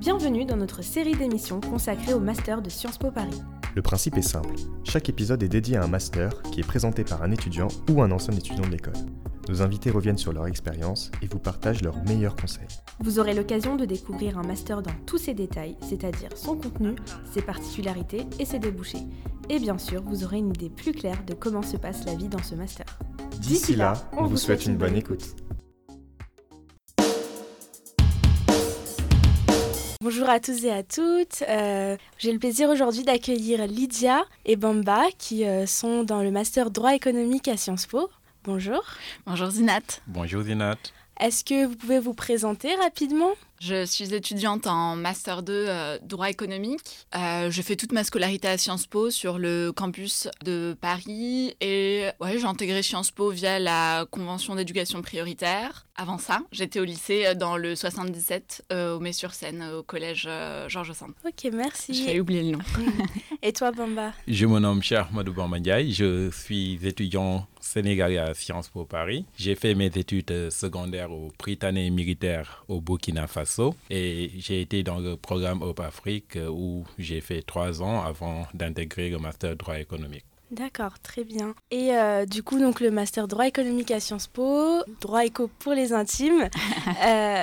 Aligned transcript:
Bienvenue 0.00 0.44
dans 0.44 0.56
notre 0.56 0.82
série 0.82 1.14
d'émissions 1.14 1.60
consacrée 1.60 2.14
au 2.14 2.20
Master 2.20 2.62
de 2.62 2.68
Sciences 2.68 2.98
Po 2.98 3.10
Paris. 3.10 3.40
Le 3.74 3.82
principe 3.82 4.16
est 4.16 4.22
simple. 4.22 4.54
Chaque 4.84 5.08
épisode 5.08 5.42
est 5.42 5.48
dédié 5.48 5.76
à 5.76 5.82
un 5.82 5.88
master 5.88 6.42
qui 6.42 6.60
est 6.60 6.66
présenté 6.66 7.02
par 7.02 7.24
un 7.24 7.32
étudiant 7.32 7.66
ou 7.90 8.02
un 8.02 8.12
ancien 8.12 8.32
étudiant 8.32 8.64
de 8.64 8.70
l'école. 8.70 8.94
Nos 9.48 9.62
invités 9.62 9.90
reviennent 9.90 10.16
sur 10.16 10.32
leur 10.32 10.46
expérience 10.46 11.10
et 11.22 11.26
vous 11.26 11.40
partagent 11.40 11.82
leurs 11.82 12.00
meilleurs 12.04 12.36
conseils. 12.36 12.68
Vous 13.00 13.18
aurez 13.18 13.34
l'occasion 13.34 13.74
de 13.74 13.84
découvrir 13.84 14.38
un 14.38 14.44
master 14.44 14.80
dans 14.80 14.94
tous 15.06 15.18
ses 15.18 15.34
détails, 15.34 15.76
c'est-à-dire 15.82 16.30
son 16.36 16.56
contenu, 16.56 16.94
ses 17.32 17.42
particularités 17.42 18.26
et 18.38 18.44
ses 18.44 18.60
débouchés. 18.60 19.02
Et 19.50 19.58
bien 19.58 19.76
sûr, 19.76 20.02
vous 20.04 20.22
aurez 20.22 20.38
une 20.38 20.50
idée 20.50 20.70
plus 20.70 20.92
claire 20.92 21.24
de 21.26 21.34
comment 21.34 21.62
se 21.62 21.76
passe 21.76 22.04
la 22.06 22.14
vie 22.14 22.28
dans 22.28 22.42
ce 22.42 22.54
master. 22.54 22.86
D'ici 23.40 23.74
là, 23.74 23.94
on 24.16 24.26
vous 24.26 24.36
souhaite 24.36 24.66
une 24.66 24.76
bonne 24.76 24.96
écoute. 24.96 25.34
Bonjour 30.04 30.28
à 30.28 30.38
tous 30.38 30.66
et 30.66 30.70
à 30.70 30.82
toutes. 30.82 31.42
Euh, 31.48 31.96
J'ai 32.18 32.30
le 32.30 32.38
plaisir 32.38 32.68
aujourd'hui 32.68 33.04
d'accueillir 33.04 33.66
Lydia 33.66 34.26
et 34.44 34.54
Bamba 34.54 35.04
qui 35.16 35.46
euh, 35.46 35.64
sont 35.64 36.04
dans 36.04 36.22
le 36.22 36.30
master 36.30 36.70
droit 36.70 36.94
économique 36.94 37.48
à 37.48 37.56
Sciences 37.56 37.86
Po. 37.86 38.10
Bonjour. 38.44 38.84
Bonjour 39.24 39.48
Zinat. 39.48 39.80
Bonjour 40.06 40.42
Zinat. 40.42 40.76
Est-ce 41.18 41.42
que 41.42 41.64
vous 41.64 41.74
pouvez 41.74 42.00
vous 42.00 42.12
présenter 42.12 42.74
rapidement? 42.74 43.30
Je 43.60 43.86
suis 43.86 44.12
étudiante 44.12 44.66
en 44.66 44.96
Master 44.96 45.42
2 45.42 45.52
euh, 45.52 45.98
droit 46.02 46.28
économique. 46.28 46.80
Euh, 47.14 47.50
je 47.50 47.62
fais 47.62 47.76
toute 47.76 47.92
ma 47.92 48.04
scolarité 48.04 48.48
à 48.48 48.58
Sciences 48.58 48.86
Po 48.86 49.10
sur 49.10 49.38
le 49.38 49.72
campus 49.72 50.28
de 50.44 50.76
Paris 50.80 51.56
et 51.60 52.08
ouais, 52.20 52.38
j'ai 52.38 52.44
intégré 52.44 52.82
Sciences 52.82 53.10
Po 53.10 53.30
via 53.30 53.58
la 53.58 54.06
convention 54.10 54.54
d'éducation 54.54 55.00
prioritaire. 55.02 55.86
Avant 55.96 56.18
ça, 56.18 56.40
j'étais 56.50 56.80
au 56.80 56.84
lycée 56.84 57.24
euh, 57.26 57.34
dans 57.34 57.56
le 57.56 57.76
77 57.76 58.64
au 58.72 58.98
Mets-sur-Seine 58.98 59.64
au 59.78 59.82
collège 59.82 60.28
Georges 60.68 60.92
Sand. 60.92 61.12
Ok, 61.24 61.50
merci. 61.52 61.94
J'ai 61.94 62.20
oublié 62.20 62.42
le 62.42 62.56
nom. 62.56 62.64
et 63.42 63.52
toi 63.52 63.70
Bamba? 63.70 64.12
Je 64.26 64.46
me 64.46 64.58
nomme 64.58 64.82
Cher 64.82 65.12
Madou 65.12 65.32
je 65.34 66.30
suis 66.30 66.78
étudiant 66.82 67.46
sénégalais 67.60 68.18
à 68.18 68.34
Sciences 68.34 68.68
Po 68.68 68.84
Paris. 68.84 69.24
J'ai 69.36 69.54
fait 69.54 69.74
mes 69.74 69.86
études 69.86 70.50
secondaires 70.50 71.12
au 71.12 71.32
Britannique 71.38 71.92
militaire 71.92 72.64
au 72.68 72.80
Burkina 72.80 73.26
Faso 73.26 73.53
et 73.90 74.30
j'ai 74.36 74.60
été 74.60 74.82
dans 74.82 74.98
le 74.98 75.16
programme 75.16 75.62
Europe 75.62 75.80
Afrique 75.80 76.38
où 76.50 76.84
j'ai 76.98 77.20
fait 77.20 77.42
trois 77.42 77.82
ans 77.82 78.02
avant 78.02 78.46
d'intégrer 78.54 79.10
le 79.10 79.18
master 79.18 79.56
droit 79.56 79.78
économique. 79.78 80.24
D'accord, 80.50 81.00
très 81.00 81.24
bien. 81.24 81.54
Et 81.70 81.96
euh, 81.96 82.26
du 82.26 82.42
coup, 82.42 82.60
donc 82.60 82.80
le 82.80 82.90
master 82.90 83.26
droit 83.26 83.46
économique 83.46 83.90
à 83.90 83.98
Sciences 83.98 84.28
Po, 84.28 84.82
droit 85.00 85.24
éco 85.24 85.50
pour 85.58 85.72
les 85.72 85.92
intimes. 85.92 86.48
euh, 87.04 87.42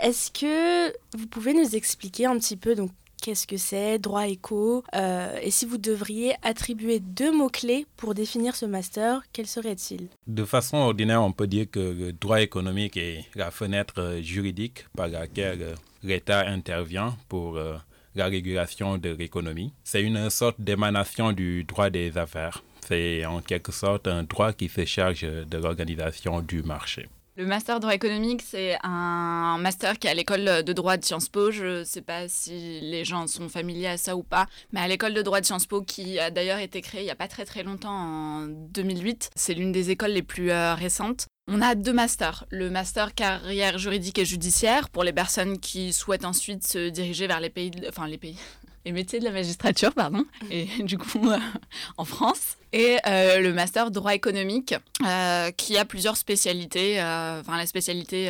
Est-ce 0.00 0.30
que 0.30 0.92
vous 1.16 1.26
pouvez 1.26 1.54
nous 1.54 1.74
expliquer 1.74 2.26
un 2.26 2.38
petit 2.38 2.56
peu 2.56 2.74
donc 2.74 2.90
qu'est-ce 3.22 3.46
que 3.46 3.56
c'est, 3.56 3.98
droit 3.98 4.26
éco, 4.26 4.84
euh, 4.94 5.38
et 5.40 5.50
si 5.50 5.64
vous 5.64 5.78
devriez 5.78 6.34
attribuer 6.42 6.98
deux 6.98 7.32
mots-clés 7.32 7.86
pour 7.96 8.14
définir 8.14 8.56
ce 8.56 8.66
master, 8.66 9.22
quels 9.32 9.46
seraient-ils? 9.46 10.08
De 10.26 10.44
façon 10.44 10.76
ordinaire, 10.78 11.22
on 11.22 11.32
peut 11.32 11.46
dire 11.46 11.66
que 11.70 11.78
le 11.78 12.12
droit 12.12 12.42
économique 12.42 12.96
est 12.96 13.24
la 13.34 13.50
fenêtre 13.50 14.18
juridique 14.20 14.86
par 14.96 15.08
laquelle 15.08 15.76
l'État 16.02 16.40
intervient 16.46 17.16
pour 17.28 17.56
euh, 17.56 17.76
la 18.16 18.26
régulation 18.26 18.98
de 18.98 19.10
l'économie. 19.10 19.72
C'est 19.84 20.02
une 20.02 20.28
sorte 20.28 20.60
d'émanation 20.60 21.32
du 21.32 21.64
droit 21.64 21.90
des 21.90 22.18
affaires. 22.18 22.62
C'est 22.86 23.24
en 23.24 23.40
quelque 23.40 23.70
sorte 23.70 24.08
un 24.08 24.24
droit 24.24 24.52
qui 24.52 24.68
se 24.68 24.84
charge 24.84 25.22
de 25.22 25.58
l'organisation 25.58 26.40
du 26.40 26.62
marché. 26.64 27.08
Le 27.34 27.46
master 27.46 27.80
droit 27.80 27.94
économique, 27.94 28.42
c'est 28.42 28.76
un 28.82 29.56
master 29.58 29.98
qui 29.98 30.06
est 30.06 30.10
à 30.10 30.14
l'école 30.14 30.62
de 30.64 30.72
droit 30.74 30.98
de 30.98 31.04
Sciences 31.04 31.30
Po. 31.30 31.50
Je 31.50 31.78
ne 31.78 31.84
sais 31.84 32.02
pas 32.02 32.28
si 32.28 32.80
les 32.82 33.06
gens 33.06 33.26
sont 33.26 33.48
familiers 33.48 33.86
à 33.86 33.96
ça 33.96 34.16
ou 34.16 34.22
pas, 34.22 34.46
mais 34.70 34.80
à 34.80 34.86
l'école 34.86 35.14
de 35.14 35.22
droit 35.22 35.40
de 35.40 35.46
Sciences 35.46 35.64
Po, 35.64 35.80
qui 35.80 36.18
a 36.18 36.30
d'ailleurs 36.30 36.58
été 36.58 36.82
créée 36.82 37.00
il 37.00 37.04
n'y 37.04 37.10
a 37.10 37.16
pas 37.16 37.28
très 37.28 37.46
très 37.46 37.62
longtemps, 37.62 37.88
en 37.90 38.46
2008, 38.48 39.30
c'est 39.34 39.54
l'une 39.54 39.72
des 39.72 39.88
écoles 39.88 40.10
les 40.10 40.22
plus 40.22 40.50
euh, 40.50 40.74
récentes. 40.74 41.26
On 41.48 41.62
a 41.62 41.74
deux 41.74 41.94
masters. 41.94 42.44
Le 42.50 42.68
master 42.68 43.14
carrière 43.14 43.78
juridique 43.78 44.18
et 44.18 44.26
judiciaire 44.26 44.90
pour 44.90 45.02
les 45.02 45.14
personnes 45.14 45.58
qui 45.58 45.94
souhaitent 45.94 46.26
ensuite 46.26 46.66
se 46.66 46.90
diriger 46.90 47.26
vers 47.26 47.40
les 47.40 47.50
pays, 47.50 47.70
de... 47.70 47.88
enfin 47.88 48.06
les 48.06 48.18
pays, 48.18 48.36
les 48.84 48.92
métiers 48.92 49.20
de 49.20 49.24
la 49.24 49.30
magistrature, 49.30 49.92
pardon, 49.92 50.24
et 50.50 50.66
du 50.82 50.98
coup 50.98 51.30
euh, 51.30 51.38
en 51.96 52.04
France. 52.04 52.56
Et 52.72 52.96
euh, 53.06 53.40
le 53.40 53.52
master 53.52 53.90
droit 53.90 54.14
économique, 54.14 54.74
euh, 55.06 55.50
qui 55.50 55.76
a 55.76 55.84
plusieurs 55.84 56.16
spécialités, 56.16 57.00
enfin 57.00 57.56
la 57.56 57.66
spécialité 57.66 58.28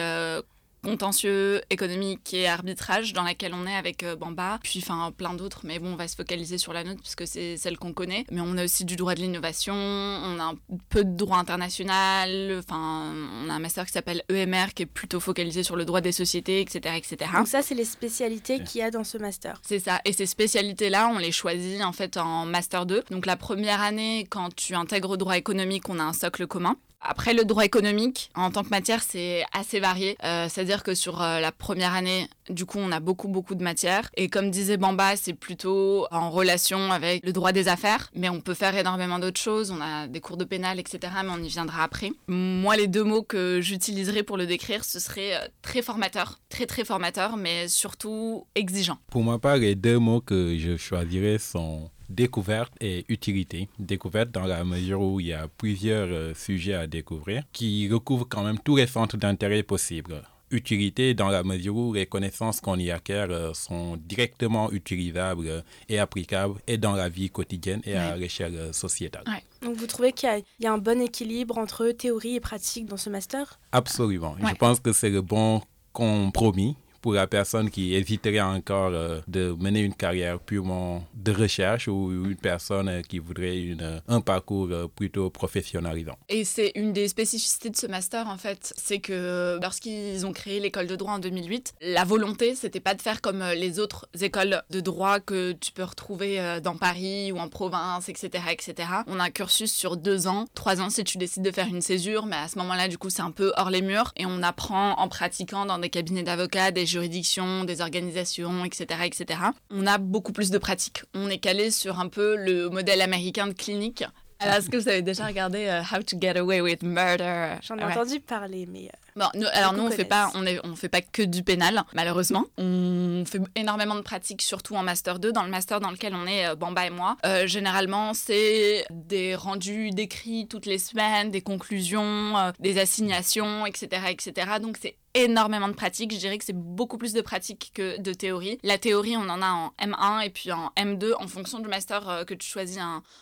contentieux, 0.82 1.62
économique 1.70 2.34
et 2.34 2.48
arbitrage 2.48 3.12
dans 3.12 3.22
laquelle 3.22 3.54
on 3.54 3.66
est 3.66 3.75
avec 3.75 4.03
euh, 4.03 4.16
Bamba, 4.16 4.59
puis 4.62 4.81
enfin 4.82 5.12
plein 5.16 5.34
d'autres, 5.34 5.60
mais 5.65 5.78
bon, 5.78 5.93
on 5.93 5.97
va 5.97 6.09
se 6.09 6.16
focaliser 6.16 6.59
sur 6.59 6.72
la 6.72 6.84
nôtre 6.84 7.00
puisque 7.00 7.26
c'est 7.26 7.56
celle 7.56 7.78
qu'on 7.78 7.93
connaît. 7.93 8.26
Mais 8.31 8.41
on 8.41 8.56
a 8.59 8.65
aussi 8.65 8.84
du 8.84 8.97
droit 8.97 9.15
de 9.15 9.20
l'innovation, 9.20 9.75
on 9.75 10.38
a 10.41 10.44
un 10.44 10.56
peu 10.88 11.04
de 11.04 11.16
droit 11.16 11.38
international, 11.38 12.59
enfin, 12.59 13.12
on 13.44 13.50
a 13.50 13.54
un 13.54 13.59
master 13.59 13.87
qui 13.87 13.93
s'appelle 13.93 14.22
EMR 14.28 14.75
qui 14.75 14.82
est 14.82 14.87
plutôt 14.87 15.20
focalisé 15.20 15.62
sur 15.62 15.76
le 15.76 15.84
droit 15.84 16.00
des 16.00 16.12
sociétés, 16.12 16.60
etc. 16.60 16.97
etc. 16.97 17.31
Donc 17.37 17.49
ça, 17.49 17.62
c'est 17.62 17.75
les 17.75 17.84
spécialités 17.84 18.62
qu'il 18.62 18.81
y 18.81 18.84
a 18.84 18.91
dans 18.91 19.04
ce 19.04 19.19
master. 19.19 19.60
C'est 19.62 19.78
ça, 19.78 20.00
et 20.04 20.12
ces 20.12 20.26
spécialités-là, 20.26 21.09
on 21.14 21.19
les 21.19 21.32
choisit 21.32 21.82
en 21.82 21.93
fait 21.93 22.16
en 22.16 22.44
master 22.44 22.87
2. 22.87 23.04
Donc 23.10 23.26
la 23.26 23.37
première 23.37 23.81
année, 23.81 24.26
quand 24.28 24.54
tu 24.54 24.75
intègres 24.75 25.16
droit 25.16 25.37
économique, 25.37 25.88
on 25.88 25.99
a 25.99 26.03
un 26.03 26.12
socle 26.12 26.47
commun. 26.47 26.76
Après, 27.04 27.34
le 27.34 27.44
droit 27.44 27.64
économique, 27.64 28.30
en 28.36 28.50
tant 28.50 28.62
que 28.62 28.68
matière, 28.68 29.02
c'est 29.02 29.44
assez 29.52 29.80
varié. 29.80 30.16
Euh, 30.22 30.46
C'est-à-dire 30.48 30.84
que 30.84 30.94
sur 30.94 31.20
euh, 31.20 31.40
la 31.40 31.50
première 31.50 31.94
année, 31.94 32.28
du 32.48 32.64
coup, 32.64 32.78
on 32.78 32.92
a 32.92 33.00
beaucoup, 33.00 33.28
beaucoup 33.28 33.56
de 33.56 33.62
matières. 33.62 34.08
Et 34.16 34.28
comme 34.28 34.50
disait 34.50 34.76
Bamba, 34.76 35.16
c'est 35.16 35.34
plutôt 35.34 36.06
en 36.12 36.30
relation 36.30 36.92
avec 36.92 37.24
le 37.24 37.32
droit 37.32 37.50
des 37.50 37.66
affaires. 37.66 38.10
Mais 38.14 38.28
on 38.28 38.40
peut 38.40 38.54
faire 38.54 38.76
énormément 38.76 39.18
d'autres 39.18 39.40
choses. 39.40 39.72
On 39.72 39.80
a 39.80 40.06
des 40.06 40.20
cours 40.20 40.36
de 40.36 40.44
pénal, 40.44 40.78
etc. 40.78 41.12
Mais 41.24 41.30
on 41.32 41.42
y 41.42 41.48
viendra 41.48 41.82
après. 41.82 42.12
Moi, 42.28 42.76
les 42.76 42.86
deux 42.86 43.04
mots 43.04 43.22
que 43.22 43.60
j'utiliserais 43.60 44.22
pour 44.22 44.36
le 44.36 44.46
décrire, 44.46 44.84
ce 44.84 45.00
serait 45.00 45.34
euh, 45.34 45.48
très 45.62 45.82
formateur. 45.82 46.38
Très, 46.48 46.66
très 46.66 46.84
formateur, 46.84 47.36
mais 47.36 47.66
surtout 47.66 48.46
exigeant. 48.54 48.98
Pour 49.10 49.24
ma 49.24 49.38
part, 49.38 49.56
les 49.56 49.74
deux 49.74 49.98
mots 49.98 50.20
que 50.20 50.56
je 50.56 50.76
choisirais 50.76 51.38
sont 51.38 51.90
découverte 52.12 52.72
et 52.80 53.04
utilité. 53.08 53.68
Découverte 53.78 54.30
dans 54.30 54.46
la 54.46 54.64
mesure 54.64 55.00
où 55.00 55.20
il 55.20 55.26
y 55.26 55.32
a 55.32 55.48
plusieurs 55.48 56.08
euh, 56.10 56.34
sujets 56.34 56.74
à 56.74 56.86
découvrir 56.86 57.42
qui 57.52 57.88
recouvrent 57.90 58.28
quand 58.28 58.44
même 58.44 58.58
tous 58.58 58.76
les 58.76 58.86
centres 58.86 59.16
d'intérêt 59.16 59.62
possibles. 59.62 60.22
Utilité 60.50 61.14
dans 61.14 61.28
la 61.28 61.42
mesure 61.42 61.74
où 61.74 61.94
les 61.94 62.04
connaissances 62.04 62.60
qu'on 62.60 62.78
y 62.78 62.90
acquiert 62.90 63.28
euh, 63.30 63.54
sont 63.54 63.96
directement 63.96 64.70
utilisables 64.70 65.46
euh, 65.46 65.62
et 65.88 65.98
applicables 65.98 66.60
et 66.66 66.76
dans 66.76 66.92
la 66.92 67.08
vie 67.08 67.30
quotidienne 67.30 67.80
et 67.84 67.96
à 67.96 68.16
l'échelle 68.16 68.56
euh, 68.56 68.72
sociétale. 68.72 69.24
Ouais. 69.26 69.42
Donc 69.66 69.76
vous 69.78 69.86
trouvez 69.86 70.12
qu'il 70.12 70.28
y, 70.28 70.64
y, 70.64 70.66
a 70.66 70.72
un 70.72 70.78
bon 70.78 71.00
équilibre 71.00 71.56
entre 71.56 71.90
théorie 71.92 72.36
et 72.36 72.40
pratique 72.40 72.84
dans 72.84 72.98
ce 72.98 73.08
master? 73.08 73.58
Absolument. 73.72 74.36
Ouais. 74.42 74.50
Je 74.50 74.54
pense 74.56 74.78
que 74.78 74.92
c'est 74.92 75.08
le 75.08 75.22
bon 75.22 75.62
compromis 75.94 76.76
pour 77.02 77.12
la 77.14 77.26
personne 77.26 77.68
qui 77.68 77.94
hésiterait 77.94 78.40
encore 78.40 78.92
euh, 78.94 79.20
de 79.26 79.54
mener 79.58 79.80
une 79.80 79.94
carrière 79.94 80.38
purement 80.38 81.04
de 81.14 81.32
recherche 81.32 81.88
ou 81.88 82.12
une 82.12 82.36
personne 82.36 82.88
euh, 82.88 83.02
qui 83.02 83.18
voudrait 83.18 83.58
une, 83.58 84.00
un 84.08 84.20
parcours 84.20 84.68
euh, 84.70 84.86
plutôt 84.86 85.28
professionnalisant. 85.28 86.16
Et 86.28 86.44
c'est 86.44 86.70
une 86.76 86.93
des 86.93 87.08
spécificités 87.08 87.70
de 87.70 87.76
ce 87.76 87.88
master 87.88 88.28
en 88.28 88.38
fait, 88.38 88.72
c'est 88.76 89.00
que 89.00 89.58
lorsqu'ils 89.60 90.25
ont 90.25 90.32
créé 90.32 90.60
l'école 90.60 90.87
de 90.87 90.94
droit 90.94 91.14
en 91.14 91.19
2008, 91.19 91.75
la 91.82 92.04
volonté 92.04 92.54
c'était 92.54 92.81
pas 92.81 92.94
de 92.94 93.02
faire 93.02 93.20
comme 93.20 93.43
les 93.56 93.81
autres 93.81 94.08
écoles 94.20 94.62
de 94.70 94.81
droit 94.81 95.19
que 95.19 95.52
tu 95.52 95.72
peux 95.72 95.82
retrouver 95.82 96.60
dans 96.62 96.76
Paris 96.76 97.32
ou 97.32 97.38
en 97.38 97.49
province, 97.49 98.08
etc., 98.08 98.44
etc. 98.52 98.88
On 99.08 99.19
a 99.19 99.25
un 99.25 99.31
cursus 99.31 99.72
sur 99.72 99.96
deux 99.96 100.28
ans, 100.28 100.46
trois 100.54 100.81
ans 100.81 100.88
si 100.88 101.02
tu 101.02 101.19
décides 101.19 101.43
de 101.43 101.50
faire 101.50 101.66
une 101.66 101.81
césure, 101.81 102.26
mais 102.26 102.37
à 102.37 102.49
ce 102.49 102.58
moment-là 102.58 102.87
du 102.87 102.96
coup 102.96 103.10
c'est 103.10 103.22
un 103.22 103.32
peu 103.32 103.52
hors 103.56 103.70
les 103.70 103.82
murs 103.82 104.12
et 104.16 104.25
on 104.26 104.43
apprend 104.43 104.93
en 104.99 105.08
pratiquant 105.08 105.66
dans 105.66 105.78
des 105.78 105.90
cabinets 105.90 106.22
d'avocats, 106.22 106.70
des 106.70 106.87
juridictions, 106.92 107.64
des 107.64 107.80
organisations, 107.80 108.64
etc., 108.64 108.84
etc. 109.04 109.40
On 109.70 109.86
a 109.86 109.98
beaucoup 109.98 110.32
plus 110.32 110.50
de 110.50 110.58
pratique. 110.58 111.02
On 111.14 111.28
est 111.30 111.38
calé 111.38 111.70
sur 111.70 111.98
un 111.98 112.08
peu 112.08 112.36
le 112.36 112.68
modèle 112.68 113.00
américain 113.02 113.46
de 113.46 113.52
clinique. 113.54 114.04
Alors, 114.38 114.56
est-ce 114.56 114.68
que 114.70 114.76
vous 114.76 114.88
avez 114.88 115.02
déjà 115.02 115.26
regardé 115.26 115.60
uh, 115.66 115.82
How 115.94 116.02
to 116.02 116.16
Get 116.20 116.36
Away 116.38 116.60
with 116.60 116.82
Murder? 116.82 117.56
J'en 117.62 117.76
ai 117.78 117.84
Ouais. 117.84 117.92
entendu 117.92 118.18
parler, 118.20 118.66
mais... 118.70 118.90
Bon, 119.14 119.26
alors 119.53 119.75
nous, 119.75 119.85
on 119.85 119.91
fait 119.91 120.05
pas, 120.05 120.31
on, 120.35 120.47
est, 120.47 120.59
on 120.64 120.75
fait 120.75 120.88
pas 120.88 121.03
que 121.03 121.23
du 121.23 121.43
pénal, 121.43 121.82
malheureusement. 121.94 122.47
On 122.56 123.25
fait 123.26 123.41
énormément 123.56 123.94
de 123.94 124.00
pratiques, 124.00 124.43
surtout 124.43 124.75
en 124.75 124.82
master 124.82 125.19
2, 125.19 125.32
dans 125.32 125.43
le 125.43 125.50
master 125.50 125.81
dans 125.81 125.91
lequel 125.91 126.14
on 126.14 126.26
est, 126.26 126.47
euh, 126.47 126.55
Bamba 126.55 126.87
et 126.87 126.91
moi. 126.91 127.17
Euh, 127.26 127.47
généralement, 127.47 128.14
c'est 128.14 128.87
des 128.91 129.35
rendus 129.35 129.91
d'écrits 129.91 130.47
toutes 130.49 130.67
les 130.67 130.79
semaines, 130.79 131.31
des 131.31 131.43
conclusions, 131.43 132.38
euh, 132.38 132.53
des 132.59 132.79
assignations, 132.79 133.67
etc., 133.67 134.06
etc. 134.11 134.53
Donc 134.61 134.79
c'est 134.81 134.97
énormément 135.14 135.69
de 135.69 135.75
pratique. 135.75 136.12
Je 136.14 136.19
dirais 136.19 136.38
que 136.38 136.44
c'est 136.44 136.56
beaucoup 136.56 136.97
plus 136.97 137.12
de 137.12 137.20
pratique 137.20 137.73
que 137.75 138.00
de 138.00 138.14
théorie. 138.14 138.59
La 138.62 138.79
théorie, 138.79 139.14
on 139.19 139.29
en 139.29 139.43
a 139.43 139.50
en 139.50 139.75
M1 139.79 140.25
et 140.25 140.31
puis 140.31 140.53
en 140.53 140.73
M2 140.79 141.12
en 141.19 141.29
fonction 141.29 141.59
du 141.59 141.69
master 141.69 142.25
que 142.26 142.32
tu 142.32 142.49
choisis 142.49 142.79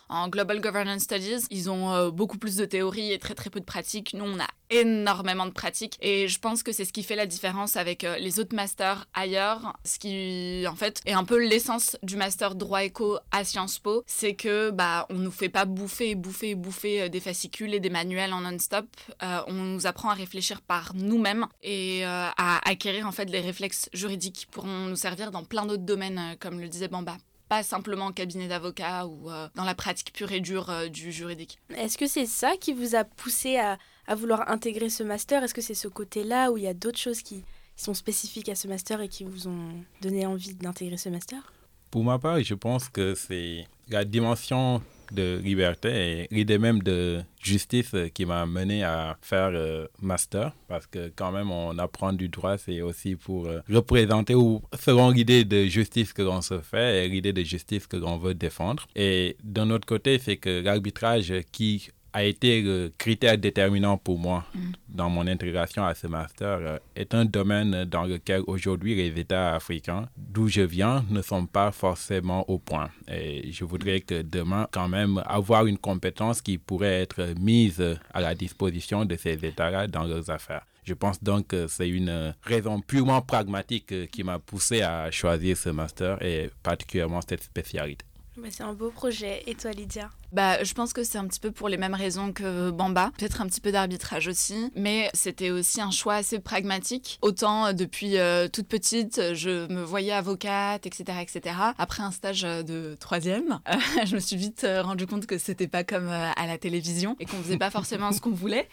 en, 0.09 0.29
Global 0.29 0.61
Governance 0.61 1.03
Studies. 1.03 1.47
Ils 1.51 1.69
ont 1.69 2.11
beaucoup 2.11 2.39
plus 2.39 2.55
de 2.55 2.65
théorie 2.65 3.13
et 3.13 3.19
très 3.19 3.35
très 3.35 3.51
peu 3.51 3.59
de 3.59 3.65
pratique. 3.65 4.15
Nous, 4.15 4.25
on 4.25 4.39
a 4.39 4.47
énormément 4.71 5.47
de 5.47 5.51
pratique 5.51 5.80
et 6.00 6.29
je 6.29 6.38
pense 6.38 6.62
que 6.62 6.73
c'est 6.73 6.85
ce 6.85 6.93
qui 6.93 7.03
fait 7.03 7.17
la 7.17 7.27
différence 7.27 7.77
avec 7.77 8.05
euh, 8.05 8.17
les 8.19 8.38
autres 8.38 8.55
masters 8.55 9.06
ailleurs. 9.15 9.77
Ce 9.85 9.99
qui, 9.99 10.65
en 10.69 10.77
fait, 10.77 11.00
est 11.06 11.12
un 11.12 11.25
peu 11.25 11.38
l'essence 11.38 11.97
du 12.03 12.17
master 12.17 12.55
droit 12.55 12.85
éco 12.85 13.19
à 13.31 13.44
Sciences 13.44 13.79
Po, 13.79 14.03
c'est 14.06 14.35
que 14.35 14.71
bah 14.71 15.06
on 15.11 15.15
nous 15.15 15.31
fait 15.31 15.49
pas 15.49 15.65
bouffer, 15.65 16.15
bouffer, 16.15 16.55
bouffer 16.55 17.09
des 17.09 17.21
fascicules 17.21 17.75
et 17.75 17.81
des 17.81 17.91
manuels 17.91 18.32
en 18.32 18.41
non-stop. 18.41 18.87
on 19.21 19.53
nous 19.53 19.87
apprend 19.87 20.11
à 20.11 20.15
réfléchir 20.15 20.61
par 20.61 20.93
nous-mêmes 20.94 21.47
et 21.62 22.05
euh, 22.05 22.29
à 22.37 22.69
acquérir 22.69 23.06
en 23.06 23.12
fait 23.12 23.27
les 23.27 23.41
réflexes 23.41 23.88
juridiques 23.93 24.35
qui 24.35 24.47
pourront 24.47 24.87
nous 24.87 24.97
servir 24.97 25.31
dans 25.31 25.44
plein 25.44 25.67
d'autres 25.67 25.85
domaines, 25.85 26.19
euh, 26.19 26.37
comme 26.38 26.61
le 26.61 26.69
disait 26.69 26.88
Bamba 26.88 27.17
pas 27.49 27.65
simplement 27.65 28.06
en 28.06 28.12
cabinet 28.12 28.47
d'avocat 28.47 29.09
ou 29.09 29.29
euh, 29.29 29.49
dans 29.56 29.65
la 29.65 29.75
pratique 29.75 30.12
pure 30.12 30.31
et 30.31 30.38
dure 30.38 30.88
du 30.88 31.11
juridique. 31.11 31.59
Est-ce 31.77 31.99
que 31.99 32.06
c'est 32.06 32.27
ça 32.27 32.53
qui 32.56 32.73
vous 32.73 32.94
a 32.94 33.03
poussé 33.03 33.56
à, 33.56 33.77
vouloir 34.15 34.51
intégrer 34.51 34.91
ce 34.91 35.03
master? 35.03 35.43
Est-ce 35.43 35.55
que 35.55 35.61
c'est 35.61 35.75
ce 35.75 35.89
côté-là 35.89 36.51
où 36.51 36.57
il 36.57 36.65
y 36.65 36.69
a 36.69 36.75
d'autres 36.75 36.99
choses 36.99 37.23
qui 37.23 37.45
sont 37.77 37.95
spécifiques 37.95 38.49
à 38.49 38.55
ce 38.55 38.69
master 38.69 39.01
et 39.01 39.09
qui 39.09 39.25
vous 39.25 39.49
ont 39.49 39.71
donné 40.03 40.27
envie 40.27 40.55
d'intégrer 40.55 40.97
ce 40.97 41.09
master? 41.09 41.53
Pour 41.91 42.05
ma 42.05 42.19
part, 42.19 42.43
je 42.43 42.55
pense 42.55 42.89
que 42.89 43.15
c'est 43.15 43.67
la 43.89 44.05
dimension 44.05 44.81
de 45.12 45.41
liberté 45.43 45.89
et 45.91 46.29
l'idée 46.31 46.59
même 46.59 46.83
de 46.83 47.21
justice 47.43 47.95
qui 48.15 48.27
m'a 48.27 48.47
mené 48.47 48.85
à 48.85 49.17
faire 49.21 49.51
euh, 49.53 49.87
master 50.01 50.53
parce 50.69 50.87
que 50.87 51.13
quand 51.17 51.33
même 51.33 51.51
on 51.51 51.77
apprend 51.79 52.13
du 52.13 52.29
droit 52.29 52.59
c'est 52.59 52.81
aussi 52.81 53.17
pour 53.17 53.47
euh, 53.47 53.61
représenter 53.69 54.35
ou 54.37 54.63
selon 54.79 55.11
l'idée 55.11 55.45
de 55.45 55.65
justice 55.65 56.13
que 56.13 56.23
l'on 56.23 56.43
se 56.43 56.61
fait 56.61 57.05
et 57.05 57.09
l'idée 57.09 57.33
de 57.33 57.43
justice 57.43 57.87
que 57.87 57.97
l'on 57.97 58.19
veut 58.19 58.35
défendre. 58.35 58.87
Et 58.95 59.37
d'un 59.43 59.71
autre 59.71 59.87
côté 59.87 60.19
c'est 60.19 60.37
que 60.37 60.63
l'arbitrage 60.63 61.33
qui 61.51 61.91
a 62.12 62.25
été 62.25 62.62
le 62.62 62.93
critère 62.99 63.39
déterminant 63.39 63.97
pour 63.97 64.19
moi 64.19 64.45
mm. 64.55 64.59
dans 64.89 65.11
mon 65.11 65.27
intégration 65.27 65.85
à 65.85 65.95
ce 65.95 66.07
master 66.07 66.59
euh, 66.61 66.79
est 66.97 67.15
un 67.15 67.25
domaine 67.25 67.85
dans 67.85 68.05
lequel 68.05 68.43
aujourd'hui 68.47 68.95
les 68.95 69.19
États 69.21 69.55
africains 69.55 70.09
d'où 70.17 70.49
je 70.49 70.62
viens 70.62 71.05
ne 71.11 71.23
sont 71.23 71.47
pas 71.47 71.73
forcément 71.73 72.49
au 72.51 72.59
point. 72.59 72.91
Et 73.09 73.51
je 73.53 73.65
voudrais 73.65 74.01
que 74.01 74.23
demain 74.23 74.69
quand 74.71 74.89
même 74.89 75.23
avoir 75.27 75.67
une 75.67 75.79
compétence 75.79 76.41
qui 76.43 76.59
pourrait 76.59 77.03
être 77.03 77.35
mise 77.39 77.83
à 78.13 78.21
la 78.21 78.35
disposition 78.35 79.05
de 79.05 79.17
ces 79.17 79.45
États-là 79.45 79.87
dans 79.87 80.05
leurs 80.05 80.31
affaires. 80.31 80.65
Je 80.85 80.95
pense 80.95 81.23
donc 81.23 81.49
que 81.49 81.67
c'est 81.69 81.89
une 81.89 82.35
raison 82.43 82.81
purement 82.81 83.23
pragmatique 83.23 84.11
qui 84.11 84.25
m'a 84.25 84.39
poussé 84.39 84.83
à 84.83 85.11
choisir 85.11 85.56
ce 85.56 85.69
master 85.71 86.21
et 86.23 86.51
particulièrement 86.63 87.21
cette 87.27 87.45
spécialité. 87.45 88.05
C'est 88.51 88.63
un 88.63 88.73
beau 88.73 88.91
projet. 88.91 89.43
Et 89.47 89.55
toi, 89.55 89.71
Lydia? 89.73 90.11
Bah, 90.32 90.62
je 90.62 90.73
pense 90.75 90.93
que 90.93 91.03
c'est 91.03 91.19
un 91.19 91.27
petit 91.27 91.41
peu 91.41 91.50
pour 91.50 91.69
les 91.69 91.77
mêmes 91.77 91.94
raisons 91.94 92.32
que 92.32 92.71
Bamba, 92.71 93.11
peut-être 93.19 93.41
un 93.41 93.47
petit 93.47 93.61
peu 93.61 93.73
d'arbitrage 93.73 94.29
aussi, 94.29 94.71
mais 94.77 95.11
c'était 95.12 95.50
aussi 95.50 95.81
un 95.81 95.91
choix 95.91 96.15
assez 96.15 96.38
pragmatique. 96.38 97.19
Autant 97.23 97.67
euh, 97.67 97.73
depuis 97.73 98.19
euh, 98.19 98.49
toute 98.49 98.69
petite, 98.69 99.35
je 99.35 99.71
me 99.73 99.82
voyais 99.82 100.12
avocate, 100.12 100.87
etc., 100.87 101.19
etc. 101.21 101.56
Après 101.79 102.03
un 102.03 102.11
stage 102.11 102.44
euh, 102.44 102.62
de 102.62 102.97
troisième, 103.00 103.61
je 104.05 104.15
me 104.15 104.21
suis 104.21 104.37
vite 104.37 104.67
rendu 104.82 105.06
compte 105.06 105.27
que 105.27 105.38
c'était 105.38 105.69
pas 105.69 105.85
comme 105.85 106.09
à 106.09 106.47
la 106.47 106.59
télévision 106.59 107.17
et 107.19 107.27
qu'on 107.27 107.43
faisait 107.43 107.59
pas 107.59 107.71
forcément 107.71 108.12
ce 108.12 108.21
qu'on 108.21 108.31
voulait. 108.31 108.69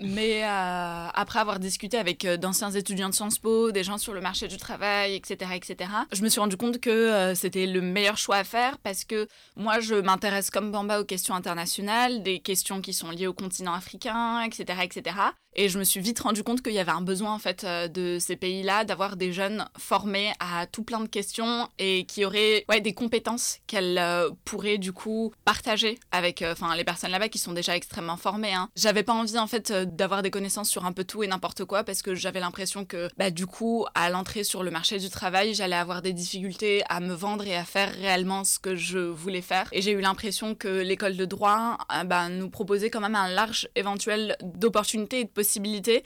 Mais 0.00 0.42
après 0.42 1.40
avoir 1.40 1.58
discuté 1.58 1.98
avec 1.98 2.26
d'anciens 2.26 2.70
étudiants 2.70 3.08
de 3.08 3.14
Sciences 3.14 3.38
Po, 3.38 3.72
des 3.72 3.84
gens 3.84 3.98
sur 3.98 4.12
le 4.12 4.20
marché 4.20 4.48
du 4.48 4.56
travail, 4.56 5.14
etc., 5.14 5.52
etc., 5.54 5.90
je 6.12 6.22
me 6.22 6.28
suis 6.28 6.40
rendu 6.40 6.56
compte 6.56 6.78
que 6.80 7.32
c'était 7.34 7.66
le 7.66 7.80
meilleur 7.80 8.16
choix 8.16 8.36
à 8.36 8.44
faire 8.44 8.78
parce 8.78 9.04
que 9.04 9.26
moi, 9.56 9.80
je 9.80 9.94
m'intéresse 9.94 10.50
comme 10.50 10.70
Bamba 10.70 10.99
aux 11.00 11.04
questions 11.04 11.34
internationales, 11.34 12.22
des 12.22 12.40
questions 12.40 12.80
qui 12.80 12.92
sont 12.92 13.10
liées 13.10 13.26
au 13.26 13.32
continent 13.32 13.74
africain, 13.74 14.42
etc., 14.42 14.80
etc. 14.82 15.16
Et 15.56 15.68
je 15.68 15.78
me 15.78 15.84
suis 15.84 16.00
vite 16.00 16.20
rendu 16.20 16.44
compte 16.44 16.62
qu'il 16.62 16.72
y 16.72 16.78
avait 16.78 16.92
un 16.92 17.00
besoin 17.00 17.34
en 17.34 17.38
fait 17.38 17.64
euh, 17.64 17.88
de 17.88 18.18
ces 18.20 18.36
pays-là 18.36 18.84
d'avoir 18.84 19.16
des 19.16 19.32
jeunes 19.32 19.64
formés 19.76 20.32
à 20.38 20.66
tout 20.66 20.84
plein 20.84 21.00
de 21.00 21.08
questions 21.08 21.68
et 21.78 22.04
qui 22.04 22.24
auraient 22.24 22.64
ouais, 22.68 22.80
des 22.80 22.94
compétences 22.94 23.58
qu'elles 23.66 23.98
euh, 23.98 24.30
pourraient 24.44 24.78
du 24.78 24.92
coup 24.92 25.32
partager 25.44 25.98
avec 26.12 26.42
euh, 26.42 26.52
enfin 26.52 26.76
les 26.76 26.84
personnes 26.84 27.10
là-bas 27.10 27.28
qui 27.28 27.38
sont 27.38 27.52
déjà 27.52 27.76
extrêmement 27.76 28.16
formées. 28.16 28.54
Hein. 28.54 28.68
J'avais 28.76 29.02
pas 29.02 29.12
envie 29.12 29.38
en 29.38 29.48
fait 29.48 29.72
d'avoir 29.72 30.22
des 30.22 30.30
connaissances 30.30 30.70
sur 30.70 30.84
un 30.84 30.92
peu 30.92 31.02
tout 31.02 31.24
et 31.24 31.26
n'importe 31.26 31.64
quoi 31.64 31.82
parce 31.82 32.02
que 32.02 32.14
j'avais 32.14 32.40
l'impression 32.40 32.84
que 32.84 33.08
bah, 33.18 33.32
du 33.32 33.46
coup 33.46 33.86
à 33.94 34.08
l'entrée 34.08 34.44
sur 34.44 34.62
le 34.62 34.70
marché 34.70 34.98
du 34.98 35.10
travail 35.10 35.54
j'allais 35.54 35.76
avoir 35.76 36.00
des 36.00 36.12
difficultés 36.12 36.84
à 36.88 37.00
me 37.00 37.14
vendre 37.14 37.44
et 37.44 37.56
à 37.56 37.64
faire 37.64 37.92
réellement 37.92 38.44
ce 38.44 38.60
que 38.60 38.76
je 38.76 38.98
voulais 38.98 39.42
faire. 39.42 39.68
Et 39.72 39.82
j'ai 39.82 39.90
eu 39.90 40.00
l'impression 40.00 40.54
que 40.54 40.68
l'école 40.68 41.16
de 41.16 41.24
droit 41.24 41.76
bah, 42.06 42.28
nous 42.28 42.50
proposait 42.50 42.88
quand 42.88 43.00
même 43.00 43.16
un 43.16 43.28
large 43.28 43.68
éventuel 43.74 44.36
d'opportunités 44.42 45.24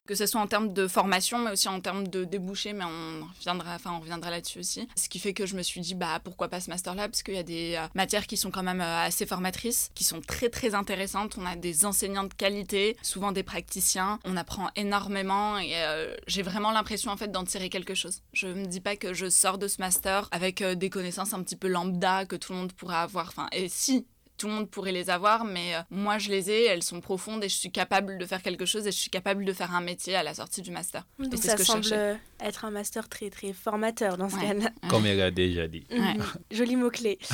que 0.06 0.14
ce 0.14 0.26
soit 0.26 0.40
en 0.40 0.46
termes 0.46 0.72
de 0.72 0.88
formation, 0.88 1.38
mais 1.38 1.52
aussi 1.52 1.68
en 1.68 1.80
termes 1.80 2.06
de 2.08 2.24
débouchés, 2.24 2.72
mais 2.72 2.84
on 2.84 3.26
reviendra, 3.38 3.74
enfin, 3.74 3.92
on 3.96 4.00
reviendra 4.00 4.30
là-dessus 4.30 4.58
aussi. 4.60 4.88
Ce 4.96 5.08
qui 5.08 5.18
fait 5.18 5.32
que 5.32 5.46
je 5.46 5.56
me 5.56 5.62
suis 5.62 5.80
dit, 5.80 5.94
bah, 5.94 6.20
pourquoi 6.22 6.48
pas 6.48 6.60
ce 6.60 6.70
master-là, 6.70 7.08
parce 7.08 7.22
qu'il 7.22 7.34
y 7.34 7.38
a 7.38 7.42
des 7.42 7.76
euh, 7.76 7.86
matières 7.94 8.26
qui 8.26 8.36
sont 8.36 8.50
quand 8.50 8.62
même 8.62 8.80
euh, 8.80 9.04
assez 9.04 9.26
formatrices, 9.26 9.90
qui 9.94 10.04
sont 10.04 10.20
très, 10.20 10.48
très 10.48 10.74
intéressantes. 10.74 11.36
On 11.38 11.46
a 11.46 11.56
des 11.56 11.84
enseignants 11.84 12.24
de 12.24 12.34
qualité, 12.34 12.96
souvent 13.02 13.32
des 13.32 13.42
praticiens. 13.42 14.18
On 14.24 14.36
apprend 14.36 14.68
énormément 14.76 15.58
et 15.58 15.72
euh, 15.74 16.14
j'ai 16.26 16.42
vraiment 16.42 16.72
l'impression, 16.72 17.10
en 17.10 17.16
fait, 17.16 17.28
d'en 17.28 17.44
tirer 17.44 17.68
quelque 17.68 17.94
chose. 17.94 18.22
Je 18.32 18.48
me 18.48 18.66
dis 18.66 18.80
pas 18.80 18.96
que 18.96 19.14
je 19.14 19.28
sors 19.28 19.58
de 19.58 19.68
ce 19.68 19.80
master 19.80 20.28
avec 20.30 20.62
des 20.62 20.90
connaissances 20.90 21.32
un 21.32 21.42
petit 21.42 21.56
peu 21.56 21.68
lambda 21.68 22.24
que 22.26 22.36
tout 22.36 22.52
le 22.52 22.58
monde 22.58 22.72
pourrait 22.72 22.96
avoir. 22.96 23.28
Enfin, 23.28 23.48
et 23.52 23.68
si, 23.68 24.06
tout 24.44 24.50
le 24.50 24.56
monde 24.56 24.68
pourrait 24.68 24.92
les 24.92 25.08
avoir, 25.08 25.46
mais 25.46 25.74
euh, 25.74 25.80
moi 25.90 26.18
je 26.18 26.28
les 26.28 26.50
ai, 26.50 26.64
elles 26.64 26.82
sont 26.82 27.00
profondes 27.00 27.42
et 27.42 27.48
je 27.48 27.56
suis 27.56 27.70
capable 27.70 28.18
de 28.18 28.26
faire 28.26 28.42
quelque 28.42 28.66
chose 28.66 28.86
et 28.86 28.92
je 28.92 28.98
suis 28.98 29.08
capable 29.08 29.46
de 29.46 29.54
faire 29.54 29.74
un 29.74 29.80
métier 29.80 30.16
à 30.16 30.22
la 30.22 30.34
sortie 30.34 30.60
du 30.60 30.70
master. 30.70 31.06
Donc 31.18 31.38
ça 31.38 31.56
semble 31.56 32.18
être 32.40 32.66
un 32.66 32.70
master 32.70 33.08
très 33.08 33.30
très 33.30 33.54
formateur 33.54 34.18
dans 34.18 34.28
ce 34.28 34.36
cas-là. 34.36 34.68
Comme 34.90 35.06
elle 35.06 35.22
a 35.22 35.30
déjà 35.30 35.66
dit. 35.66 35.86
Joli 36.50 36.76
mot-clé. 36.76 37.18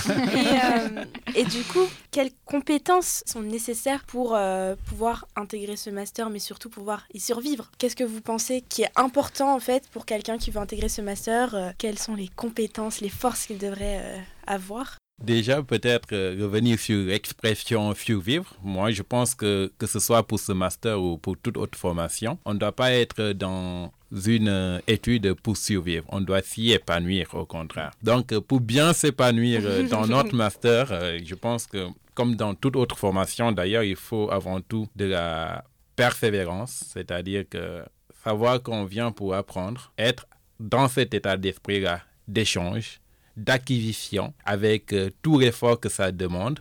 Euh, 0.60 1.04
et, 1.34 1.44
du 1.44 1.62
coup, 1.62 1.86
quelles 2.10 2.30
compétences 2.44 3.22
sont 3.26 3.40
nécessaires 3.40 4.04
pour 4.04 4.34
euh, 4.34 4.74
pouvoir 4.86 5.26
intégrer 5.36 5.76
ce 5.76 5.90
master, 5.90 6.28
mais 6.28 6.38
surtout 6.38 6.68
pouvoir 6.68 7.06
y 7.14 7.20
survivre? 7.20 7.70
Qu'est-ce 7.79 7.96
que 7.96 8.05
vous 8.05 8.20
pensez 8.20 8.62
qui 8.62 8.82
est 8.82 8.90
important 8.96 9.55
en 9.55 9.60
fait 9.60 9.88
pour 9.88 10.06
quelqu'un 10.06 10.38
qui 10.38 10.50
veut 10.50 10.60
intégrer 10.60 10.88
ce 10.88 11.02
master? 11.02 11.74
Quelles 11.79 11.98
sont 11.98 12.14
les 12.14 12.29
compétences, 12.29 13.00
les 13.00 13.08
forces 13.08 13.46
qu'il 13.46 13.58
devrait 13.58 14.22
avoir? 14.46 14.99
Déjà, 15.20 15.62
peut-être 15.62 16.12
euh, 16.12 16.36
revenir 16.41 16.79
sur 16.79 16.96
l'expression 17.06 17.94
survivre. 17.94 18.55
Moi, 18.62 18.91
je 18.91 19.03
pense 19.03 19.34
que 19.34 19.70
que 19.79 19.86
ce 19.86 20.00
soit 20.00 20.27
pour 20.27 20.41
ce 20.41 20.53
master 20.53 21.00
ou 21.00 21.19
pour 21.19 21.36
toute 21.36 21.58
autre 21.58 21.79
formation, 21.79 22.39
on 22.46 22.55
ne 22.55 22.58
doit 22.58 22.72
pas 22.72 22.93
être 22.93 23.32
dans 23.32 23.93
une 24.27 24.48
euh, 24.48 24.79
étude 24.86 25.34
pour 25.34 25.58
survivre. 25.58 26.06
On 26.08 26.22
doit 26.22 26.41
s'y 26.41 26.72
épanouir, 26.72 27.34
au 27.34 27.44
contraire. 27.44 27.91
Donc, 28.03 28.36
pour 28.41 28.60
bien 28.60 28.94
s'épanouir 28.94 29.60
euh, 29.65 29.86
dans 29.89 30.06
notre 30.17 30.34
master, 30.34 30.89
je 31.22 31.34
pense 31.34 31.67
que, 31.67 31.89
comme 32.15 32.34
dans 32.34 32.55
toute 32.55 32.77
autre 32.77 32.96
formation, 32.96 33.53
d'ailleurs, 33.53 33.82
il 33.82 33.96
faut 33.96 34.31
avant 34.31 34.62
tout 34.62 34.89
de 34.96 35.05
la 35.05 35.65
persévérance, 35.96 36.84
c'est-à-dire 36.93 37.44
que 37.48 37.82
savoir 38.24 38.62
qu'on 38.62 38.84
vient 38.86 39.12
pour 39.12 39.34
apprendre, 39.34 39.93
être 39.98 40.27
dans 40.58 40.89
cet 40.89 41.12
état 41.12 41.36
d'esprit-là 41.36 42.00
d'échange, 42.27 43.00
d'acquisition 43.37 44.32
avec 44.44 44.93
euh, 44.93 45.10
tout 45.22 45.39
l'effort 45.39 45.79
que 45.79 45.89
ça 45.89 46.13
demande. 46.13 46.60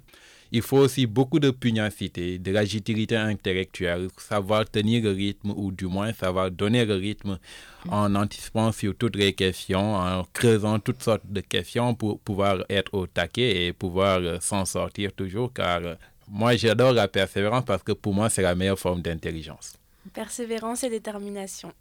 Il 0.52 0.64
faut 0.64 0.78
aussi 0.78 1.06
beaucoup 1.06 1.40
de 1.40 1.52
pugnacité, 1.52 2.40
de 2.40 2.52
l'agilité 2.52 3.16
intellectuelle, 3.16 4.08
savoir 4.18 4.66
tenir 4.68 5.04
le 5.04 5.12
rythme 5.12 5.54
ou 5.56 5.72
du 5.72 5.86
moins 5.86 6.12
savoir 6.12 6.50
donner 6.50 6.86
le 6.86 6.96
rythme 6.96 7.38
en 7.88 8.16
anticipant 8.16 8.72
sur 8.72 8.96
toutes 8.96 9.16
les 9.16 9.34
questions, 9.34 9.96
en 9.96 10.26
creusant 10.34 10.80
toutes 10.80 11.04
sortes 11.04 11.26
de 11.26 11.42
questions 11.42 11.94
pour 11.94 12.20
pouvoir 12.20 12.64
être 12.68 12.96
au 12.96 13.06
taquet 13.06 13.68
et 13.68 13.74
pouvoir 13.74 14.20
euh, 14.20 14.40
s'en 14.42 14.66
sortir 14.66 15.14
toujours 15.14 15.54
car 15.54 15.82
euh, 15.84 15.96
moi 16.28 16.56
j'adore 16.56 16.94
la 16.94 17.08
persévérance 17.08 17.66
parce 17.66 17.84
que 17.84 17.92
pour 17.92 18.16
moi 18.16 18.30
c'est 18.30 18.42
la 18.42 18.56
meilleure 18.56 18.80
forme 18.80 19.04
d'intelligence. 19.04 19.76
Persévérance 20.14 20.84
et 20.84 20.90
détermination. 20.90 21.72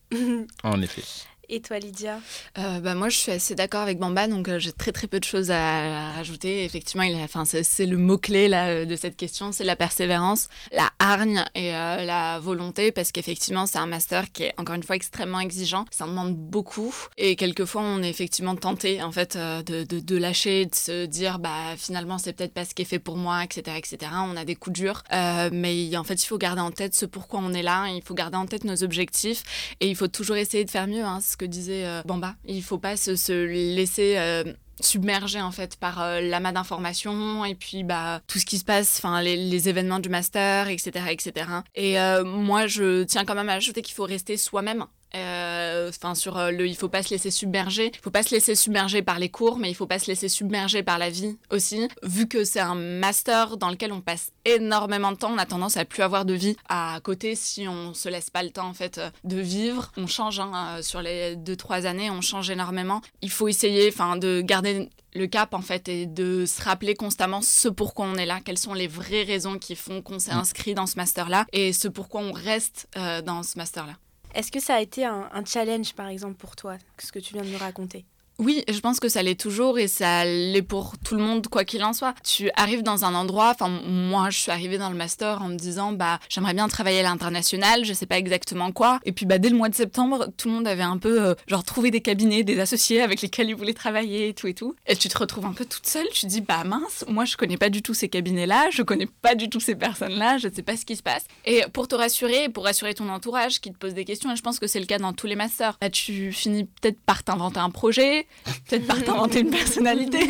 en 0.62 0.82
effet. 0.82 1.02
Et 1.50 1.60
toi, 1.62 1.78
Lydia 1.78 2.20
euh, 2.58 2.80
bah, 2.80 2.94
Moi, 2.94 3.08
je 3.08 3.16
suis 3.16 3.32
assez 3.32 3.54
d'accord 3.54 3.80
avec 3.80 3.98
Bamba, 3.98 4.28
donc 4.28 4.48
euh, 4.48 4.58
j'ai 4.58 4.72
très 4.72 4.92
très 4.92 5.06
peu 5.06 5.18
de 5.18 5.24
choses 5.24 5.50
à, 5.50 6.12
rajouter. 6.12 6.62
Effectivement, 6.64 7.04
il 7.04 7.16
c'est 7.62 7.86
le 7.86 7.96
mot-clé 7.96 8.48
là, 8.48 8.84
de 8.84 8.96
cette 8.96 9.16
question, 9.16 9.50
c'est 9.50 9.64
la 9.64 9.74
persévérance, 9.74 10.48
la 10.72 10.90
hargne 10.98 11.44
et 11.54 11.74
euh, 11.74 12.04
la 12.04 12.38
volonté, 12.38 12.92
parce 12.92 13.12
qu'effectivement, 13.12 13.64
c'est 13.64 13.78
un 13.78 13.86
master 13.86 14.30
qui 14.30 14.42
est 14.44 14.54
encore 14.58 14.74
une 14.74 14.82
fois 14.82 14.96
extrêmement 14.96 15.40
exigeant, 15.40 15.86
ça 15.90 16.06
demande 16.06 16.36
beaucoup, 16.36 16.94
et 17.16 17.34
quelquefois, 17.34 17.80
on 17.82 18.02
est 18.02 18.10
effectivement 18.10 18.54
tenté 18.54 19.02
en 19.02 19.12
fait 19.12 19.36
de, 19.36 19.84
de, 19.84 20.00
de 20.00 20.16
lâcher, 20.16 20.66
de 20.66 20.74
se 20.74 21.06
dire, 21.06 21.38
bah 21.38 21.76
finalement, 21.78 22.18
c'est 22.18 22.34
peut-être 22.34 22.52
pas 22.52 22.66
ce 22.66 22.74
qui 22.74 22.82
est 22.82 22.86
fait 22.86 22.98
pour 22.98 23.16
moi, 23.16 23.42
etc., 23.44 23.76
etc. 23.78 24.12
On 24.24 24.36
a 24.36 24.44
des 24.44 24.56
coups 24.56 24.78
durs, 24.80 25.02
mais 25.10 25.96
en 25.96 26.04
fait, 26.04 26.22
il 26.22 26.26
faut 26.26 26.38
garder 26.38 26.60
en 26.60 26.72
tête 26.72 26.94
ce 26.94 27.06
pourquoi 27.06 27.40
on 27.42 27.54
est 27.54 27.62
là, 27.62 27.88
il 27.88 28.02
faut 28.02 28.14
garder 28.14 28.36
en 28.36 28.46
tête 28.46 28.64
nos 28.64 28.82
objectifs, 28.82 29.74
et 29.80 29.88
il 29.88 29.96
faut 29.96 30.08
toujours 30.08 30.36
essayer 30.36 30.64
de 30.64 30.70
faire 30.70 30.86
mieux. 30.86 31.04
Hein, 31.04 31.20
disait 31.44 31.86
euh, 31.86 32.02
Bamba. 32.04 32.34
Il 32.46 32.62
faut 32.62 32.78
pas 32.78 32.96
se, 32.96 33.44
laisser 33.44 34.16
euh, 34.18 34.44
submerger 34.80 35.40
en 35.40 35.50
fait 35.50 35.76
par 35.76 36.00
euh, 36.00 36.20
l'amas 36.20 36.52
d'informations 36.52 37.44
et 37.44 37.54
puis 37.54 37.82
bah 37.84 38.20
tout 38.26 38.38
ce 38.38 38.46
qui 38.46 38.58
se 38.58 38.64
passe 38.64 39.00
enfin 39.02 39.20
les, 39.22 39.68
événements 39.68 39.98
du 39.98 40.08
master 40.08 40.68
etc 40.68 41.06
etc 41.10 41.46
et 41.74 41.96
moi 42.24 42.68
je 42.68 43.02
tiens 43.02 43.24
quand 43.24 43.34
même 43.34 43.48
à 43.48 43.54
ajouter 43.54 43.82
qu'il 43.82 43.96
faut 43.96 44.04
rester 44.04 44.36
soi-même 44.36 44.86
euh, 45.14 45.88
enfin 45.88 46.14
sur 46.14 46.36
euh, 46.36 46.50
le 46.50 46.66
il 46.66 46.76
faut 46.76 46.88
pas 46.88 47.02
se 47.02 47.10
laisser 47.10 47.30
submerger 47.30 47.90
il 47.94 48.00
faut 48.00 48.10
pas 48.10 48.22
se 48.22 48.34
laisser 48.34 48.54
submerger 48.54 49.02
par 49.02 49.18
les 49.18 49.28
cours 49.28 49.58
mais 49.58 49.70
il 49.70 49.74
faut 49.74 49.86
pas 49.86 49.98
se 49.98 50.06
laisser 50.06 50.28
submerger 50.28 50.82
par 50.82 50.98
la 50.98 51.10
vie 51.10 51.38
aussi 51.50 51.88
vu 52.02 52.28
que 52.28 52.44
c'est 52.44 52.60
un 52.60 52.74
master 52.74 53.56
dans 53.56 53.70
lequel 53.70 53.92
on 53.92 54.00
passe 54.00 54.32
énormément 54.44 55.12
de 55.12 55.16
temps 55.16 55.32
on 55.32 55.38
a 55.38 55.46
tendance 55.46 55.76
à 55.76 55.84
plus 55.84 56.02
avoir 56.02 56.24
de 56.24 56.34
vie 56.34 56.56
à 56.68 56.98
côté 57.02 57.34
si 57.34 57.66
on 57.68 57.94
se 57.94 58.08
laisse 58.08 58.30
pas 58.30 58.42
le 58.42 58.50
temps 58.50 58.68
en 58.68 58.74
fait 58.74 59.00
de 59.24 59.38
vivre 59.38 59.92
on 59.96 60.06
change 60.06 60.40
hein, 60.40 60.80
sur 60.82 61.00
les 61.00 61.36
deux 61.36 61.56
trois 61.56 61.86
années 61.86 62.10
on 62.10 62.20
change 62.20 62.50
énormément 62.50 63.00
il 63.22 63.30
faut 63.30 63.48
essayer 63.48 63.88
enfin 63.88 64.16
de 64.16 64.42
garder 64.42 64.90
le 65.14 65.26
cap 65.26 65.54
en 65.54 65.60
fait 65.60 65.88
et 65.88 66.06
de 66.06 66.44
se 66.46 66.62
rappeler 66.62 66.94
constamment 66.94 67.40
ce 67.42 67.68
pourquoi 67.68 68.06
on 68.06 68.14
est 68.16 68.26
là, 68.26 68.40
quelles 68.44 68.58
sont 68.58 68.74
les 68.74 68.86
vraies 68.86 69.24
raisons 69.24 69.58
qui 69.58 69.74
font 69.74 70.02
qu'on 70.02 70.18
s'est 70.18 70.34
mm. 70.34 70.38
inscrit 70.38 70.74
dans 70.74 70.86
ce 70.86 70.96
master 70.96 71.28
là 71.28 71.46
et 71.52 71.72
ce 71.72 71.88
pourquoi 71.88 72.20
on 72.20 72.32
reste 72.32 72.88
euh, 72.96 73.22
dans 73.22 73.42
ce 73.42 73.58
master 73.58 73.86
là. 73.86 73.94
Est-ce 74.34 74.52
que 74.52 74.60
ça 74.60 74.76
a 74.76 74.80
été 74.80 75.04
un, 75.04 75.44
challenge, 75.44 75.94
par 75.94 76.08
exemple, 76.08 76.34
pour 76.34 76.54
toi, 76.54 76.76
ce 76.98 77.12
que 77.12 77.18
tu 77.18 77.34
viens 77.34 77.42
de 77.42 77.48
me 77.48 77.56
raconter? 77.56 78.04
Oui, 78.38 78.62
je 78.68 78.78
pense 78.78 79.00
que 79.00 79.08
ça 79.08 79.20
l'est 79.22 79.38
toujours 79.38 79.80
et 79.80 79.88
ça 79.88 80.24
l'est 80.24 80.62
pour 80.62 80.94
tout 80.98 81.16
le 81.16 81.22
monde, 81.22 81.48
quoi 81.48 81.64
qu'il 81.64 81.82
en 81.82 81.92
soit. 81.92 82.14
Tu 82.24 82.50
arrives 82.54 82.84
dans 82.84 83.04
un 83.04 83.14
endroit, 83.14 83.50
enfin, 83.50 83.68
moi, 83.68 84.30
je 84.30 84.38
suis 84.38 84.52
arrivée 84.52 84.78
dans 84.78 84.90
le 84.90 84.96
master 84.96 85.42
en 85.42 85.48
me 85.48 85.56
disant, 85.56 85.90
bah, 85.90 86.20
j'aimerais 86.28 86.54
bien 86.54 86.68
travailler 86.68 87.00
à 87.00 87.02
l'international, 87.02 87.84
je 87.84 87.92
sais 87.92 88.06
pas 88.06 88.16
exactement 88.16 88.70
quoi. 88.70 89.00
Et 89.04 89.10
puis, 89.10 89.26
bah, 89.26 89.38
dès 89.38 89.48
le 89.48 89.56
mois 89.56 89.68
de 89.68 89.74
septembre, 89.74 90.28
tout 90.36 90.48
le 90.48 90.54
monde 90.54 90.68
avait 90.68 90.84
un 90.84 90.98
peu, 90.98 91.20
euh, 91.20 91.34
genre, 91.48 91.64
trouvé 91.64 91.90
des 91.90 92.00
cabinets, 92.00 92.44
des 92.44 92.60
associés 92.60 93.02
avec 93.02 93.22
lesquels 93.22 93.48
ils 93.48 93.56
voulaient 93.56 93.74
travailler 93.74 94.28
et 94.28 94.34
tout 94.34 94.46
et 94.46 94.54
tout. 94.54 94.76
Et 94.86 94.94
tu 94.94 95.08
te 95.08 95.18
retrouves 95.18 95.44
un 95.46 95.52
peu 95.52 95.64
toute 95.64 95.86
seule, 95.86 96.08
tu 96.12 96.26
dis, 96.26 96.40
bah, 96.40 96.62
mince, 96.62 97.04
moi, 97.08 97.24
je 97.24 97.36
connais 97.36 97.56
pas 97.56 97.70
du 97.70 97.82
tout 97.82 97.92
ces 97.94 98.08
cabinets-là, 98.08 98.68
je 98.70 98.82
connais 98.82 99.08
pas 99.20 99.34
du 99.34 99.50
tout 99.50 99.58
ces 99.58 99.74
personnes-là, 99.74 100.38
je 100.38 100.48
sais 100.48 100.62
pas 100.62 100.76
ce 100.76 100.84
qui 100.84 100.94
se 100.94 101.02
passe. 101.02 101.24
Et 101.44 101.64
pour 101.72 101.88
te 101.88 101.96
rassurer, 101.96 102.48
pour 102.48 102.64
rassurer 102.64 102.94
ton 102.94 103.08
entourage 103.08 103.60
qui 103.60 103.72
te 103.72 103.78
pose 103.78 103.94
des 103.94 104.04
questions, 104.04 104.30
et 104.30 104.36
je 104.36 104.42
pense 104.42 104.60
que 104.60 104.68
c'est 104.68 104.80
le 104.80 104.86
cas 104.86 104.98
dans 104.98 105.12
tous 105.12 105.26
les 105.26 105.34
masters, 105.34 105.76
là, 105.82 105.90
tu 105.90 106.32
finis 106.32 106.66
peut-être 106.80 107.00
par 107.00 107.24
t'inventer 107.24 107.58
un 107.58 107.70
projet, 107.70 108.27
peut-être 108.68 108.86
par 108.86 109.02
t'inventer 109.02 109.40
une 109.40 109.50
personnalité. 109.50 110.20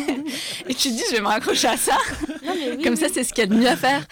Et 0.67 0.73
tu 0.73 0.89
te 0.89 0.93
dis, 0.93 1.03
je 1.09 1.15
vais 1.15 1.21
me 1.21 1.27
raccrocher 1.27 1.67
à 1.67 1.77
ça. 1.77 1.97
Comme 2.83 2.95
ça, 2.95 3.07
c'est 3.13 3.23
ce 3.23 3.33
qu'il 3.33 3.43
y 3.43 3.47
a 3.47 3.49
de 3.49 3.55
mieux 3.55 3.67
à 3.67 3.77
faire. 3.77 4.05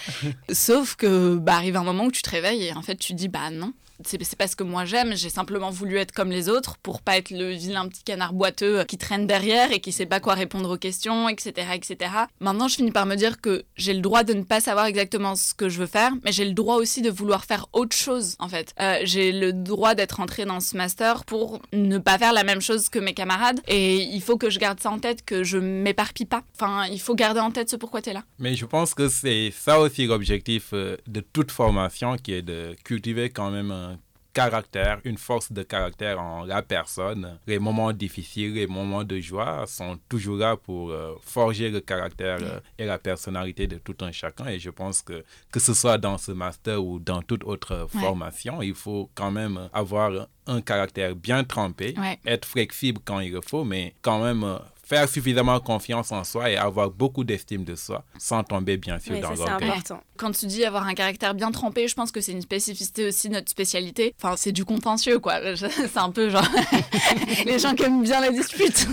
Sauf 0.51 0.95
que, 0.95 1.35
bah, 1.35 1.55
arrive 1.55 1.77
un 1.77 1.83
moment 1.83 2.05
où 2.05 2.11
tu 2.11 2.21
te 2.21 2.29
réveilles 2.29 2.65
et 2.65 2.73
en 2.73 2.81
fait, 2.81 2.95
tu 2.95 3.13
te 3.13 3.17
dis, 3.17 3.27
bah 3.27 3.49
non, 3.51 3.73
c'est 4.05 4.35
pas 4.35 4.47
ce 4.47 4.55
que 4.55 4.63
moi 4.63 4.85
j'aime, 4.85 5.15
j'ai 5.15 5.29
simplement 5.29 5.69
voulu 5.69 5.97
être 5.97 6.11
comme 6.11 6.29
les 6.29 6.49
autres 6.49 6.77
pour 6.77 7.01
pas 7.01 7.17
être 7.17 7.31
le 7.31 7.51
vilain 7.51 7.87
petit 7.87 8.03
canard 8.03 8.33
boiteux 8.33 8.83
qui 8.83 8.97
traîne 8.97 9.25
derrière 9.25 9.71
et 9.71 9.79
qui 9.79 9.91
sait 9.91 10.05
pas 10.05 10.19
quoi 10.19 10.35
répondre 10.35 10.73
aux 10.73 10.77
questions, 10.77 11.29
etc. 11.29 11.69
etc. 11.73 12.11
Maintenant, 12.39 12.67
je 12.67 12.75
finis 12.75 12.91
par 12.91 13.05
me 13.05 13.15
dire 13.15 13.41
que 13.41 13.63
j'ai 13.75 13.93
le 13.93 14.01
droit 14.01 14.23
de 14.23 14.33
ne 14.33 14.43
pas 14.43 14.61
savoir 14.61 14.85
exactement 14.85 15.35
ce 15.35 15.53
que 15.53 15.69
je 15.69 15.79
veux 15.79 15.87
faire, 15.87 16.11
mais 16.23 16.31
j'ai 16.31 16.45
le 16.45 16.53
droit 16.53 16.75
aussi 16.75 17.01
de 17.01 17.09
vouloir 17.09 17.45
faire 17.45 17.67
autre 17.73 17.95
chose 17.95 18.35
en 18.39 18.47
fait. 18.47 18.73
Euh, 18.79 18.99
j'ai 19.03 19.31
le 19.31 19.53
droit 19.53 19.95
d'être 19.95 20.19
entrée 20.19 20.45
dans 20.45 20.59
ce 20.59 20.77
master 20.77 21.25
pour 21.25 21.61
ne 21.73 21.97
pas 21.97 22.17
faire 22.17 22.33
la 22.33 22.43
même 22.43 22.61
chose 22.61 22.89
que 22.89 22.99
mes 22.99 23.13
camarades 23.13 23.59
et 23.67 23.76
il 23.77 24.21
faut 24.21 24.37
que 24.37 24.49
je 24.49 24.59
garde 24.59 24.79
ça 24.79 24.89
en 24.91 24.99
tête, 24.99 25.23
que 25.25 25.43
je 25.43 25.57
m'éparpille 25.57 26.25
pas. 26.25 26.43
Enfin, 26.55 26.85
il 26.87 26.99
faut 26.99 27.15
garder 27.15 27.39
en 27.39 27.51
tête 27.51 27.69
ce 27.69 27.75
pourquoi 27.75 28.01
tu 28.01 28.09
es 28.09 28.13
là. 28.13 28.23
Mais 28.39 28.55
je 28.55 28.65
pense 28.65 28.93
que 28.93 29.09
c'est 29.09 29.51
ça 29.51 29.79
aussi 29.79 30.05
l'objectif 30.05 30.69
euh, 30.73 30.97
de 31.07 31.21
toute 31.21 31.51
formation 31.51 32.17
qui 32.17 32.33
est 32.33 32.41
de 32.41 32.75
cultiver 32.83 33.29
quand 33.29 33.51
même 33.51 33.97
caractère, 34.37 34.99
une 35.03 35.17
force 35.17 35.51
de 35.51 35.63
caractère 35.63 36.19
en 36.21 36.43
la 36.45 36.61
personne. 36.61 37.39
Les 37.47 37.57
moments 37.57 37.91
difficiles, 37.91 38.53
les 38.53 38.67
moments 38.67 39.03
de 39.03 39.19
joie 39.19 39.65
sont 39.65 39.97
toujours 40.07 40.37
là 40.37 40.55
pour 40.55 40.91
euh, 40.91 41.15
forger 41.23 41.69
le 41.71 41.79
caractère 41.79 42.37
euh, 42.41 42.59
et 42.77 42.85
la 42.85 42.99
personnalité 42.99 43.65
de 43.65 43.77
tout 43.79 43.95
un 44.01 44.11
chacun. 44.11 44.45
Et 44.45 44.59
je 44.59 44.69
pense 44.69 45.01
que 45.01 45.23
que 45.51 45.59
ce 45.59 45.73
soit 45.73 45.97
dans 45.97 46.19
ce 46.19 46.31
master 46.31 46.83
ou 46.85 46.99
dans 46.99 47.23
toute 47.23 47.43
autre 47.45 47.87
formation, 47.89 48.61
il 48.61 48.75
faut 48.75 49.09
quand 49.15 49.31
même 49.31 49.69
avoir 49.73 50.27
un 50.45 50.61
caractère 50.61 51.15
bien 51.15 51.43
trempé, 51.43 51.95
être 52.25 52.45
flexible 52.47 53.01
quand 53.03 53.19
il 53.19 53.31
le 53.31 53.41
faut, 53.41 53.63
mais 53.63 53.95
quand 54.03 54.23
même 54.23 54.43
euh, 54.43 54.57
faire 54.87 55.09
suffisamment 55.09 55.59
confiance 55.59 56.11
en 56.11 56.23
soi 56.23 56.49
et 56.49 56.57
avoir 56.57 56.89
beaucoup 56.89 57.23
d'estime 57.23 57.63
de 57.63 57.75
soi 57.75 58.03
sans 58.17 58.43
tomber 58.43 58.77
bien 58.77 58.99
sûr 58.99 59.19
dans 59.19 59.33
l'orgueil. 59.33 59.71
Quand 60.15 60.31
tu 60.31 60.47
dis 60.47 60.63
avoir 60.65 60.87
un 60.87 60.93
caractère 60.93 61.33
bien 61.33 61.51
trempé, 61.51 61.87
je 61.87 61.93
pense 61.93 62.11
que 62.11 62.21
c'est 62.21 62.31
une 62.31 62.41
spécificité 62.41 63.07
aussi 63.07 63.29
de 63.29 63.33
notre 63.33 63.49
spécialité. 63.49 64.15
Enfin, 64.21 64.35
c'est 64.37 64.51
du 64.51 64.65
contentieux 64.65 65.19
quoi. 65.19 65.39
C'est 65.57 65.97
un 65.97 66.09
peu 66.11 66.29
genre 66.29 66.47
les 67.45 67.59
gens 67.59 67.75
qui 67.75 67.83
aiment 67.83 68.03
bien 68.03 68.21
la 68.21 68.31
dispute. 68.31 68.87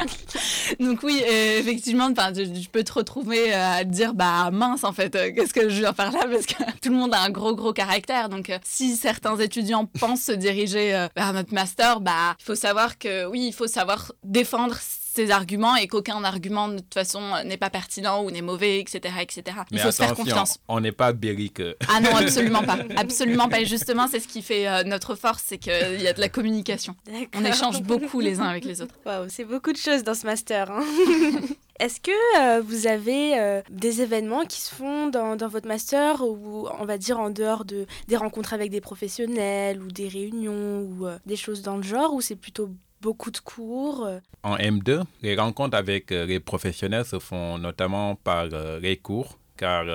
Donc 0.80 1.02
oui, 1.02 1.22
effectivement, 1.26 2.12
tu, 2.12 2.68
peux 2.70 2.84
te 2.84 2.92
retrouver 2.92 3.52
à 3.52 3.84
te 3.84 3.90
dire 3.90 4.14
bah 4.14 4.50
mince 4.50 4.84
en 4.84 4.92
fait, 4.92 5.14
euh, 5.14 5.32
qu'est-ce 5.34 5.54
que 5.54 5.68
je 5.68 5.80
viens 5.80 5.92
faire 5.92 6.12
là? 6.12 6.26
Parce 6.30 6.46
que 6.46 6.62
tout 6.80 6.90
le 6.90 6.96
monde 6.96 7.14
a 7.14 7.20
un 7.22 7.30
gros 7.30 7.54
gros 7.54 7.72
caractère. 7.72 8.28
Donc 8.28 8.50
euh, 8.50 8.58
si 8.64 8.96
certains 8.96 9.36
étudiants 9.36 9.86
pensent 9.86 10.22
se 10.22 10.32
diriger 10.32 10.94
euh, 10.94 11.08
vers 11.16 11.32
notre 11.32 11.54
master, 11.54 12.00
bah 12.00 12.36
il 12.38 12.44
faut 12.44 12.54
savoir 12.54 12.98
que 12.98 13.26
oui, 13.26 13.46
il 13.48 13.52
faut 13.52 13.66
savoir 13.66 14.12
défendre 14.24 14.76
ses 15.16 15.30
arguments 15.30 15.76
et 15.76 15.88
qu'aucun 15.88 16.22
argument 16.24 16.68
de 16.68 16.78
toute 16.78 16.94
façon 16.94 17.20
n'est 17.44 17.56
pas 17.56 17.70
pertinent 17.70 18.22
ou 18.22 18.30
n'est 18.30 18.42
mauvais, 18.42 18.80
etc. 18.80 19.14
etc. 19.20 19.58
Il 19.70 19.78
faut 19.78 19.90
se 19.90 19.96
faire 19.96 20.14
confiance. 20.14 20.58
On 20.68 20.80
n'est 20.80 20.92
pas 20.92 21.12
bérique. 21.12 21.62
Ah 21.88 22.00
non, 22.00 22.14
absolument 22.16 22.62
pas. 22.62 22.78
Absolument 22.96 23.48
pas. 23.48 23.60
Et 23.60 23.66
justement, 23.66 24.06
c'est 24.08 24.20
ce 24.20 24.28
qui 24.28 24.42
fait 24.42 24.68
euh, 24.68 24.84
notre 24.84 25.14
force, 25.14 25.42
c'est 25.46 25.58
qu'il 25.58 26.00
y 26.00 26.06
a 26.06 26.12
de 26.12 26.20
la 26.20 26.28
communication. 26.28 26.94
On 27.34 27.44
échange 27.44 27.82
beaucoup 27.82 28.20
les 28.20 28.40
uns 28.40 28.48
avec 28.48 28.64
les 28.64 28.82
autres. 28.82 28.94
Waouh, 29.04 29.26
c'est 29.28 29.44
beaucoup 29.44 29.72
de 29.72 29.78
choses 29.78 30.02
dans 30.02 30.14
ce 30.14 30.26
master. 30.26 30.70
Hein. 30.70 30.84
Est-ce 31.78 32.00
que 32.00 32.10
euh, 32.38 32.62
vous 32.62 32.86
avez 32.86 33.38
euh, 33.38 33.60
des 33.68 34.00
événements 34.00 34.44
qui 34.46 34.62
se 34.62 34.74
font 34.74 35.08
dans, 35.08 35.36
dans, 35.36 35.48
votre 35.48 35.68
master 35.68 36.22
ou 36.22 36.66
on 36.80 36.86
va 36.86 36.96
dire 36.96 37.20
en 37.20 37.28
dehors 37.28 37.66
de 37.66 37.86
des 38.08 38.16
rencontres 38.16 38.54
avec 38.54 38.70
des 38.70 38.80
professionnels 38.80 39.82
ou 39.82 39.88
des 39.88 40.08
réunions 40.08 40.80
ou 40.80 41.06
des 41.26 41.36
choses 41.36 41.60
dans 41.60 41.76
le 41.76 41.82
genre 41.82 42.14
ou 42.14 42.22
c'est 42.22 42.34
plutôt 42.34 42.70
beaucoup 43.00 43.30
de 43.30 43.38
cours. 43.38 44.04
Euh. 44.06 44.18
En 44.42 44.56
M2, 44.56 45.02
les 45.22 45.36
rencontres 45.36 45.76
avec 45.76 46.12
euh, 46.12 46.26
les 46.26 46.40
professionnels 46.40 47.04
se 47.04 47.18
font 47.18 47.58
notamment 47.58 48.14
par 48.16 48.46
euh, 48.52 48.80
les 48.80 48.96
cours 48.96 49.38
car 49.58 49.86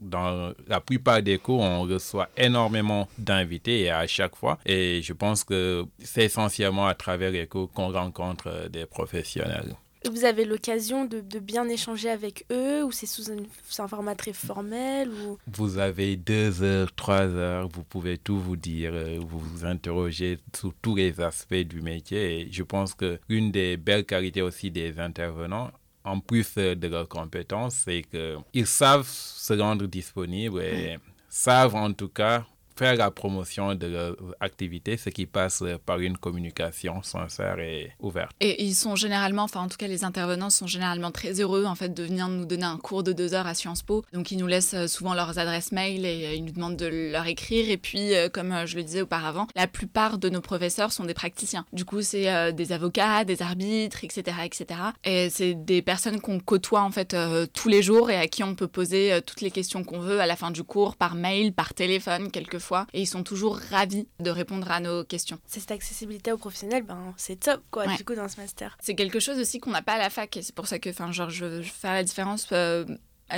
dans 0.00 0.52
la 0.66 0.80
plupart 0.80 1.22
des 1.22 1.38
cours, 1.38 1.60
on 1.60 1.82
reçoit 1.82 2.28
énormément 2.36 3.06
d'invités 3.16 3.88
à 3.88 4.08
chaque 4.08 4.34
fois. 4.34 4.58
Et 4.66 5.02
je 5.04 5.12
pense 5.12 5.44
que 5.44 5.84
c'est 6.00 6.24
essentiellement 6.24 6.88
à 6.88 6.94
travers 6.94 7.30
les 7.30 7.46
cours 7.46 7.70
qu'on 7.70 7.92
rencontre 7.92 8.68
des 8.70 8.86
professionnels. 8.86 9.76
Vous 10.10 10.24
avez 10.24 10.44
l'occasion 10.44 11.06
de, 11.06 11.20
bien 11.38 11.68
échanger 11.68 12.10
avec 12.10 12.44
eux 12.52 12.84
ou 12.84 12.92
c'est 12.92 13.06
sous, 13.06 13.30
un, 13.30 13.88
format 13.88 14.14
très 14.14 14.32
formel 14.32 15.08
ou... 15.10 15.38
Vous 15.46 15.78
avez 15.78 16.16
deux 16.16 16.62
heures, 16.62 16.94
trois 16.94 17.26
heures, 17.26 17.68
vous 17.68 17.84
pouvez 17.84 18.18
tout 18.18 18.38
vous 18.38 18.56
dire, 18.56 18.92
euh, 18.94 19.18
vous 19.20 19.38
vous 19.38 19.64
interrogez 19.64 20.38
sur 20.54 20.72
tous 20.82 20.96
les 20.96 21.20
aspects 21.20 21.54
du 21.54 21.80
métier 21.80 22.40
et 22.40 22.52
je 22.52 22.62
pense 22.62 22.94
que 22.94 23.18
une 23.28 23.50
des 23.50 23.76
belles 23.76 24.04
qualités 24.04 24.42
aussi 24.42 24.70
des 24.70 24.98
intervenants, 24.98 25.70
en 26.04 26.20
plus 26.20 26.54
de 26.56 26.86
leurs 26.86 27.08
compétences, 27.08 27.82
c'est 27.84 28.02
qu'ils 28.02 28.66
savent 28.66 29.08
se 29.08 29.54
rendre 29.54 29.86
disponibles 29.86 30.60
et 30.60 30.98
savent 31.30 31.74
en 31.74 31.92
tout 31.92 32.08
cas 32.08 32.44
faire 32.76 32.96
la 32.96 33.10
promotion 33.10 33.74
de 33.74 33.86
leur 33.86 34.16
activité, 34.40 34.96
ce 34.96 35.10
qui 35.10 35.26
passe 35.26 35.62
par 35.86 36.00
une 36.00 36.16
communication 36.16 37.02
sincère 37.02 37.58
et 37.60 37.92
ouverte. 38.00 38.32
Et 38.40 38.62
ils 38.62 38.74
sont 38.74 38.96
généralement, 38.96 39.44
enfin 39.44 39.60
en 39.60 39.68
tout 39.68 39.76
cas 39.76 39.86
les 39.86 40.04
intervenants 40.04 40.50
sont 40.50 40.66
généralement 40.66 41.10
très 41.10 41.40
heureux 41.40 41.64
en 41.64 41.74
fait 41.74 41.94
de 41.94 42.02
venir 42.02 42.28
nous 42.28 42.46
donner 42.46 42.64
un 42.64 42.76
cours 42.76 43.02
de 43.02 43.12
deux 43.12 43.34
heures 43.34 43.46
à 43.46 43.54
Sciences 43.54 43.82
Po. 43.82 44.04
Donc 44.12 44.30
ils 44.30 44.38
nous 44.38 44.46
laissent 44.46 44.74
euh, 44.74 44.86
souvent 44.86 45.14
leurs 45.14 45.38
adresses 45.38 45.72
mail 45.72 46.04
et 46.04 46.26
euh, 46.26 46.34
ils 46.34 46.44
nous 46.44 46.52
demandent 46.52 46.76
de 46.76 47.10
leur 47.12 47.26
écrire. 47.26 47.70
Et 47.70 47.76
puis 47.76 48.14
euh, 48.14 48.28
comme 48.28 48.66
je 48.66 48.76
le 48.76 48.82
disais 48.82 49.02
auparavant, 49.02 49.46
la 49.54 49.66
plupart 49.66 50.18
de 50.18 50.28
nos 50.28 50.40
professeurs 50.40 50.92
sont 50.92 51.04
des 51.04 51.14
praticiens. 51.14 51.64
Du 51.72 51.84
coup 51.84 52.02
c'est 52.02 52.52
des 52.52 52.72
avocats, 52.72 53.24
des 53.24 53.42
arbitres, 53.42 54.04
etc., 54.04 54.38
etc. 54.44 54.80
Et 55.04 55.30
c'est 55.30 55.54
des 55.54 55.82
personnes 55.82 56.20
qu'on 56.20 56.40
côtoie 56.40 56.82
en 56.82 56.90
fait 56.90 57.16
tous 57.52 57.68
les 57.68 57.82
jours 57.82 58.10
et 58.10 58.16
à 58.16 58.26
qui 58.26 58.42
on 58.42 58.54
peut 58.54 58.68
poser 58.68 59.20
toutes 59.26 59.40
les 59.40 59.50
questions 59.50 59.84
qu'on 59.84 60.00
veut 60.00 60.20
à 60.20 60.26
la 60.26 60.36
fin 60.36 60.50
du 60.50 60.64
cours 60.64 60.96
par 60.96 61.14
mail, 61.14 61.52
par 61.52 61.74
téléphone, 61.74 62.30
quelquefois 62.30 62.63
fois 62.64 62.86
et 62.92 63.00
ils 63.02 63.06
sont 63.06 63.22
toujours 63.22 63.56
ravis 63.70 64.08
de 64.20 64.30
répondre 64.30 64.70
à 64.70 64.80
nos 64.80 65.04
questions. 65.04 65.38
Cette 65.46 65.70
accessibilité 65.70 66.32
aux 66.32 66.38
professionnels, 66.38 66.82
ben, 66.82 67.14
c'est 67.16 67.38
top, 67.38 67.62
quoi, 67.70 67.86
Ouais. 67.86 67.96
du 67.96 68.04
coup, 68.04 68.14
dans 68.14 68.28
ce 68.28 68.40
master. 68.40 68.76
C'est 68.80 68.94
quelque 68.94 69.20
chose 69.20 69.38
aussi 69.38 69.60
qu'on 69.60 69.70
n'a 69.70 69.82
pas 69.82 69.92
à 69.94 69.98
la 69.98 70.10
fac 70.10 70.36
et 70.36 70.42
c'est 70.42 70.54
pour 70.54 70.66
ça 70.66 70.78
que, 70.78 70.90
enfin, 70.90 71.12
genre, 71.12 71.30
je 71.30 71.44
veux 71.44 71.62
faire 71.62 71.92
la 71.92 72.02
différence. 72.04 72.46
euh, 72.52 72.84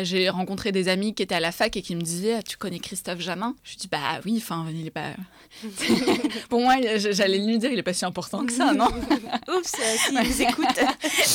j'ai 0.02 0.28
rencontré 0.28 0.72
des 0.72 0.88
amis 0.88 1.14
qui 1.14 1.22
étaient 1.22 1.34
à 1.34 1.40
la 1.40 1.52
fac 1.52 1.76
et 1.76 1.82
qui 1.82 1.94
me 1.94 2.00
disaient 2.02 2.34
Ah, 2.38 2.42
Tu 2.42 2.56
connais 2.56 2.78
Christophe 2.78 3.20
Jamin? 3.20 3.54
Je 3.64 3.76
dis 3.76 3.88
Bah 3.88 4.20
oui, 4.24 4.34
enfin, 4.38 4.66
il 4.72 4.86
est 4.86 4.90
pas. 4.90 5.10
Pour 6.48 6.60
moi, 6.60 6.74
j'allais 6.96 7.38
lui 7.38 7.58
dire 7.58 7.70
Il 7.70 7.78
est 7.78 7.82
pas 7.84 7.92
si 7.94 8.04
important 8.04 8.44
que 8.44 8.52
ça, 8.52 8.72
non? 8.74 8.86
Oups, 8.86 9.72
euh, 9.78 10.12
nous 10.12 10.42
écoutent. 10.42 10.80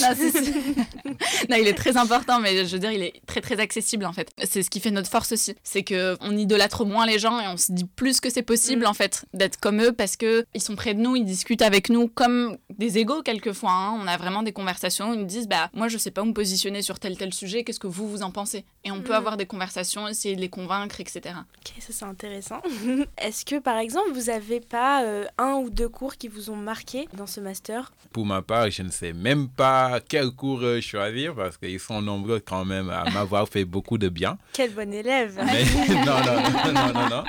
non, 1.49 1.57
il 1.59 1.67
est 1.67 1.73
très 1.73 1.97
important, 1.97 2.39
mais 2.39 2.65
je 2.65 2.71
veux 2.73 2.79
dire, 2.79 2.91
il 2.91 3.01
est 3.03 3.21
très 3.25 3.41
très 3.41 3.59
accessible 3.59 4.05
en 4.05 4.13
fait. 4.13 4.29
C'est 4.43 4.63
ce 4.63 4.69
qui 4.69 4.79
fait 4.79 4.91
notre 4.91 5.09
force 5.09 5.31
aussi, 5.31 5.55
c'est 5.63 5.83
que 5.83 6.17
on 6.21 6.35
idolâtre 6.37 6.85
moins 6.85 7.05
les 7.05 7.19
gens 7.19 7.39
et 7.39 7.47
on 7.47 7.57
se 7.57 7.71
dit 7.71 7.85
plus 7.95 8.19
que 8.19 8.29
c'est 8.29 8.41
possible 8.43 8.81
Mm. 8.83 8.87
en 8.87 8.93
fait 8.93 9.25
d'être 9.33 9.59
comme 9.59 9.81
eux 9.81 9.91
parce 9.91 10.15
que 10.17 10.45
ils 10.53 10.61
sont 10.61 10.75
près 10.75 10.93
de 10.93 10.99
nous, 10.99 11.15
ils 11.15 11.25
discutent 11.25 11.61
avec 11.61 11.89
nous 11.89 12.07
comme 12.07 12.57
des 12.77 12.97
égaux 12.97 13.21
quelquefois. 13.21 13.71
hein. 13.71 13.99
On 14.01 14.07
a 14.07 14.17
vraiment 14.17 14.43
des 14.43 14.51
conversations, 14.53 15.13
ils 15.13 15.19
nous 15.19 15.25
disent 15.25 15.47
bah 15.47 15.69
moi 15.73 15.87
je 15.87 15.97
sais 15.97 16.11
pas 16.11 16.21
où 16.21 16.25
me 16.25 16.33
positionner 16.33 16.81
sur 16.81 16.99
tel 16.99 17.17
tel 17.17 17.33
sujet, 17.33 17.63
qu'est-ce 17.63 17.79
que 17.79 17.87
vous 17.87 18.07
vous 18.09 18.21
en 18.23 18.31
pensez 18.31 18.40
Et 18.83 18.91
on 18.91 19.01
peut 19.01 19.13
Mm. 19.13 19.15
avoir 19.15 19.37
des 19.37 19.45
conversations, 19.45 20.07
essayer 20.07 20.35
de 20.35 20.41
les 20.41 20.49
convaincre, 20.49 20.99
etc. 20.99 21.21
Ok, 21.35 21.73
ça 21.79 21.93
c'est 21.93 22.05
intéressant. 22.05 22.61
Est-ce 23.17 23.45
que 23.45 23.59
par 23.59 23.77
exemple 23.77 24.09
vous 24.13 24.29
avez 24.29 24.59
pas 24.59 25.03
euh, 25.03 25.25
un 25.37 25.53
ou 25.53 25.69
deux 25.69 25.89
cours 25.89 26.15
qui 26.17 26.27
vous 26.27 26.49
ont 26.49 26.55
marqué 26.55 27.07
dans 27.15 27.27
ce 27.27 27.39
master? 27.39 27.91
Pour 28.11 28.25
ma 28.25 28.41
part, 28.41 28.69
je 28.71 28.81
ne 28.81 28.89
sais 28.89 29.13
même 29.13 29.47
pas 29.49 29.99
quel 30.07 30.31
cours 30.31 30.61
euh, 30.63 30.81
choisir 30.81 31.35
parce 31.35 31.57
qu'ils 31.57 31.79
sont 31.79 32.01
nombreux 32.01 32.39
quand 32.39 32.65
même 32.65 32.89
à 32.89 33.09
m'avoir 33.11 33.47
fait 33.47 33.65
beaucoup 33.65 33.97
de 33.97 34.09
bien. 34.09 34.37
Quel 34.53 34.71
bon 34.73 34.91
élève 34.93 35.39
Mais 35.45 35.63
non, 35.95 36.05
non, 36.05 36.41
non, 36.41 36.73
non, 36.73 36.93
non, 36.93 37.09
non. 37.09 37.23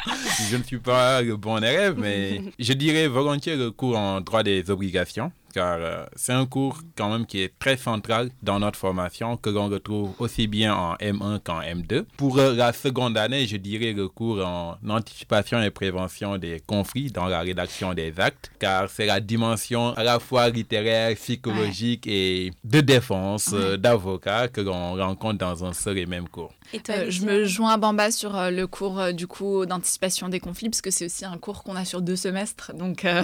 Je 0.50 0.56
ne 0.56 0.62
suis 0.62 0.78
pas 0.78 1.20
le 1.22 1.36
bon 1.36 1.58
élève, 1.58 1.96
mais 1.98 2.40
je 2.58 2.72
dirais 2.72 3.06
volontiers 3.08 3.56
le 3.56 3.70
cours 3.70 3.96
en 3.98 4.20
droit 4.20 4.42
des 4.42 4.70
obligations, 4.70 5.30
car 5.52 5.78
euh, 5.80 6.04
c'est 6.16 6.32
un 6.32 6.46
cours 6.46 6.78
quand 6.96 7.10
même 7.10 7.26
qui 7.26 7.40
est 7.42 7.52
très 7.58 7.76
central 7.76 8.30
dans 8.42 8.58
notre 8.58 8.78
formation, 8.78 9.36
que 9.36 9.50
l'on 9.50 9.68
retrouve 9.68 10.10
aussi 10.18 10.46
bien 10.46 10.74
en 10.74 10.94
M1 10.96 11.40
qu'en 11.44 11.60
M2. 11.60 12.04
Pour 12.16 12.38
euh, 12.38 12.54
la 12.54 12.72
seconde 12.72 13.16
année, 13.18 13.46
je 13.46 13.56
dirais 13.56 13.92
le 13.92 14.08
cours 14.08 14.44
en 14.44 14.76
anticipation 14.88 15.60
et 15.62 15.70
prévention 15.70 16.38
des 16.38 16.60
conflits 16.66 17.10
dans 17.10 17.26
la 17.26 17.40
rédaction 17.40 17.94
des 17.94 18.12
actes, 18.18 18.50
car 18.58 18.88
c'est 18.90 19.06
la 19.06 19.20
dimension 19.20 19.92
à 19.94 20.02
la 20.02 20.18
fois 20.18 20.48
littéraire, 20.48 21.14
psychologique 21.16 22.06
et 22.06 22.52
de 22.64 22.80
défense 22.80 23.50
euh, 23.52 23.76
d'avocat 23.76 24.48
que 24.48 24.60
l'on 24.60 24.94
rencontre 24.94 25.38
dans 25.38 25.64
un 25.64 25.72
seul 25.72 25.98
et 25.98 26.06
même 26.06 26.28
cours. 26.28 26.52
Et 26.72 26.80
toi, 26.80 26.94
Euh, 26.94 27.06
je 27.10 27.22
me 27.24 27.44
joins 27.44 27.72
à 27.72 27.76
Bamba 27.76 28.10
sur 28.10 28.36
euh, 28.36 28.50
le 28.50 28.66
cours 28.66 28.98
euh, 29.00 29.12
du 29.12 29.26
coup 29.26 29.66
d'anticipation 29.66 30.28
des 30.28 30.40
conflits 30.40 30.68
parce 30.70 30.80
que 30.82 30.90
c'est 30.90 31.06
aussi 31.06 31.24
un 31.24 31.36
cours 31.38 31.64
qu'on 31.64 31.74
a 31.76 31.84
sur 31.84 32.00
deux 32.02 32.16
semestres, 32.16 32.72
donc 32.74 33.04
euh, 33.04 33.22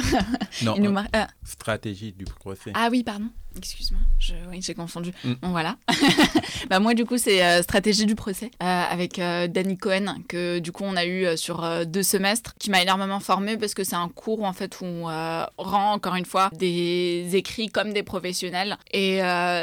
Non, 0.62 0.74
il 0.76 0.82
nous 0.82 0.92
mar- 0.92 1.06
euh, 1.14 1.24
stratégie 1.44 2.12
du 2.18 2.24
procès. 2.24 2.72
Ah 2.74 2.88
oui, 2.90 3.02
pardon. 3.02 3.30
Excuse-moi, 3.56 4.00
je... 4.18 4.34
oui, 4.50 4.60
j'ai 4.62 4.74
confondu. 4.74 5.12
Mm. 5.24 5.32
Bon, 5.40 5.48
voilà. 5.48 5.76
bah, 6.70 6.80
moi, 6.80 6.94
du 6.94 7.04
coup, 7.04 7.16
c'est 7.18 7.42
euh, 7.42 7.62
Stratégie 7.62 8.06
du 8.06 8.14
procès 8.14 8.50
euh, 8.62 8.66
avec 8.90 9.18
euh, 9.18 9.48
Danny 9.48 9.76
Cohen, 9.78 10.16
que 10.28 10.58
du 10.58 10.70
coup, 10.70 10.84
on 10.84 10.96
a 10.96 11.06
eu 11.06 11.36
sur 11.36 11.86
deux 11.86 12.02
semestres, 12.02 12.54
qui 12.58 12.70
m'a 12.70 12.82
énormément 12.82 13.20
formée 13.20 13.56
parce 13.56 13.74
que 13.74 13.84
c'est 13.84 13.96
un 13.96 14.08
cours, 14.08 14.44
en 14.44 14.52
fait, 14.52 14.80
où 14.80 14.84
on 14.84 15.46
rend, 15.56 15.92
encore 15.92 16.16
une 16.16 16.26
fois, 16.26 16.50
des 16.52 17.30
écrits 17.32 17.68
comme 17.68 17.92
des 17.92 18.02
professionnels. 18.02 18.76
Et 18.92 19.18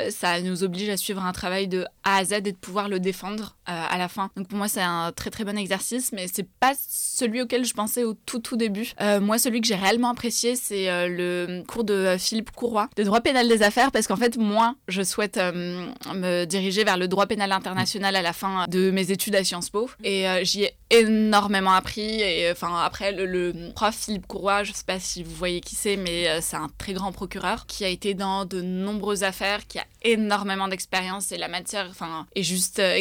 ça 0.09 0.41
nous 0.41 0.63
oblige 0.63 0.89
à 0.89 0.97
suivre 0.97 1.23
un 1.23 1.33
travail 1.33 1.67
de 1.67 1.85
A 2.03 2.17
à 2.17 2.25
Z 2.25 2.33
et 2.33 2.41
de 2.41 2.51
pouvoir 2.51 2.89
le 2.89 2.99
défendre 2.99 3.55
à 3.65 3.97
la 3.97 4.07
fin. 4.07 4.29
Donc, 4.35 4.47
pour 4.47 4.57
moi, 4.57 4.67
c'est 4.67 4.81
un 4.81 5.11
très, 5.11 5.29
très 5.29 5.43
bon 5.43 5.57
exercice, 5.57 6.11
mais 6.11 6.27
c'est 6.31 6.47
pas 6.59 6.73
celui 6.89 7.41
auquel 7.41 7.65
je 7.65 7.73
pensais 7.73 8.03
au 8.03 8.13
tout, 8.13 8.39
tout 8.39 8.57
début. 8.57 8.91
Euh, 9.01 9.19
moi, 9.19 9.37
celui 9.37 9.61
que 9.61 9.67
j'ai 9.67 9.75
réellement 9.75 10.09
apprécié, 10.09 10.55
c'est 10.55 10.89
euh, 10.89 11.07
le 11.07 11.63
cours 11.63 11.83
de 11.83 11.93
euh, 11.93 12.17
Philippe 12.17 12.51
Courroy, 12.51 12.89
de 12.95 13.03
droit 13.03 13.21
pénal 13.21 13.47
des 13.47 13.63
affaires, 13.63 13.91
parce 13.91 14.07
qu'en 14.07 14.15
fait, 14.15 14.37
moi, 14.37 14.75
je 14.87 15.01
souhaite 15.01 15.37
euh, 15.37 15.87
me 16.13 16.45
diriger 16.45 16.83
vers 16.83 16.97
le 16.97 17.07
droit 17.07 17.25
pénal 17.25 17.51
international 17.51 18.15
à 18.15 18.21
la 18.21 18.33
fin 18.33 18.65
de 18.67 18.91
mes 18.91 19.11
études 19.11 19.35
à 19.35 19.43
Sciences 19.43 19.69
Po. 19.69 19.89
Et 20.03 20.27
euh, 20.27 20.43
j'y 20.43 20.63
ai 20.63 20.75
énormément 20.89 21.73
appris. 21.73 22.21
Et 22.21 22.51
enfin, 22.51 22.79
après, 22.83 23.11
le, 23.11 23.53
prof 23.73 23.95
Philippe 23.95 24.27
Courroy, 24.27 24.63
je 24.63 24.73
sais 24.73 24.83
pas 24.85 24.99
si 24.99 25.23
vous 25.23 25.33
voyez 25.35 25.61
qui 25.61 25.75
c'est, 25.75 25.97
mais 25.97 26.27
euh, 26.27 26.39
c'est 26.41 26.57
un 26.57 26.69
très 26.77 26.93
grand 26.93 27.11
procureur 27.11 27.65
qui 27.65 27.85
a 27.85 27.89
été 27.89 28.13
dans 28.13 28.45
de 28.45 28.61
nombreuses 28.61 29.23
affaires, 29.23 29.65
qui 29.67 29.79
a 29.79 29.85
énormément 30.03 30.67
d'expérience 30.67 31.31
et 31.31 31.37
la 31.37 31.47
matière 31.47 31.87
enfin, 31.89 32.27
est 32.35 32.43
juste 32.43 32.79
euh, 32.79 32.95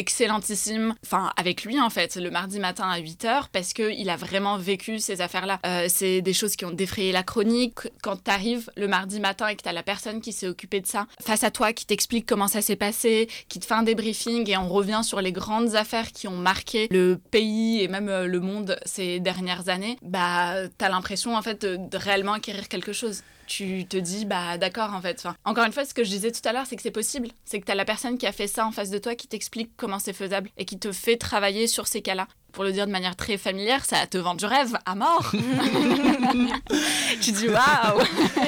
Enfin, 1.03 1.31
avec 1.37 1.63
lui, 1.63 1.79
en 1.79 1.89
fait, 1.89 2.15
le 2.15 2.31
mardi 2.31 2.59
matin 2.59 2.89
à 2.89 2.99
8h, 2.99 3.45
parce 3.51 3.73
qu'il 3.73 4.09
a 4.09 4.15
vraiment 4.15 4.57
vécu 4.57 4.99
ces 4.99 5.21
affaires-là. 5.21 5.59
Euh, 5.65 5.85
c'est 5.89 6.21
des 6.21 6.33
choses 6.33 6.55
qui 6.55 6.65
ont 6.65 6.71
défrayé 6.71 7.11
la 7.11 7.23
chronique. 7.23 7.79
Quand 8.01 8.23
tu 8.23 8.31
arrives 8.31 8.69
le 8.75 8.87
mardi 8.87 9.19
matin 9.19 9.47
et 9.47 9.55
que 9.55 9.63
tu 9.63 9.69
as 9.69 9.73
la 9.73 9.83
personne 9.83 10.21
qui 10.21 10.31
s'est 10.31 10.47
occupée 10.47 10.81
de 10.81 10.87
ça 10.87 11.07
face 11.21 11.43
à 11.43 11.51
toi, 11.51 11.73
qui 11.73 11.85
t'explique 11.85 12.25
comment 12.25 12.47
ça 12.47 12.61
s'est 12.61 12.75
passé, 12.75 13.27
qui 13.49 13.59
te 13.59 13.65
fait 13.65 13.73
un 13.73 13.83
débriefing 13.83 14.49
et 14.49 14.57
on 14.57 14.67
revient 14.67 15.01
sur 15.03 15.21
les 15.21 15.31
grandes 15.31 15.75
affaires 15.75 16.11
qui 16.11 16.27
ont 16.27 16.37
marqué 16.37 16.87
le 16.91 17.19
pays 17.31 17.81
et 17.81 17.87
même 17.87 18.09
euh, 18.09 18.27
le 18.27 18.39
monde 18.39 18.77
ces 18.85 19.19
dernières 19.19 19.69
années, 19.69 19.97
bah, 20.01 20.67
tu 20.77 20.85
as 20.85 20.89
l'impression, 20.89 21.35
en 21.35 21.41
fait, 21.41 21.65
de 21.65 21.97
réellement 21.97 22.33
acquérir 22.33 22.67
quelque 22.67 22.93
chose 22.93 23.23
tu 23.47 23.85
te 23.85 23.97
dis 23.97 24.25
bah 24.25 24.57
d'accord 24.57 24.93
en 24.93 25.01
fait. 25.01 25.17
Enfin, 25.19 25.35
encore 25.45 25.65
une 25.65 25.71
fois, 25.73 25.85
ce 25.85 25.93
que 25.93 26.03
je 26.03 26.09
disais 26.09 26.31
tout 26.31 26.47
à 26.47 26.53
l'heure, 26.53 26.65
c'est 26.67 26.75
que 26.75 26.81
c'est 26.81 26.91
possible. 26.91 27.29
C'est 27.45 27.59
que 27.59 27.65
tu 27.65 27.71
as 27.71 27.75
la 27.75 27.85
personne 27.85 28.17
qui 28.17 28.27
a 28.27 28.31
fait 28.31 28.47
ça 28.47 28.65
en 28.65 28.71
face 28.71 28.89
de 28.89 28.97
toi 28.97 29.15
qui 29.15 29.27
t'explique 29.27 29.71
comment 29.77 29.99
c'est 29.99 30.13
faisable 30.13 30.49
et 30.57 30.65
qui 30.65 30.77
te 30.79 30.91
fait 30.91 31.17
travailler 31.17 31.67
sur 31.67 31.87
ces 31.87 32.01
cas-là. 32.01 32.27
Pour 32.51 32.63
le 32.63 32.71
dire 32.71 32.87
de 32.87 32.91
manière 32.91 33.17
très 33.17 33.37
familière, 33.37 33.83
ça 33.83 34.07
te 34.07 34.17
vend 34.17 34.33
du 34.33 34.45
rêve 34.45 34.77
à 34.85 34.95
mort. 34.95 35.29
tu 37.21 37.31
dis 37.31 37.49
waouh. 37.49 37.99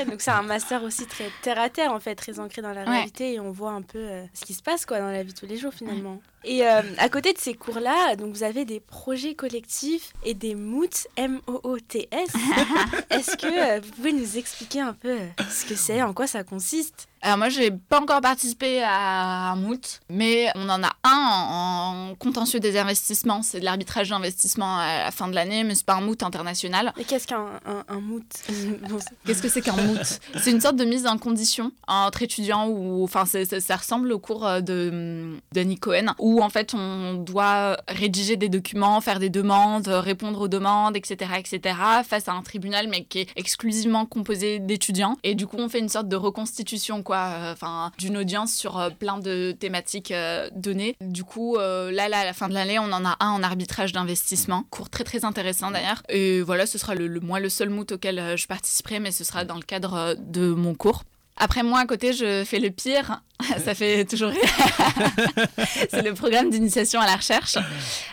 Donc 0.10 0.20
c'est 0.22 0.32
un 0.32 0.44
master 0.44 0.84
aussi 0.84 1.06
très 1.08 1.30
terre 1.42 1.60
à 1.60 1.70
terre 1.70 1.92
en 1.92 2.00
fait, 2.00 2.16
très 2.16 2.40
ancré 2.40 2.62
dans 2.62 2.72
la 2.74 2.84
Ouais. 2.84 2.90
réalité 2.90 3.34
et 3.34 3.40
on 3.40 3.52
voit 3.52 3.72
un 3.72 3.82
peu 3.82 3.98
euh, 3.98 4.24
ce 4.34 4.46
qui 4.46 4.54
se 4.54 4.62
passe 4.64 4.86
quoi 4.86 5.00
dans 5.00 5.12
la 5.12 5.24
vie 5.24 5.34
tous 5.34 5.46
les 5.46 5.58
jours 5.58 5.74
finalement. 5.74 6.22
Et 6.48 6.66
euh, 6.66 6.82
à 6.98 7.10
côté 7.10 7.34
de 7.34 7.38
ces 7.38 7.54
cours-là, 7.56 8.16
donc 8.16 8.34
vous 8.34 8.44
avez 8.44 8.64
des 8.64 8.80
projets 8.80 9.36
collectifs 9.36 10.14
et 10.24 10.34
des 10.34 10.56
MOOT, 10.56 10.88
M-O-O-T-S. 11.18 12.30
Est-ce 13.10 13.36
que 13.36 13.48
euh, 13.48 13.82
vous 13.84 13.92
pouvez 13.92 14.14
nous 14.14 14.38
expliquer 14.38 14.80
un 14.80 14.94
peu 14.94 15.12
euh, 15.12 15.28
ce 15.50 15.66
que 15.66 15.76
c'est, 15.76 16.02
en 16.02 16.14
quoi 16.14 16.26
ça 16.26 16.46
consiste? 16.46 17.10
Alors 17.22 17.40
moi, 17.40 17.50
j'ai 17.50 17.72
pas 17.72 18.00
encore 18.00 18.22
participé 18.22 18.82
à 18.84 19.52
un 19.52 19.56
MOOT, 19.56 19.82
mais 20.10 20.50
on 20.56 20.70
en 20.70 20.84
a 20.84 20.92
un 21.04 21.18
en, 21.18 22.12
en 22.12 22.16
contentieux 22.16 22.60
des 22.60 22.78
investissements. 22.78 23.42
C'est 23.42 23.60
de 23.60 23.66
l'arbitrage 23.66 24.10
d'investissement 24.10 24.78
à 24.78 25.06
la 25.06 25.12
fin 25.12 25.28
de 25.28 25.34
l'année, 25.34 25.64
mais 25.64 25.74
c'est 25.74 25.86
pas 25.86 25.96
un 25.96 26.02
MOOT 26.02 26.18
international. 26.22 26.94
Et 26.98 27.04
qu'est-ce 27.04 27.28
qu'un 27.28 27.60
un, 27.66 27.84
un 27.88 28.00
MOOT? 28.00 28.22
Qu'est-ce 29.26 29.42
que 29.42 29.50
c'est 29.50 29.62
qu'un 29.62 29.76
MOOT? 29.76 29.98
C'est 30.42 30.52
une 30.52 30.62
sorte 30.62 30.76
de 30.76 30.86
mise 30.86 31.08
en 31.08 31.18
condition 31.18 31.72
entre 31.88 32.22
étudiants 32.22 32.68
ou 32.68 33.04
enfin 33.04 33.26
ça 33.26 33.76
ressemble 33.76 34.12
au 34.12 34.20
cours 34.20 34.62
de 34.62 35.36
Danny 35.52 35.78
Cohen 35.78 36.14
où 36.20 36.37
en 36.42 36.50
fait 36.50 36.74
on 36.74 37.14
doit 37.16 37.78
rédiger 37.88 38.36
des 38.38 38.50
documents, 38.50 39.00
faire 39.02 39.20
des 39.20 39.30
demandes, 39.30 39.88
répondre 39.88 40.42
aux 40.42 40.48
demandes, 40.48 40.96
etc., 40.98 41.32
etc. 41.40 41.76
face 42.08 42.28
à 42.28 42.34
un 42.34 42.42
tribunal 42.42 42.88
mais 42.90 43.04
qui 43.04 43.20
est 43.20 43.30
exclusivement 43.36 44.06
composé 44.06 44.60
d'étudiants 44.60 45.18
et 45.24 45.36
du 45.36 45.48
coup 45.48 45.58
on 45.60 45.70
fait 45.70 45.80
une 45.80 45.90
sorte 45.90 46.08
de 46.08 46.16
reconstitution 46.16 47.04
quoi, 47.04 47.18
euh, 47.34 47.54
enfin 47.54 47.92
d'une 47.98 48.18
audience 48.18 48.54
sur 48.54 48.78
euh, 48.80 48.90
plein 48.90 49.18
de 49.20 49.52
thématiques 49.58 50.12
euh, 50.12 50.50
données. 50.56 50.96
Du 51.02 51.24
coup 51.24 51.58
là, 51.58 51.92
là 52.10 52.20
à 52.20 52.26
la 52.26 52.34
fin 52.34 52.48
de 52.50 52.54
l'année 52.54 52.80
on 52.80 52.92
en 52.92 53.06
a 53.06 53.16
un 53.20 53.30
en 53.32 53.44
arbitrage 53.44 53.92
d'investissement, 53.92 54.64
cours 54.70 54.90
très 54.90 55.04
très 55.04 55.26
intéressant 55.26 55.72
d'ailleurs. 55.72 56.04
Et 56.10 56.42
voilà 56.42 56.66
ce 56.66 56.78
sera 56.78 56.96
le, 56.96 57.08
le- 57.08 57.20
moi 57.20 57.40
le 57.40 57.50
seul 57.50 57.70
MOOT 57.70 57.94
auquel 57.94 58.38
je 58.38 58.48
participerai 58.48 59.00
mais 59.00 59.12
ce 59.12 59.24
sera 59.24 59.46
dans 59.46 59.56
le 59.56 59.62
cadre 59.64 60.16
de 60.20 60.50
mon 60.54 60.74
cours. 60.76 61.04
Après 61.38 61.64
moi 61.64 61.80
à 61.80 61.86
côté 61.86 62.14
je 62.14 62.44
fais 62.44 62.60
le 62.60 62.72
pire, 62.72 63.22
ça 63.64 63.76
fait 63.76 64.06
toujours 64.06 64.30
rire. 64.30 64.42
c'est 65.90 66.02
le 66.02 66.14
programme 66.14 66.50
d'initiation 66.50 67.00
à 67.00 67.06
la 67.06 67.16
recherche. 67.16 67.58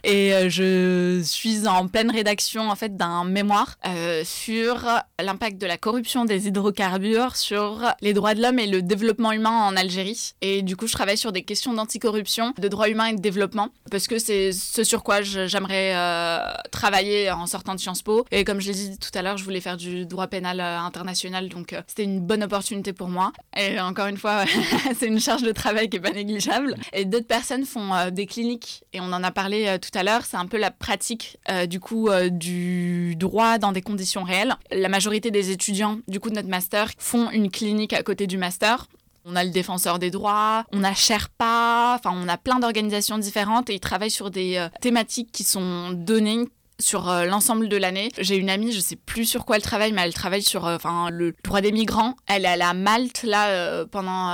Et 0.02 0.34
euh, 0.34 0.50
je 0.50 1.22
suis 1.24 1.66
en 1.66 1.88
pleine 1.88 2.10
rédaction 2.10 2.68
en 2.68 2.76
fait 2.76 2.96
d'un 2.96 3.24
mémoire 3.24 3.76
euh, 3.86 4.22
sur 4.24 4.86
l'impact 5.18 5.58
de 5.58 5.66
la 5.66 5.78
corruption 5.78 6.26
des 6.26 6.46
hydrocarbures 6.46 7.36
sur 7.36 7.80
les 8.02 8.12
droits 8.12 8.34
de 8.34 8.42
l'homme 8.42 8.58
et 8.58 8.66
le 8.66 8.82
développement 8.82 9.32
humain 9.32 9.62
en 9.66 9.76
Algérie. 9.76 10.34
Et 10.42 10.60
du 10.60 10.76
coup 10.76 10.86
je 10.86 10.92
travaille 10.92 11.16
sur 11.16 11.32
des 11.32 11.42
questions 11.42 11.72
d'anticorruption, 11.72 12.52
de 12.58 12.68
droits 12.68 12.90
humains 12.90 13.06
et 13.06 13.14
de 13.14 13.20
développement 13.20 13.70
parce 13.90 14.06
que 14.06 14.18
c'est 14.18 14.52
ce 14.52 14.84
sur 14.84 15.02
quoi 15.02 15.22
j'aimerais 15.22 15.94
euh, 15.94 16.38
travailler 16.70 17.30
en 17.30 17.46
sortant 17.46 17.74
de 17.74 17.80
Sciences 17.80 18.02
Po. 18.02 18.26
Et 18.30 18.44
comme 18.44 18.60
je 18.60 18.68
l'ai 18.68 18.74
dit 18.74 18.98
tout 18.98 19.16
à 19.16 19.22
l'heure 19.22 19.38
je 19.38 19.44
voulais 19.44 19.62
faire 19.62 19.78
du 19.78 20.04
droit 20.04 20.26
pénal 20.26 20.60
international. 20.60 21.48
Donc 21.48 21.74
c'était 21.86 22.04
une 22.04 22.20
bonne 22.20 22.42
opportunité 22.42 22.92
pour 22.92 23.08
moi 23.08 23.13
et 23.56 23.80
encore 23.80 24.06
une 24.06 24.16
fois 24.16 24.44
c'est 24.98 25.06
une 25.06 25.20
charge 25.20 25.42
de 25.42 25.52
travail 25.52 25.88
qui 25.88 25.96
est 25.96 26.00
pas 26.00 26.10
négligeable. 26.10 26.76
Et 26.92 27.04
d'autres 27.04 27.26
personnes 27.26 27.64
font 27.64 27.94
euh, 27.94 28.10
des 28.10 28.26
cliniques. 28.26 28.84
Et 28.92 29.00
on 29.00 29.12
en 29.12 29.22
a 29.22 29.30
parlé 29.30 29.66
euh, 29.66 29.78
tout 29.78 29.96
à 29.96 30.02
l'heure. 30.02 30.24
C'est 30.24 30.36
un 30.36 30.46
peu 30.46 30.58
la 30.58 30.70
pratique 30.70 31.38
euh, 31.50 31.66
du 31.66 31.80
coup 31.80 32.08
du 32.30 33.16
droit 33.16 33.58
dans 33.58 33.72
des 33.72 33.82
conditions 33.82 34.24
réelles. 34.24 34.54
La 34.70 34.88
majorité 34.88 35.30
des 35.30 35.50
étudiants 35.50 35.98
du 36.08 36.20
coup 36.20 36.30
de 36.30 36.34
notre 36.34 36.48
master 36.48 36.90
font 36.98 37.30
une 37.30 37.50
clinique 37.50 37.92
à 37.92 38.02
côté 38.02 38.26
du 38.26 38.38
master. 38.38 38.86
On 39.26 39.36
a 39.36 39.44
le 39.44 39.50
défenseur 39.50 39.98
des 39.98 40.10
droits, 40.10 40.64
on 40.72 40.84
a 40.84 40.92
Sherpa, 40.92 41.96
enfin 41.98 42.14
on 42.14 42.28
a 42.28 42.36
plein 42.36 42.58
d'organisations 42.58 43.16
différentes 43.16 43.70
et 43.70 43.74
ils 43.74 43.80
travaillent 43.80 44.10
sur 44.10 44.30
des 44.30 44.66
thématiques 44.82 45.32
qui 45.32 45.44
sont 45.44 45.92
données 45.92 46.44
sur 46.80 47.08
euh, 47.08 47.24
l'ensemble 47.24 47.68
de 47.68 47.76
l'année. 47.76 48.10
J'ai 48.18 48.36
une 48.36 48.50
amie, 48.50 48.72
je 48.72 48.80
sais 48.80 48.96
plus 48.96 49.24
sur 49.24 49.44
quoi 49.44 49.56
elle 49.56 49.62
travaille, 49.62 49.92
mais 49.92 50.02
elle 50.02 50.14
travaille 50.14 50.42
sur 50.42 50.66
euh, 50.66 50.76
le 51.10 51.34
droit 51.44 51.60
des 51.60 51.72
migrants. 51.72 52.16
Elle 52.26 52.44
est 52.44 52.60
à 52.60 52.74
Malte 52.74 53.22
là 53.22 53.48
euh, 53.48 53.86
pendant 53.86 54.30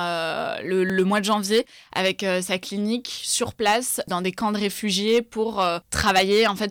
le, 0.63 0.85
le, 0.85 1.05
mois 1.05 1.21
de 1.21 1.25
janvier 1.25 1.67
avec 1.93 2.25
sa 2.43 2.59
clinique 2.59 3.11
sur 3.23 3.55
place 3.55 4.01
dans 4.09 4.23
des 4.23 4.33
camps 4.33 4.53
de 4.53 4.59
réfugiés 4.59 5.23
pour 5.23 5.65
travailler 5.91 6.47
en 6.47 6.55
fait 6.57 6.71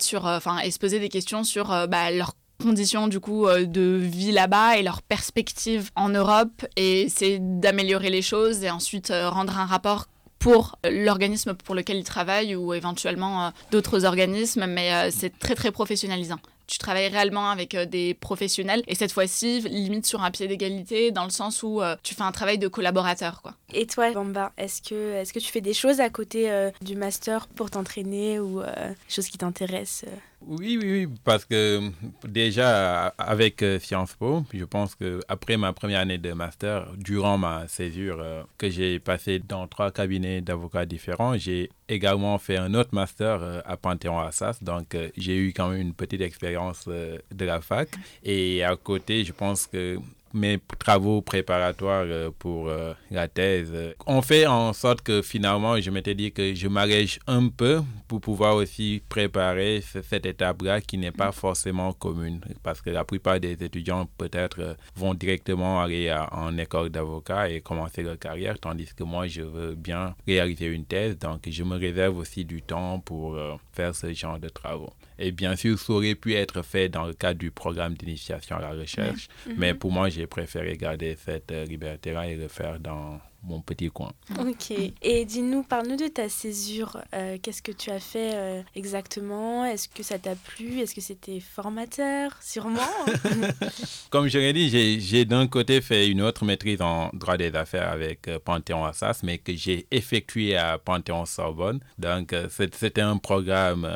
et 0.63 0.71
se 0.71 0.79
poser 0.79 0.99
des 0.99 1.10
questions 1.10 1.43
sur 1.43 1.67
bah, 1.88 2.12
leur 2.12 2.34
conditions 2.62 3.08
du 3.08 3.19
de 3.19 3.99
vie 4.01 4.32
là-bas 4.32 4.77
et 4.77 4.84
leurs 4.84 5.01
perspectives 5.01 5.91
en 5.95 6.10
Europe 6.10 6.65
et 6.75 7.08
c'est 7.10 7.39
d'améliorer 7.41 8.10
les 8.10 8.21
choses 8.21 8.63
et 8.63 8.69
ensuite 8.69 9.12
rendre 9.12 9.58
un 9.58 9.65
rapport 9.65 10.08
pour 10.39 10.78
l'organisme 10.89 11.54
pour 11.54 11.75
lequel 11.75 11.97
ils 11.97 12.04
travaillent 12.04 12.56
ou 12.56 12.73
éventuellement 12.73 13.47
euh, 13.47 13.49
d'autres 13.71 14.06
organismes, 14.06 14.65
mais 14.65 14.93
euh, 14.93 15.10
c'est 15.12 15.38
très 15.38 15.56
très 15.56 15.71
professionnalisant 15.71 16.39
tu 16.67 16.78
travailles 16.78 17.08
réellement 17.08 17.49
avec 17.49 17.73
euh, 17.73 17.88
des 17.88 18.13
professionnels 18.13 18.84
et 18.88 18.93
cette 18.93 19.12
fois-ci 19.12 19.62
limite 19.62 20.06
sur 20.06 20.21
un 20.21 20.30
pied 20.30 20.47
d'égalité 20.47 21.10
dans 21.10 21.23
le 21.23 21.32
sens 21.32 21.63
où 21.63 21.82
tu 22.04 22.13
fais 22.13 22.21
un 22.21 22.32
travail 22.32 22.60
de 22.60 22.67
collaborateur 22.67 23.41
quoi. 23.41 23.56
Et 23.73 23.88
toi 23.88 24.12
Bamba, 24.12 24.52
est-ce 24.56 24.84
que 24.84 25.15
est-ce 25.15 25.34
que 25.34 25.39
tu 25.39 25.52
fais 25.52 25.62
des 25.62 25.73
choses 25.73 25.99
à 25.99 26.12
côté 26.12 26.69
du 26.84 26.95
master 26.95 27.47
pour 27.47 27.71
t'entraîner 27.71 28.39
ou 28.39 28.62
des 28.62 28.95
choses 29.08 29.30
qui 29.30 29.39
t'intéressent 29.39 30.06
oui, 30.47 30.80
oui, 30.82 31.06
oui, 31.06 31.08
parce 31.25 31.43
que 31.43 31.91
déjà 32.25 33.08
avec 33.17 33.62
euh, 33.62 33.78
Sciences 33.78 34.13
Po, 34.13 34.43
je 34.54 34.63
pense 34.63 34.95
que 34.95 35.19
après 35.28 35.58
ma 35.58 35.73
première 35.73 35.99
année 35.99 36.17
de 36.17 36.32
master, 36.32 36.88
durant 36.97 37.38
ma 37.38 37.67
césure 37.67 38.19
euh, 38.21 38.43
que 38.58 38.69
j'ai 38.69 38.99
passée 38.99 39.39
dans 39.39 39.67
trois 39.67 39.91
cabinets 39.91 40.39
d'avocats 40.39 40.86
différents, 40.86 41.38
j'ai 41.38 41.69
également 41.89 42.38
fait 42.38 42.58
un 42.58 42.73
autre 42.73 42.91
master 42.93 43.39
euh, 43.43 43.62
à 43.65 43.75
Panthéon-Assas. 43.75 44.63
Donc, 44.63 44.95
j'ai 45.17 45.38
eu 45.38 45.52
quand 45.54 45.69
même 45.69 45.82
une 45.82 45.93
petite 45.93 46.21
expérience 46.21 46.88
de 46.88 47.45
la 47.45 47.60
fac. 47.60 47.89
Et 48.23 48.63
à 48.63 48.75
côté, 48.78 49.25
je 49.25 49.34
pense 49.34 49.67
que 49.67 49.99
mes 50.33 50.59
travaux 50.77 51.21
préparatoires 51.21 52.05
euh, 52.05 52.29
pour 52.37 52.69
euh, 52.69 52.93
la 53.11 53.27
thèse 53.27 53.73
ont 54.05 54.21
fait 54.21 54.45
en 54.45 54.73
sorte 54.73 55.01
que 55.01 55.21
finalement, 55.21 55.79
je 55.79 55.89
m'étais 55.91 56.15
dit 56.15 56.31
que 56.31 56.53
je 56.53 56.67
m'allège 56.67 57.19
un 57.27 57.47
peu 57.47 57.81
pour 58.07 58.21
pouvoir 58.21 58.55
aussi 58.55 59.01
préparer 59.09 59.81
cette 59.81 60.25
étape-là 60.25 60.81
qui 60.81 60.97
n'est 60.97 61.11
pas 61.11 61.31
forcément 61.31 61.93
commune. 61.93 62.41
Parce 62.63 62.81
que 62.81 62.89
la 62.89 63.03
plupart 63.03 63.39
des 63.39 63.51
étudiants 63.63 64.07
peut-être 64.17 64.59
euh, 64.59 64.73
vont 64.95 65.13
directement 65.13 65.81
aller 65.81 66.13
en 66.31 66.57
école 66.57 66.89
d'avocat 66.89 67.49
et 67.49 67.61
commencer 67.61 68.03
leur 68.03 68.17
carrière, 68.17 68.59
tandis 68.59 68.87
que 68.95 69.03
moi, 69.03 69.27
je 69.27 69.41
veux 69.41 69.75
bien 69.75 70.15
réaliser 70.27 70.67
une 70.67 70.85
thèse. 70.85 71.17
Donc, 71.17 71.47
je 71.49 71.63
me 71.63 71.77
réserve 71.77 72.17
aussi 72.17 72.45
du 72.45 72.61
temps 72.61 72.99
pour 72.99 73.37
faire 73.73 73.95
ce 73.95 74.11
genre 74.13 74.39
de 74.39 74.49
travaux. 74.49 74.93
Et 75.19 75.31
bien 75.31 75.55
sûr, 75.55 75.77
ça 75.77 75.93
aurait 75.93 76.15
pu 76.15 76.33
être 76.33 76.61
fait 76.61 76.87
dans 76.89 77.05
le 77.05 77.13
cadre 77.13 77.39
du 77.39 77.51
programme 77.51 77.93
d'initiation 77.93 78.55
à 78.55 78.61
la 78.61 78.71
recherche. 78.71 79.27
Mais 79.57 79.73
pour 79.73 79.91
moi, 79.91 80.09
j'ai 80.19 80.27
préféré 80.27 80.75
garder 80.75 81.15
cette 81.23 81.49
euh, 81.53 81.63
liberté-là 81.63 82.27
et 82.27 82.36
le 82.36 82.49
faire 82.49 82.77
dans 82.77 83.21
mon 83.41 83.62
petit 83.62 83.89
coin. 83.89 84.12
Ok. 84.38 84.73
Et 85.01 85.23
dis-nous, 85.23 85.63
parle-nous 85.63 85.95
de 85.95 86.08
ta 86.08 86.27
césure. 86.27 86.97
Euh, 87.13 87.38
qu'est-ce 87.41 87.62
que 87.62 87.71
tu 87.71 87.89
as 87.89 88.01
fait 88.01 88.34
euh, 88.36 88.62
exactement? 88.75 89.63
Est-ce 89.63 89.88
que 89.88 90.03
ça 90.03 90.19
t'a 90.19 90.36
plu? 90.36 90.82
Est-ce 90.82 90.93
que 90.93 90.99
c'était 90.99 91.39
formateur? 91.39 92.38
Sûrement. 92.41 92.82
Comme 94.10 94.27
je 94.27 94.39
l'ai 94.39 94.51
dit, 94.51 94.99
j'ai 94.99 95.23
d'un 95.23 95.47
côté 95.47 95.79
fait 95.79 96.10
une 96.10 96.21
autre 96.21 96.43
maîtrise 96.43 96.82
en 96.82 97.12
droit 97.13 97.38
des 97.38 97.55
affaires 97.55 97.89
avec 97.89 98.29
Panthéon 98.43 98.84
Assas, 98.84 99.21
mais 99.23 99.38
que 99.38 99.55
j'ai 99.55 99.88
effectué 99.89 100.58
à 100.58 100.77
Panthéon 100.77 101.25
Sorbonne. 101.25 101.79
Donc, 101.97 102.36
c'était 102.49 102.99
un 102.99 103.15
programme 103.15 103.88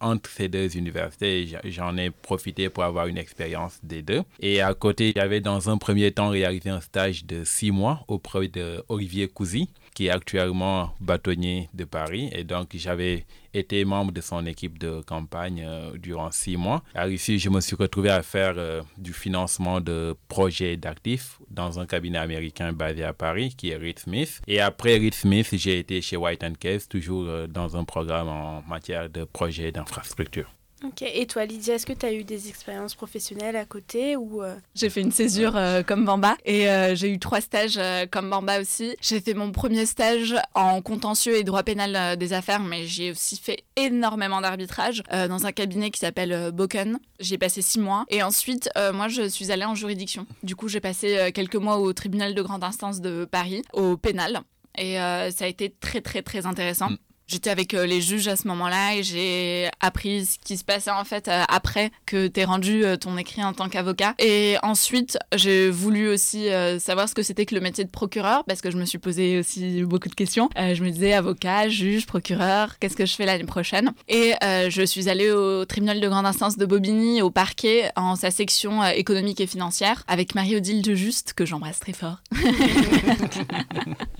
entre 0.00 0.30
ces 0.30 0.48
deux 0.48 0.76
universités. 0.76 1.48
J'en 1.64 1.96
ai 1.96 2.10
profité 2.10 2.68
pour 2.68 2.84
avoir 2.84 3.06
une 3.06 3.18
expérience 3.18 3.78
des 3.82 4.02
deux. 4.02 4.22
Et 4.40 4.60
à 4.60 4.74
côté, 4.74 5.12
j'avais 5.14 5.40
dans 5.40 5.70
un 5.70 5.78
premier 5.78 6.10
temps 6.12 6.30
réalisé 6.30 6.70
un 6.70 6.80
stage 6.80 7.24
de 7.24 7.44
six 7.44 7.70
mois 7.70 8.04
auprès 8.08 8.48
de 8.48 8.82
Olivier 8.88 9.28
Cousy, 9.28 9.68
qui 9.94 10.06
est 10.06 10.10
actuellement 10.10 10.94
bâtonnier 11.00 11.68
de 11.74 11.84
Paris. 11.84 12.30
Et 12.32 12.44
donc, 12.44 12.68
j'avais 12.74 13.26
été 13.52 13.84
membre 13.84 14.12
de 14.12 14.20
son 14.20 14.46
équipe 14.46 14.78
de 14.78 15.00
campagne 15.02 15.64
euh, 15.66 15.96
durant 15.96 16.30
six 16.30 16.56
mois. 16.56 16.82
À 16.94 17.06
l'issue, 17.06 17.38
je 17.38 17.50
me 17.50 17.60
suis 17.60 17.76
retrouvé 17.76 18.10
à 18.10 18.22
faire 18.22 18.54
euh, 18.56 18.82
du 18.96 19.12
financement 19.12 19.80
de 19.80 20.14
projets 20.28 20.76
d'actifs 20.76 21.38
dans 21.50 21.80
un 21.80 21.86
cabinet 21.86 22.18
américain 22.18 22.72
basé 22.72 23.04
à 23.04 23.12
Paris, 23.12 23.54
qui 23.56 23.70
est 23.70 23.76
Reed 23.76 23.98
Smith. 23.98 24.40
Et 24.46 24.60
après 24.60 24.96
Reed 24.98 25.14
Smith, 25.14 25.48
j'ai 25.52 25.78
été 25.78 26.00
chez 26.00 26.16
White 26.16 26.58
Case, 26.58 26.88
toujours 26.88 27.24
euh, 27.26 27.46
dans 27.46 27.76
un 27.76 27.84
programme 27.84 28.28
en 28.28 28.62
matière 28.62 29.10
de 29.10 29.24
projets 29.24 29.72
d'infrastructure. 29.72 30.50
Ok, 30.82 31.02
et 31.02 31.26
toi 31.26 31.44
Lydia, 31.44 31.74
est-ce 31.74 31.84
que 31.84 31.92
tu 31.92 32.06
as 32.06 32.12
eu 32.14 32.24
des 32.24 32.48
expériences 32.48 32.94
professionnelles 32.94 33.56
à 33.56 33.66
côté 33.66 34.16
ou 34.16 34.42
euh? 34.42 34.56
J'ai 34.74 34.88
fait 34.88 35.02
une 35.02 35.12
césure 35.12 35.54
euh, 35.54 35.82
comme 35.82 36.06
Bamba 36.06 36.38
et 36.46 36.70
euh, 36.70 36.94
j'ai 36.94 37.10
eu 37.10 37.18
trois 37.18 37.42
stages 37.42 37.78
comme 38.10 38.30
Bamba 38.30 38.60
aussi. 38.60 38.96
J'ai 39.02 39.20
fait 39.20 39.34
mon 39.34 39.52
premier 39.52 39.84
stage 39.84 40.34
en 40.54 40.80
contentieux 40.80 41.36
et 41.36 41.44
droit 41.44 41.64
pénal 41.64 42.16
des 42.16 42.32
affaires, 42.32 42.60
mais 42.60 42.86
j'ai 42.86 43.10
aussi 43.10 43.36
fait 43.36 43.64
énormément 43.76 44.40
d'arbitrage 44.40 45.02
dans 45.10 45.44
un 45.44 45.52
cabinet 45.52 45.90
qui 45.90 46.00
s'appelle 46.00 46.50
Boken. 46.52 46.98
J'ai 47.18 47.36
passé 47.36 47.60
six 47.60 47.78
mois 47.78 48.06
et 48.08 48.22
ensuite, 48.22 48.70
moi, 48.94 49.08
je 49.08 49.28
suis 49.28 49.52
allée 49.52 49.64
en 49.64 49.74
juridiction. 49.74 50.26
Du 50.42 50.56
coup, 50.56 50.68
j'ai 50.68 50.80
passé 50.80 51.30
quelques 51.34 51.56
mois 51.56 51.78
au 51.78 51.92
tribunal 51.92 52.34
de 52.34 52.42
grande 52.42 52.64
instance 52.64 53.00
de 53.00 53.26
Paris, 53.30 53.62
au 53.72 53.96
pénal. 53.96 54.40
Et 54.78 54.94
ça 54.94 55.44
a 55.44 55.46
été 55.46 55.74
très 55.80 56.00
très 56.00 56.22
très 56.22 56.46
intéressant. 56.46 56.90
Mm. 56.90 56.96
J'étais 57.30 57.50
avec 57.50 57.74
euh, 57.74 57.86
les 57.86 58.00
juges 58.00 58.26
à 58.26 58.34
ce 58.34 58.48
moment-là 58.48 58.96
et 58.96 59.04
j'ai 59.04 59.68
appris 59.78 60.26
ce 60.26 60.36
qui 60.44 60.56
se 60.56 60.64
passait 60.64 60.90
en 60.90 61.04
fait 61.04 61.28
euh, 61.28 61.44
après 61.48 61.92
que 62.04 62.26
tu 62.26 62.40
aies 62.40 62.44
rendu 62.44 62.84
euh, 62.84 62.96
ton 62.96 63.16
écrit 63.16 63.44
en 63.44 63.52
tant 63.52 63.68
qu'avocat. 63.68 64.16
Et 64.18 64.56
ensuite, 64.64 65.16
j'ai 65.36 65.70
voulu 65.70 66.08
aussi 66.08 66.48
savoir 66.80 67.08
ce 67.08 67.14
que 67.14 67.22
c'était 67.22 67.46
que 67.46 67.54
le 67.54 67.60
métier 67.60 67.84
de 67.84 67.90
procureur 67.90 68.42
parce 68.44 68.60
que 68.60 68.72
je 68.72 68.76
me 68.76 68.84
suis 68.84 68.98
posé 68.98 69.38
aussi 69.38 69.82
beaucoup 69.84 70.08
de 70.08 70.14
questions. 70.14 70.48
je 70.56 70.82
me 70.82 70.90
disais 70.90 71.12
avocat, 71.12 71.68
juge, 71.68 72.06
procureur, 72.06 72.78
qu'est-ce 72.80 72.96
que 72.96 73.06
je 73.06 73.14
fais 73.14 73.26
l'année 73.26 73.44
prochaine? 73.44 73.92
Et 74.08 74.34
je 74.42 74.82
suis 74.84 75.08
allée 75.08 75.30
au 75.30 75.64
tribunal 75.64 76.00
de 76.00 76.08
grande 76.08 76.26
instance 76.26 76.56
de 76.56 76.66
Bobigny, 76.66 77.22
au 77.22 77.30
parquet, 77.30 77.92
en 77.96 78.16
sa 78.16 78.30
section 78.30 78.84
économique 78.84 79.40
et 79.40 79.46
financière, 79.46 80.02
avec 80.08 80.34
Marie-Odile 80.34 80.82
de 80.82 80.94
Juste, 80.94 81.34
que 81.34 81.46
j'embrasse 81.46 81.78
très 81.78 81.92
fort. 81.92 82.22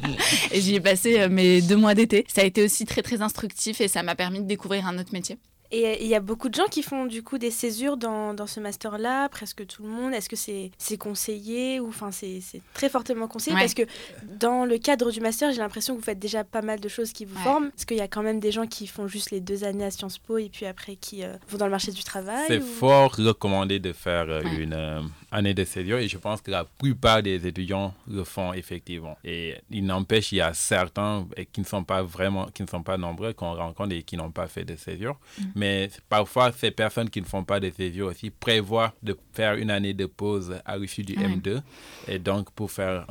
et 0.52 0.60
j'y 0.60 0.74
ai 0.74 0.80
passé 0.80 1.28
mes 1.28 1.60
deux 1.62 1.76
mois 1.76 1.94
d'été. 1.94 2.24
Ça 2.28 2.42
a 2.42 2.44
été 2.44 2.62
aussi 2.62 2.84
très 2.84 3.02
très 3.02 3.22
instructif 3.22 3.80
et 3.80 3.88
ça 3.88 4.02
m'a 4.02 4.14
permis 4.14 4.40
de 4.40 4.46
découvrir 4.46 4.86
un 4.86 4.98
autre 4.98 5.12
métier. 5.12 5.38
Et 5.72 6.04
il 6.04 6.08
y 6.08 6.14
a 6.14 6.20
beaucoup 6.20 6.48
de 6.48 6.54
gens 6.54 6.66
qui 6.70 6.82
font 6.82 7.06
du 7.06 7.22
coup 7.22 7.38
des 7.38 7.50
césures 7.50 7.96
dans, 7.96 8.34
dans 8.34 8.46
ce 8.46 8.58
master-là, 8.58 9.28
presque 9.28 9.66
tout 9.66 9.82
le 9.84 9.88
monde. 9.88 10.12
Est-ce 10.12 10.28
que 10.28 10.36
c'est 10.36 10.98
conseillé 10.98 11.78
ou 11.78 11.88
enfin 11.88 12.10
c'est 12.10 12.40
très 12.74 12.88
fortement 12.88 13.28
conseillé? 13.28 13.56
Parce 13.56 13.74
que 13.74 13.82
dans 14.38 14.64
le 14.64 14.78
cadre 14.78 15.10
du 15.10 15.20
master, 15.20 15.52
j'ai 15.52 15.58
l'impression 15.58 15.94
que 15.94 16.00
vous 16.00 16.04
faites 16.04 16.18
déjà 16.18 16.42
pas 16.42 16.62
mal 16.62 16.80
de 16.80 16.88
choses 16.88 17.12
qui 17.12 17.24
vous 17.24 17.38
forment. 17.38 17.70
Parce 17.70 17.84
qu'il 17.84 17.96
y 17.98 18.02
a 18.02 18.08
quand 18.08 18.22
même 18.22 18.40
des 18.40 18.52
gens 18.52 18.66
qui 18.66 18.86
font 18.86 19.06
juste 19.06 19.30
les 19.30 19.40
deux 19.40 19.64
années 19.64 19.84
à 19.84 19.90
Sciences 19.90 20.18
Po 20.18 20.38
et 20.38 20.48
puis 20.48 20.66
après 20.66 20.96
qui 20.96 21.22
euh, 21.22 21.36
vont 21.48 21.58
dans 21.58 21.66
le 21.66 21.70
marché 21.70 21.92
du 21.92 22.02
travail. 22.02 22.44
C'est 22.48 22.60
fort 22.60 23.14
recommandé 23.16 23.78
de 23.78 23.92
faire 23.92 24.26
euh, 24.28 24.42
une 24.58 24.74
euh, 24.74 25.00
année 25.30 25.54
de 25.54 25.64
césure 25.64 25.98
et 25.98 26.08
je 26.08 26.18
pense 26.18 26.40
que 26.40 26.50
la 26.50 26.64
plupart 26.64 27.22
des 27.22 27.46
étudiants 27.46 27.94
le 28.08 28.24
font 28.24 28.52
effectivement. 28.52 29.16
Et 29.24 29.56
il 29.70 29.84
n'empêche, 29.84 30.32
il 30.32 30.36
y 30.36 30.40
a 30.40 30.52
certains 30.52 31.26
qui 31.52 31.60
ne 31.60 31.66
sont 31.66 31.84
pas 31.84 32.02
vraiment, 32.02 32.46
qui 32.46 32.62
ne 32.62 32.68
sont 32.68 32.82
pas 32.82 32.96
nombreux 32.96 33.32
qu'on 33.32 33.54
rencontre 33.54 33.94
et 33.94 34.02
qui 34.02 34.16
n'ont 34.16 34.32
pas 34.32 34.48
fait 34.48 34.64
de 34.64 34.74
césure. 34.74 35.18
Mm. 35.38 35.44
Mais 35.60 35.90
parfois, 36.08 36.52
ces 36.52 36.70
personnes 36.70 37.10
qui 37.10 37.20
ne 37.20 37.26
font 37.26 37.44
pas 37.44 37.60
de 37.60 37.68
césure 37.70 38.06
aussi 38.06 38.30
prévoient 38.30 38.94
de 39.02 39.14
faire 39.34 39.56
une 39.56 39.70
année 39.70 39.92
de 39.92 40.06
pause 40.06 40.54
à 40.64 40.78
l'issue 40.78 41.02
du 41.02 41.14
M2 41.16 41.60
et 42.08 42.18
donc 42.18 42.50
pour 42.52 42.70
faire 42.70 43.06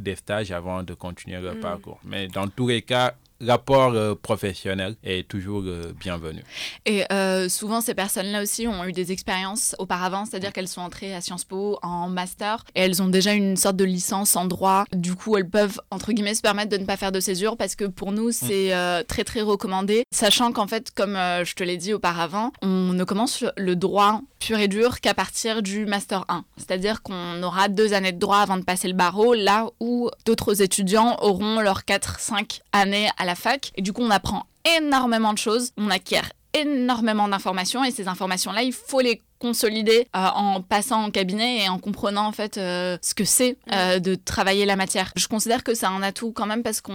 des 0.00 0.16
stages 0.16 0.50
avant 0.50 0.82
de 0.82 0.94
continuer 0.94 1.40
leur 1.40 1.54
mm. 1.54 1.60
parcours. 1.60 2.00
Mais 2.04 2.26
dans 2.26 2.48
tous 2.48 2.66
les 2.66 2.82
cas, 2.82 3.14
l'apport 3.42 3.92
euh, 3.94 4.14
professionnel 4.14 4.96
est 5.04 5.28
toujours 5.28 5.62
euh, 5.66 5.92
bienvenu. 5.98 6.42
Et 6.86 7.04
euh, 7.12 7.48
souvent, 7.48 7.80
ces 7.80 7.94
personnes-là 7.94 8.40
aussi 8.40 8.66
ont 8.66 8.84
eu 8.84 8.92
des 8.92 9.12
expériences 9.12 9.74
auparavant, 9.78 10.24
c'est-à-dire 10.24 10.52
qu'elles 10.52 10.68
sont 10.68 10.80
entrées 10.80 11.14
à 11.14 11.20
Sciences 11.20 11.44
Po 11.44 11.78
en 11.82 12.08
master 12.08 12.64
et 12.74 12.80
elles 12.80 13.02
ont 13.02 13.08
déjà 13.08 13.32
une 13.34 13.56
sorte 13.56 13.76
de 13.76 13.84
licence 13.84 14.36
en 14.36 14.46
droit. 14.46 14.84
Du 14.92 15.14
coup, 15.14 15.36
elles 15.36 15.48
peuvent, 15.48 15.80
entre 15.90 16.12
guillemets, 16.12 16.34
se 16.34 16.40
permettre 16.40 16.70
de 16.70 16.78
ne 16.78 16.86
pas 16.86 16.96
faire 16.96 17.12
de 17.12 17.20
césure 17.20 17.56
parce 17.56 17.74
que 17.74 17.84
pour 17.84 18.12
nous, 18.12 18.30
c'est 18.30 18.72
très, 19.08 19.24
très 19.24 19.42
recommandé. 19.42 20.04
Sachant 20.12 20.52
qu'en 20.52 20.66
fait, 20.66 20.90
comme 20.92 21.14
je 21.14 21.54
te 21.54 21.64
l'ai 21.64 21.76
dit 21.76 21.92
auparavant, 21.92 22.52
on 22.62 22.92
ne 22.92 23.04
commence 23.04 23.44
le 23.56 23.76
droit 23.76 24.20
pur 24.38 24.58
et 24.58 24.68
dur 24.68 25.00
qu'à 25.00 25.14
partir 25.14 25.62
du 25.62 25.86
master 25.86 26.24
1. 26.28 26.44
C'est-à-dire 26.56 27.02
qu'on 27.02 27.42
aura 27.42 27.68
deux 27.68 27.92
années 27.92 28.12
de 28.12 28.18
droit 28.18 28.38
avant 28.38 28.56
de 28.56 28.64
passer 28.64 28.88
le 28.88 28.94
barreau, 28.94 29.34
là 29.34 29.68
où 29.78 30.10
d'autres 30.26 30.62
étudiants 30.62 31.16
auront 31.20 31.60
leurs 31.60 31.82
4-5 31.82 32.60
années 32.72 33.08
à 33.18 33.24
la 33.24 33.31
fac. 33.34 33.72
Et 33.76 33.82
du 33.82 33.92
coup, 33.92 34.02
on 34.02 34.10
apprend 34.10 34.46
énormément 34.78 35.32
de 35.32 35.38
choses, 35.38 35.72
on 35.76 35.90
acquiert 35.90 36.30
énormément 36.54 37.28
d'informations 37.28 37.84
et 37.84 37.90
ces 37.90 38.08
informations-là, 38.08 38.62
il 38.62 38.72
faut 38.72 39.00
les 39.00 39.22
consolider 39.38 40.06
euh, 40.14 40.28
en 40.36 40.62
passant 40.62 41.02
en 41.02 41.10
cabinet 41.10 41.64
et 41.64 41.68
en 41.68 41.78
comprenant 41.78 42.26
en 42.28 42.32
fait 42.32 42.58
euh, 42.58 42.96
ce 43.02 43.12
que 43.12 43.24
c'est 43.24 43.56
euh, 43.72 43.98
de 43.98 44.14
travailler 44.14 44.64
la 44.66 44.76
matière. 44.76 45.12
Je 45.16 45.26
considère 45.26 45.64
que 45.64 45.74
c'est 45.74 45.86
un 45.86 46.00
atout 46.02 46.30
quand 46.30 46.46
même 46.46 46.62
parce 46.62 46.80
qu'on 46.80 46.92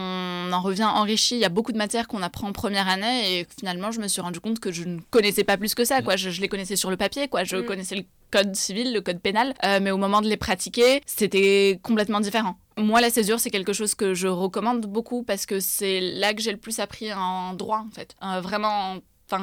en 0.53 0.61
revient 0.61 0.85
enrichi. 0.85 1.35
Il 1.35 1.41
y 1.41 1.45
a 1.45 1.49
beaucoup 1.49 1.73
de 1.73 1.77
matières 1.77 2.07
qu'on 2.07 2.21
apprend 2.21 2.47
en 2.47 2.53
première 2.53 2.87
année 2.87 3.39
et 3.39 3.47
finalement 3.59 3.91
je 3.91 3.99
me 3.99 4.07
suis 4.07 4.21
rendu 4.21 4.39
compte 4.39 4.59
que 4.59 4.71
je 4.71 4.85
ne 4.85 4.99
connaissais 5.11 5.43
pas 5.43 5.57
plus 5.57 5.75
que 5.75 5.83
ça. 5.83 6.01
Quoi. 6.01 6.15
Je, 6.15 6.29
je 6.29 6.39
les 6.39 6.47
connaissais 6.47 6.77
sur 6.77 6.89
le 6.89 6.95
papier, 6.95 7.27
quoi. 7.27 7.43
je 7.43 7.57
Mm. 7.57 7.65
connaissais 7.65 7.95
le 7.95 8.03
code 8.31 8.55
civil, 8.55 8.93
le 8.93 9.01
code 9.01 9.19
pénal, 9.19 9.53
euh, 9.63 9.79
mais 9.81 9.91
au 9.91 9.97
moment 9.97 10.21
de 10.21 10.27
les 10.27 10.37
pratiquer, 10.37 11.01
c'était 11.05 11.79
complètement 11.83 12.19
différent. 12.19 12.57
Moi, 12.77 13.01
la 13.01 13.09
césure, 13.09 13.39
c'est 13.39 13.49
quelque 13.49 13.73
chose 13.73 13.95
que 13.95 14.13
je 14.13 14.27
recommande 14.27 14.85
beaucoup 14.85 15.23
parce 15.23 15.45
que 15.45 15.59
c'est 15.59 15.99
là 15.99 16.33
que 16.33 16.41
j'ai 16.41 16.51
le 16.51 16.57
plus 16.57 16.79
appris 16.79 17.11
en 17.13 17.53
droit, 17.53 17.83
en 17.87 17.91
fait. 17.91 18.15
Euh, 18.23 18.39
vraiment, 18.41 18.97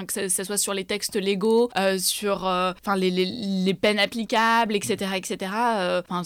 que 0.07 0.29
ce 0.29 0.44
soit 0.44 0.57
sur 0.57 0.75
les 0.75 0.85
textes 0.85 1.16
légaux, 1.16 1.70
euh, 1.77 1.99
sur 1.99 2.47
euh, 2.47 2.73
enfin, 2.81 2.97
les, 2.97 3.11
les, 3.11 3.75
peines 3.75 3.99
applicables, 3.99 4.75
etc. 4.75 5.12
etc. 5.16 5.53
Euh, 5.55 6.03
enfin, 6.09 6.23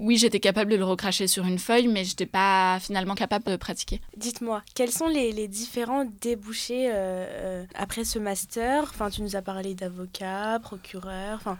oui, 0.00 0.16
j'étais 0.16 0.40
capable 0.40 0.70
de 0.70 0.76
le 0.76 0.84
recracher 0.84 1.26
sur 1.26 1.44
une 1.44 1.58
feuille, 1.58 1.88
mais 1.88 2.04
je 2.04 2.10
n'étais 2.10 2.26
pas 2.26 2.78
finalement 2.80 3.14
capable 3.14 3.44
de 3.46 3.56
pratiquer. 3.56 4.00
Dites-moi, 4.16 4.62
quels 4.74 4.90
sont 4.90 5.08
les, 5.08 5.32
les 5.32 5.48
différents 5.48 6.04
débouchés 6.20 6.90
après 7.74 8.04
ce 8.04 8.18
master? 8.18 8.84
Enfin, 8.84 9.10
tu 9.10 9.22
nous 9.22 9.36
as 9.36 9.42
parlé 9.42 9.74
d'avocat, 9.74 10.58
procureur. 10.62 11.36
Enfin, 11.36 11.58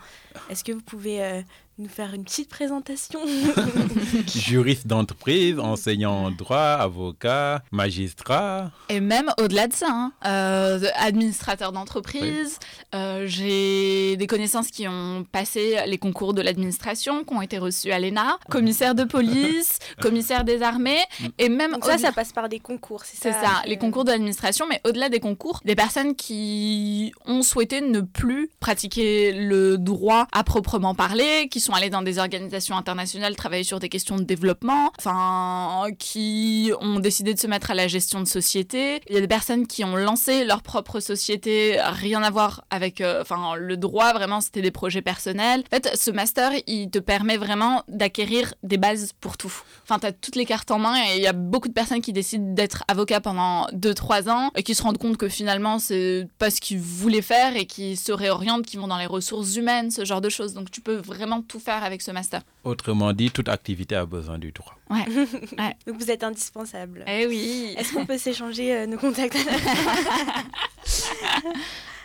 est-ce 0.51 0.65
que 0.65 0.73
vous 0.73 0.83
pouvez 0.83 1.45
nous 1.83 1.89
faire 1.89 2.15
une 2.15 2.25
petite 2.25 2.49
présentation. 2.49 3.21
Juriste 4.35 4.87
d'entreprise, 4.87 5.59
enseignant 5.59 6.25
en 6.27 6.31
droit, 6.31 6.59
avocat, 6.59 7.63
magistrat. 7.73 8.71
Et 8.89 9.01
même 9.01 9.31
au-delà 9.41 9.67
de 9.67 9.73
ça, 9.73 9.89
hein, 9.91 10.13
euh, 10.25 10.81
administrateur 10.97 11.73
d'entreprise, 11.73 12.59
euh, 12.95 13.25
j'ai 13.27 14.17
des 14.17 14.27
connaissances 14.27 14.69
qui 14.69 14.87
ont 14.89 15.25
passé 15.31 15.77
les 15.87 15.99
concours 15.99 16.35
de 16.35 16.43
l'administration, 16.43 17.25
qui 17.25 17.35
ont 17.35 17.43
été 17.43 17.59
reçus 17.59 17.91
à 17.93 17.99
l'ENA, 17.99 18.39
commissaire 18.51 18.95
de 18.95 19.05
police, 19.05 19.79
commissaire 20.01 20.45
des 20.45 20.63
armées, 20.63 21.01
et 21.39 21.49
même 21.49 21.73
Donc 21.73 21.85
ça, 21.85 21.99
ça 21.99 22.13
passe 22.13 22.33
par 22.33 22.49
des 22.49 22.61
concours, 22.61 23.05
c'est 23.05 23.17
C'est 23.21 23.33
ça 23.33 23.41
ça, 23.41 23.63
que- 23.65 23.69
les 23.69 23.77
concours 23.79 24.05
de 24.05 24.11
l'administration, 24.11 24.67
mais 24.69 24.81
au-delà 24.85 25.09
des 25.09 25.21
concours, 25.21 25.61
des 25.65 25.75
personnes 25.75 26.15
qui 26.15 27.13
ont 27.27 27.43
souhaité 27.43 27.81
ne 27.81 28.01
plus 28.01 28.51
pratiquer 28.61 29.33
le 29.33 29.79
droit 29.79 30.27
à 30.33 30.45
proprement 30.45 30.95
parler, 30.95 31.49
qui 31.51 31.61
sont 31.61 31.72
allées 31.75 31.91
dans 31.91 32.03
des 32.03 32.19
organisations 32.19 32.77
internationales 32.77 33.37
travailler 33.37 33.65
sur 33.65 33.79
des 33.79 33.89
questions 33.89 34.17
de 34.17 34.25
développement, 34.25 34.93
enfin, 34.99 35.87
qui 35.99 36.73
ont 36.81 37.01
décidé 37.01 37.35
de 37.35 37.39
se 37.39 37.47
mettre 37.47 37.71
à 37.71 37.75
la 37.75 37.89
gestion 37.89 38.21
de 38.21 38.27
société. 38.27 39.01
Il 39.09 39.15
y 39.15 39.19
a 39.19 39.21
des 39.21 39.29
personnes 39.29 39.67
qui 39.67 39.85
ont 39.85 39.97
lancé 39.97 40.45
leur 40.45 40.63
propre 40.63 41.01
société, 41.01 41.79
rien 41.81 42.23
à 42.23 42.31
voir 42.31 42.65
avec, 42.71 43.01
euh, 43.01 43.25
le 43.57 43.77
droit, 43.77 44.13
vraiment, 44.13 44.41
c'était 44.41 44.63
des 44.63 44.71
projets 44.71 45.03
personnels. 45.03 45.65
En 45.73 45.77
fait, 45.77 45.97
ce 45.97 46.11
master, 46.11 46.53
il 46.67 46.91
te 46.91 46.99
permet 46.99 47.37
vraiment 47.37 47.83
d'acquérir 47.89 48.55
des 48.63 48.77
bases 48.77 49.13
pour 49.21 49.37
tout. 49.37 49.53
Enfin, 49.85 49.99
tu 49.99 50.07
as 50.07 50.13
toutes 50.13 50.37
les 50.37 50.47
cartes 50.47 50.71
en 50.71 50.79
main 50.79 50.95
et 50.97 51.17
il 51.17 51.23
y 51.23 51.27
a 51.27 51.33
beaucoup 51.33 51.69
de 51.69 51.73
personnes 51.73 52.01
qui 52.01 52.13
décident 52.13 52.53
d'être 52.55 52.85
avocat 52.89 53.21
pendant 53.21 53.67
2-3 53.73 54.31
ans 54.31 54.51
et 54.57 54.63
qui 54.63 54.75
se 54.75 54.83
rendent 54.83 54.99
compte 54.99 55.17
que 55.17 55.29
finalement, 55.29 55.79
c'est 55.79 56.27
pas 56.39 56.51
ce 56.51 56.61
qu'ils 56.61 56.81
voulaient 56.81 57.23
faire 57.23 57.57
et 57.57 57.67
qui 57.67 57.97
se 57.97 58.13
réorientent, 58.13 58.67
qui 58.67 58.77
vont 58.77 58.89
dans 58.89 58.99
les 58.99 59.07
ressources 59.07 59.57
humaines, 59.57 59.91
ce 59.91 60.05
genre 60.05 60.21
de 60.21 60.29
choses. 60.29 60.55
Donc, 60.55 60.71
tu 60.71 60.81
peux 60.81 60.97
vraiment 60.97 61.43
tout 61.53 61.61
faire 61.61 61.85
avec 61.85 62.01
ce 62.01 62.11
master. 62.11 62.41
Autrement 62.65 63.13
dit, 63.13 63.31
toute 63.31 63.51
activité 63.51 63.95
a 63.95 64.07
besoin 64.07 64.39
du 64.39 64.53
droit. 64.53 64.75
Donc 65.87 65.99
vous 65.99 66.11
êtes 66.11 66.25
indispensable. 66.25 67.05
Eh 67.07 67.27
oui 67.27 67.75
Est-ce 67.77 67.93
qu'on 67.93 68.07
peut 68.07 68.17
s'échanger 68.17 68.75
euh, 68.75 68.87
nos 68.87 68.97
contacts 68.97 69.37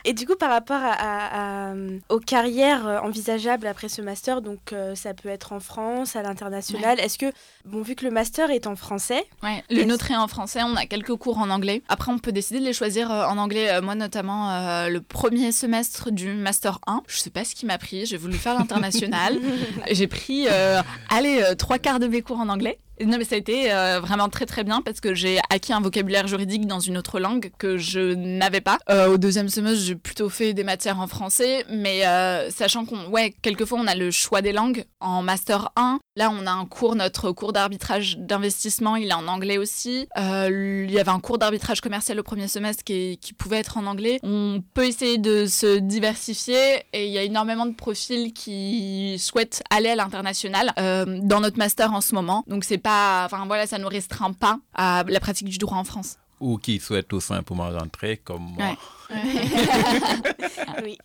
Et 0.10 0.14
du 0.14 0.26
coup, 0.26 0.36
par 0.38 0.50
rapport 0.50 0.78
à, 0.82 0.92
à- 0.94 1.68
à, 1.68 1.74
euh, 1.74 2.00
aux 2.08 2.20
carrières 2.20 2.88
euh, 2.88 3.00
envisageables 3.00 3.68
après 3.68 3.90
ce 3.90 4.02
master, 4.02 4.42
donc 4.42 4.72
euh, 4.72 4.96
ça 4.96 5.14
peut 5.14 5.28
être 5.28 5.52
en 5.52 5.60
France, 5.60 6.16
à 6.16 6.22
l'international. 6.22 6.98
Est-ce 7.00 7.18
que, 7.18 7.32
bon, 7.66 7.82
vu 7.82 7.94
que 7.96 8.06
le 8.06 8.12
master 8.12 8.50
est 8.50 8.68
en 8.68 8.76
français, 8.78 9.26
Ouais, 9.44 9.64
le 9.70 9.84
nôtre 9.84 10.10
est 10.12 10.16
en 10.16 10.30
français, 10.30 10.62
on 10.64 10.76
a 10.78 10.86
quelques 10.86 11.16
cours 11.16 11.40
en 11.40 11.50
anglais. 11.50 11.82
Après, 11.90 12.10
on 12.12 12.20
peut 12.20 12.32
décider 12.32 12.60
de 12.62 12.66
les 12.66 12.72
choisir 12.74 13.12
en 13.12 13.38
anglais. 13.38 13.82
Moi, 13.82 13.96
notamment, 13.96 14.50
euh, 14.50 14.88
le 14.90 15.02
premier 15.02 15.52
semestre 15.52 16.10
du 16.10 16.30
Master 16.34 16.80
1, 16.88 17.02
je 17.08 17.18
sais 17.18 17.30
pas 17.30 17.44
ce 17.44 17.54
qui 17.54 17.66
m'a 17.66 17.78
pris, 17.78 18.06
j'ai 18.06 18.18
voulu 18.18 18.38
faire 18.38 18.58
l'international. 18.58 19.38
j'ai 19.92 20.08
pris, 20.08 20.48
euh, 20.50 20.82
allez, 21.10 21.44
trois 21.58 21.80
quarts 21.80 22.00
de 22.00 22.08
mes 22.08 22.22
cours 22.22 22.40
en 22.40 22.48
anglais. 22.48 22.78
Non, 23.06 23.18
mais 23.18 23.26
ça 23.26 23.36
a 23.36 23.38
été 23.38 23.72
euh, 23.72 24.00
vraiment 24.00 24.28
très 24.28 24.46
très 24.46 24.64
bien 24.64 24.82
parce 24.82 25.00
que 25.00 25.14
j'ai 25.14 25.40
acquis 25.50 25.72
un 25.72 25.82
vocabulaire 25.82 26.28
juridique 26.28 26.66
dans 26.66 26.80
une 26.80 26.98
autre 26.98 27.20
langue 27.20 27.52
que 27.58 27.78
je 27.78 28.16
n'avais 28.16 28.62
pas. 28.62 28.80
Euh, 28.90 29.08
au 29.08 29.18
deuxième 29.18 29.50
semestre, 29.50 29.84
j'ai 29.84 29.96
plutôt 29.96 30.30
fait 30.30 30.54
des 30.54 30.64
matières 30.64 31.00
en 31.00 31.08
français, 31.08 31.64
mais 31.70 32.08
euh, 32.08 32.50
sachant 32.50 32.86
qu'on, 32.86 33.08
ouais, 33.10 33.36
quelquefois 33.42 33.80
on 33.80 33.88
a 33.88 33.96
le 33.96 34.10
choix 34.10 34.42
des 34.42 34.52
langues. 34.52 34.86
En 35.00 35.22
master 35.22 35.70
1, 35.76 36.00
là 36.18 36.32
on 36.32 36.46
a 36.46 36.52
un 36.52 36.66
cours, 36.66 36.96
notre 36.96 37.32
cours 37.32 37.54
d'arbitrage 37.54 38.18
d'investissement, 38.18 38.96
il 38.96 39.10
est 39.10 39.14
en 39.14 39.28
anglais 39.28 39.58
aussi. 39.58 40.08
Euh, 40.18 40.86
il 40.88 40.92
y 40.92 41.00
avait 41.00 41.12
un 41.12 41.20
cours 41.20 41.38
d'arbitrage 41.38 41.80
commercial 41.80 42.20
au 42.20 42.24
premier 42.24 42.48
semestre 42.48 42.84
qui, 42.84 43.20
pouvait 43.38 43.58
être 43.58 43.78
en 43.78 43.86
anglais. 43.86 44.20
On 44.24 44.64
peut 44.74 44.86
essayer 44.86 45.20
de 45.20 45.46
se 45.46 45.78
diversifier 45.78 46.84
et 46.92 47.06
il 47.06 47.12
y 47.12 47.20
a 47.20 47.24
énormément 47.24 47.68
de 47.68 47.76
profils 47.76 48.34
qui 48.34 49.18
souhaitent 49.20 49.62
aller 49.70 49.90
à 49.90 49.96
l'international 49.96 50.74
euh, 50.80 51.20
dans 51.22 51.40
notre 51.40 51.60
master 51.60 51.94
en 51.94 52.02
ce 52.02 52.16
moment. 52.16 52.44
Donc 52.48 52.64
c'est 52.64 52.80
pas, 52.80 53.24
enfin 53.26 53.46
voilà, 53.46 53.68
ça 53.68 53.78
nous 53.78 53.88
restreint 53.88 54.34
pas 54.34 54.60
à 54.74 55.04
la 55.08 55.20
pratique 55.20 55.50
du 55.50 55.60
droit 55.60 55.78
en 55.78 55.84
France. 55.84 56.18
Ou 56.40 56.58
qui 56.58 56.80
souhaitent 56.80 57.08
tout 57.08 57.22
simplement 57.22 57.70
rentrer 57.70 58.18
comme 58.18 58.54
moi. 58.58 58.66
Ouais. 58.66 58.78
oui, 60.84 60.98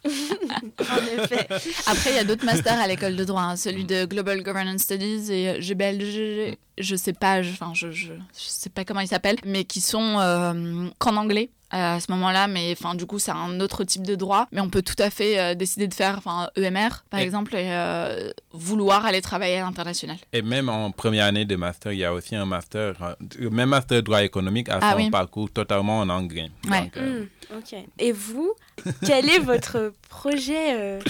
effet. 0.97 1.47
Après, 1.87 2.11
il 2.11 2.17
y 2.17 2.19
a 2.19 2.25
d'autres 2.25 2.45
masters 2.45 2.79
à 2.79 2.87
l'école 2.87 3.17
de 3.17 3.25
droit, 3.25 3.43
hein, 3.43 3.57
celui 3.57 3.85
de 3.85 4.05
Global 4.05 4.43
Governance 4.43 4.83
Studies 4.83 5.33
et 5.33 5.49
euh, 5.51 5.61
GBLG, 5.61 6.59
je 6.79 6.97
sais 6.97 7.13
pas, 7.13 7.43
je, 7.43 7.51
enfin, 7.53 7.73
je, 7.75 7.91
je, 7.91 8.13
sais 8.35 8.71
pas 8.71 8.85
comment 8.85 9.01
ils 9.01 9.09
s'appellent, 9.09 9.41
mais 9.45 9.65
qui 9.65 9.81
sont 9.81 10.19
euh, 10.19 10.89
qu'en 10.99 11.17
anglais 11.17 11.51
euh, 11.51 11.62
à 11.73 11.99
ce 12.01 12.11
moment-là, 12.13 12.47
mais 12.49 12.75
enfin 12.79 12.95
du 12.95 13.07
coup 13.07 13.19
c'est 13.19 13.31
un 13.33 13.59
autre 13.61 13.83
type 13.85 14.07
de 14.07 14.15
droit, 14.15 14.47
mais 14.53 14.61
on 14.61 14.69
peut 14.69 14.83
tout 14.83 14.95
à 14.99 15.11
fait 15.11 15.39
euh, 15.41 15.55
décider 15.55 15.89
de 15.89 15.95
faire 15.95 16.17
enfin 16.19 16.49
EMR 16.57 17.03
par 17.11 17.21
Et- 17.21 17.25
exemple 17.25 17.57
et 17.57 17.69
euh, 17.71 18.31
vouloir 18.53 19.05
aller 19.07 19.23
travailler 19.23 19.59
à 19.59 19.63
l'international. 19.65 20.17
Et 20.33 20.43
même 20.43 20.69
en 20.69 20.91
première 20.91 21.25
année 21.27 21.45
de 21.45 21.57
master, 21.57 21.93
il 21.93 21.99
y 21.99 22.05
a 22.05 22.13
aussi 22.13 22.37
un 22.37 22.45
master, 22.47 22.95
euh, 23.41 23.51
même 23.51 23.71
master 23.71 23.97
de 23.99 24.03
droit 24.03 24.23
économique 24.23 24.69
à 24.69 24.79
Ah 24.83 24.91
son 24.93 24.97
oui. 24.99 25.11
parcours 25.11 25.51
totalement 25.51 25.99
en 26.01 26.09
anglais. 26.09 26.51
Ouais. 26.71 26.83
Donc, 26.83 26.97
euh, 26.99 27.25
Hmm, 27.53 27.57
ok. 27.59 27.75
Et 27.99 28.13
vous, 28.13 28.53
quel 29.07 29.29
est 29.29 29.39
votre 29.39 29.93
projet 30.09 30.75
euh, 30.79 31.01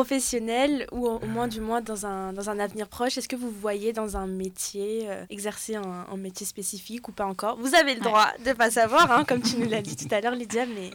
professionnel 0.00 0.86
ou 0.92 1.06
au 1.06 1.26
moins 1.26 1.48
du 1.48 1.60
moins 1.60 1.80
dans 1.80 2.06
un, 2.06 2.32
dans 2.32 2.48
un 2.48 2.58
avenir 2.58 2.88
proche? 2.88 3.18
Est-ce 3.18 3.28
que 3.28 3.36
vous 3.36 3.50
voyez 3.50 3.92
dans 3.92 4.16
un 4.16 4.26
métier, 4.26 5.02
euh, 5.08 5.24
exercer 5.30 5.76
un, 5.76 6.06
un 6.10 6.16
métier 6.16 6.46
spécifique 6.46 7.08
ou 7.08 7.12
pas 7.12 7.26
encore? 7.26 7.56
Vous 7.58 7.74
avez 7.74 7.94
le 7.94 8.00
Ouais. 8.00 8.06
droit 8.06 8.28
de 8.44 8.52
pas 8.52 8.70
savoir, 8.70 9.10
hein, 9.12 9.24
comme 9.26 9.42
tu 9.42 9.56
nous 9.56 9.68
l'as 9.68 9.82
dit 9.82 9.94
tout 9.96 10.08
à 10.12 10.20
l'heure, 10.20 10.34
Lydia, 10.34 10.66
mais 10.66 10.90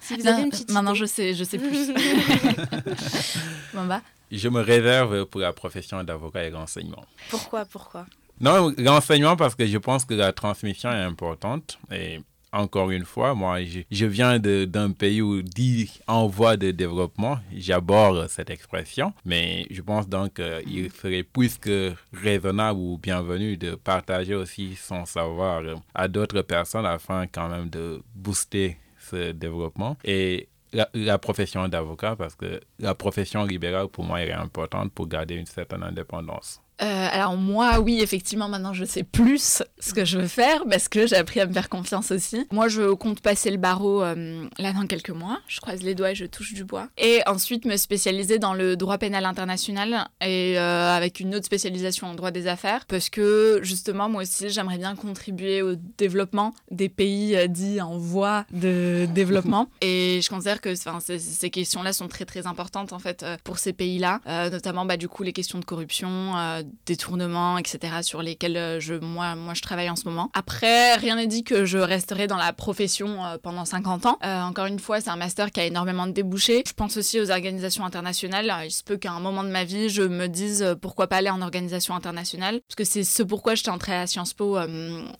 si 0.00 0.16
vous 0.16 0.26
avez 0.26 0.38
Non, 0.38 0.44
une 0.44 0.50
petite 0.50 0.70
maintenant 0.70 0.94
je 0.94 1.04
sais, 1.06 1.34
je 1.34 1.44
sais 1.44 1.58
plus. 1.58 1.92
bon 3.74 3.84
bah. 3.86 4.02
Je 4.30 4.48
me 4.48 4.60
réserve 4.60 5.26
pour 5.26 5.40
la 5.40 5.52
profession 5.52 6.02
d'avocat 6.02 6.44
et 6.44 6.50
renseignement. 6.50 7.04
Pourquoi, 7.30 7.64
pourquoi? 7.64 8.06
Non, 8.40 8.74
l'enseignement 8.78 9.36
parce 9.36 9.54
que 9.54 9.66
je 9.66 9.78
pense 9.78 10.04
que 10.04 10.14
la 10.14 10.32
transmission 10.32 10.90
est 10.90 11.02
importante. 11.02 11.78
Et 11.92 12.20
encore 12.54 12.90
une 12.90 13.04
fois, 13.04 13.34
moi, 13.34 13.58
je, 13.90 14.06
viens 14.06 14.38
d'un 14.38 14.92
pays 14.92 15.20
où 15.20 15.42
dit 15.42 15.90
en 16.06 16.26
voie 16.26 16.56
de 16.56 16.70
développement. 16.70 17.38
J'aborde 17.52 18.28
cette 18.28 18.50
expression. 18.50 19.12
Mais 19.24 19.66
je 19.70 19.82
pense 19.82 20.08
donc 20.08 20.34
qu'il 20.34 20.90
serait 20.92 21.24
plus 21.24 21.58
que 21.58 21.92
raisonnable 22.12 22.78
ou 22.78 22.98
bienvenu 22.98 23.56
de 23.56 23.74
partager 23.74 24.34
aussi 24.34 24.76
son 24.76 25.04
savoir 25.04 25.62
euh, 25.62 25.74
à 25.94 26.08
d'autres 26.08 26.42
personnes 26.42 26.86
afin 26.86 27.26
quand 27.26 27.48
même 27.48 27.68
de 27.68 28.02
booster 28.14 28.76
ce 28.98 29.32
développement. 29.32 29.96
Et 30.04 30.48
la, 30.72 30.88
la 30.94 31.18
profession 31.18 31.66
d'avocat, 31.68 32.16
parce 32.16 32.34
que 32.34 32.60
la 32.78 32.94
profession 32.94 33.44
libérale, 33.44 33.88
pour 33.88 34.04
moi, 34.04 34.20
elle 34.20 34.30
est 34.30 34.32
importante 34.32 34.92
pour 34.92 35.08
garder 35.08 35.34
une 35.34 35.46
certaine 35.46 35.82
indépendance. 35.82 36.60
Euh, 36.82 37.08
alors 37.10 37.36
moi, 37.36 37.78
oui, 37.80 38.00
effectivement, 38.00 38.48
maintenant 38.48 38.72
je 38.72 38.84
sais 38.84 39.04
plus 39.04 39.62
ce 39.78 39.94
que 39.94 40.04
je 40.04 40.18
veux 40.18 40.26
faire 40.26 40.64
parce 40.68 40.88
que 40.88 41.06
j'ai 41.06 41.16
appris 41.16 41.40
à 41.40 41.46
me 41.46 41.52
faire 41.52 41.68
confiance 41.68 42.10
aussi. 42.10 42.46
Moi, 42.52 42.68
je 42.68 42.92
compte 42.94 43.20
passer 43.20 43.50
le 43.50 43.58
barreau 43.58 44.02
euh, 44.02 44.46
là 44.58 44.72
dans 44.72 44.86
quelques 44.86 45.10
mois. 45.10 45.40
Je 45.46 45.60
croise 45.60 45.82
les 45.82 45.94
doigts 45.94 46.10
et 46.10 46.14
je 46.14 46.26
touche 46.26 46.54
du 46.54 46.64
bois. 46.64 46.88
Et 46.98 47.20
ensuite 47.26 47.64
me 47.64 47.76
spécialiser 47.76 48.38
dans 48.38 48.54
le 48.54 48.76
droit 48.76 48.98
pénal 48.98 49.24
international 49.24 50.08
et 50.20 50.58
euh, 50.58 50.96
avec 50.96 51.20
une 51.20 51.34
autre 51.34 51.46
spécialisation 51.46 52.08
en 52.08 52.14
droit 52.14 52.30
des 52.30 52.46
affaires 52.46 52.86
parce 52.86 53.08
que 53.08 53.60
justement, 53.62 54.08
moi 54.08 54.22
aussi, 54.22 54.50
j'aimerais 54.50 54.78
bien 54.78 54.96
contribuer 54.96 55.62
au 55.62 55.74
développement 55.98 56.54
des 56.70 56.88
pays 56.88 57.36
dits 57.48 57.80
en 57.80 57.96
voie 57.98 58.46
de 58.52 59.06
développement. 59.14 59.68
Et 59.80 60.20
je 60.22 60.28
considère 60.28 60.60
que 60.60 60.74
ces, 60.74 61.18
ces 61.18 61.50
questions-là 61.50 61.92
sont 61.92 62.08
très 62.08 62.24
très 62.24 62.46
importantes 62.46 62.92
en 62.92 62.98
fait 62.98 63.24
pour 63.44 63.58
ces 63.58 63.72
pays-là, 63.72 64.20
notamment 64.50 64.84
bah, 64.84 64.96
du 64.96 65.08
coup 65.08 65.22
les 65.22 65.32
questions 65.32 65.58
de 65.58 65.64
corruption, 65.64 66.63
détournements, 66.86 67.58
etc., 67.58 68.02
sur 68.02 68.22
lesquels 68.22 68.80
je, 68.80 68.94
moi, 68.94 69.34
moi 69.34 69.54
je 69.54 69.62
travaille 69.62 69.90
en 69.90 69.96
ce 69.96 70.08
moment. 70.08 70.30
Après, 70.34 70.94
rien 70.96 71.16
n'est 71.16 71.26
dit 71.26 71.44
que 71.44 71.64
je 71.64 71.78
resterai 71.78 72.26
dans 72.26 72.36
la 72.36 72.52
profession 72.52 73.18
pendant 73.42 73.64
50 73.64 74.06
ans. 74.06 74.18
encore 74.22 74.66
une 74.66 74.78
fois, 74.78 75.00
c'est 75.00 75.10
un 75.10 75.16
master 75.16 75.50
qui 75.50 75.60
a 75.60 75.64
énormément 75.64 76.06
de 76.06 76.12
débouchés. 76.12 76.62
Je 76.66 76.72
pense 76.72 76.96
aussi 76.96 77.20
aux 77.20 77.30
organisations 77.30 77.84
internationales. 77.84 78.52
Il 78.64 78.70
se 78.70 78.82
peut 78.82 78.96
qu'à 78.96 79.12
un 79.12 79.20
moment 79.20 79.44
de 79.44 79.48
ma 79.48 79.64
vie, 79.64 79.88
je 79.88 80.02
me 80.02 80.28
dise 80.28 80.76
pourquoi 80.80 81.06
pas 81.06 81.16
aller 81.16 81.30
en 81.30 81.42
organisation 81.42 81.94
internationale, 81.94 82.60
parce 82.68 82.76
que 82.76 82.84
c'est 82.84 83.04
ce 83.04 83.22
pourquoi 83.22 83.54
j'étais 83.54 83.70
entrée 83.70 83.94
à 83.94 84.06
Sciences 84.06 84.34
Po 84.34 84.58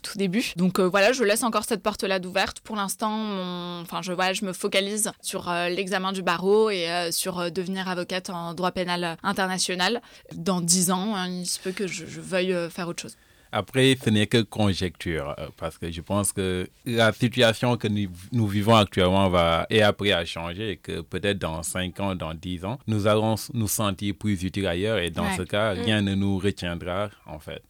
tout 0.03 0.19
début. 0.19 0.53
Donc 0.57 0.81
voilà, 0.81 1.13
je 1.13 1.25
laisse 1.25 1.43
encore 1.43 1.65
cette 1.65 1.83
porte-là 1.83 2.19
d'ouverte. 2.19 2.61
Pour 2.61 2.77
l'instant, 2.77 3.81
enfin, 3.83 4.03
je, 4.03 4.13
voilà, 4.13 4.33
je 4.33 4.45
me 4.45 4.53
focalise 4.53 5.13
sur 5.21 5.53
l'examen 5.69 6.13
du 6.13 6.23
barreau 6.23 6.71
et 6.71 6.89
sur 7.11 7.51
devenir 7.51 7.89
avocate 7.89 8.31
en 8.31 8.55
droit 8.55 8.73
pénal 8.73 9.17
international. 9.23 10.03
Dans 10.35 10.61
dix 10.61 10.91
ans, 10.91 11.15
hein, 11.17 11.29
il 11.43 11.47
se 11.47 11.61
peut 11.61 11.73
que 11.73 11.87
je, 11.87 12.05
veuille 12.21 12.53
euh, 12.53 12.71
faire 12.71 12.89
autre 12.89 13.03
chose. 13.03 13.17
Après, 13.53 13.97
ce 14.03 14.11
n'est 14.11 14.27
que 14.27 14.43
conjecture, 14.43 15.35
euh, 15.39 15.47
parce 15.57 15.79
que 15.79 15.89
je 15.91 16.01
pense 16.01 16.33
que 16.33 16.67
la 16.87 17.13
situation 17.13 17.77
que 17.77 17.87
nous, 17.87 18.47
vivons 18.49 18.75
actuellement 18.75 19.29
va 19.29 19.67
et 19.71 19.81
après 19.83 20.11
à 20.11 20.25
changer, 20.25 20.71
et 20.73 20.77
que 20.77 21.03
peut-être 21.03 21.39
dans 21.39 21.63
5 21.63 22.01
ans, 22.01 22.15
dans 22.17 22.35
10 22.35 22.65
ans, 22.65 22.79
nous 22.89 23.07
allons 23.07 23.37
nous 23.53 23.69
sentir 23.69 24.15
plus 24.19 24.43
utiles 24.43 24.67
ailleurs, 24.67 24.99
et 24.99 25.11
dans 25.11 25.33
ce 25.37 25.43
cas, 25.43 25.75
mm. 25.75 25.79
rien 25.79 26.03
ne 26.03 26.15
nous 26.17 26.39
retiendra, 26.39 27.11
en 27.27 27.39
fait. 27.39 27.63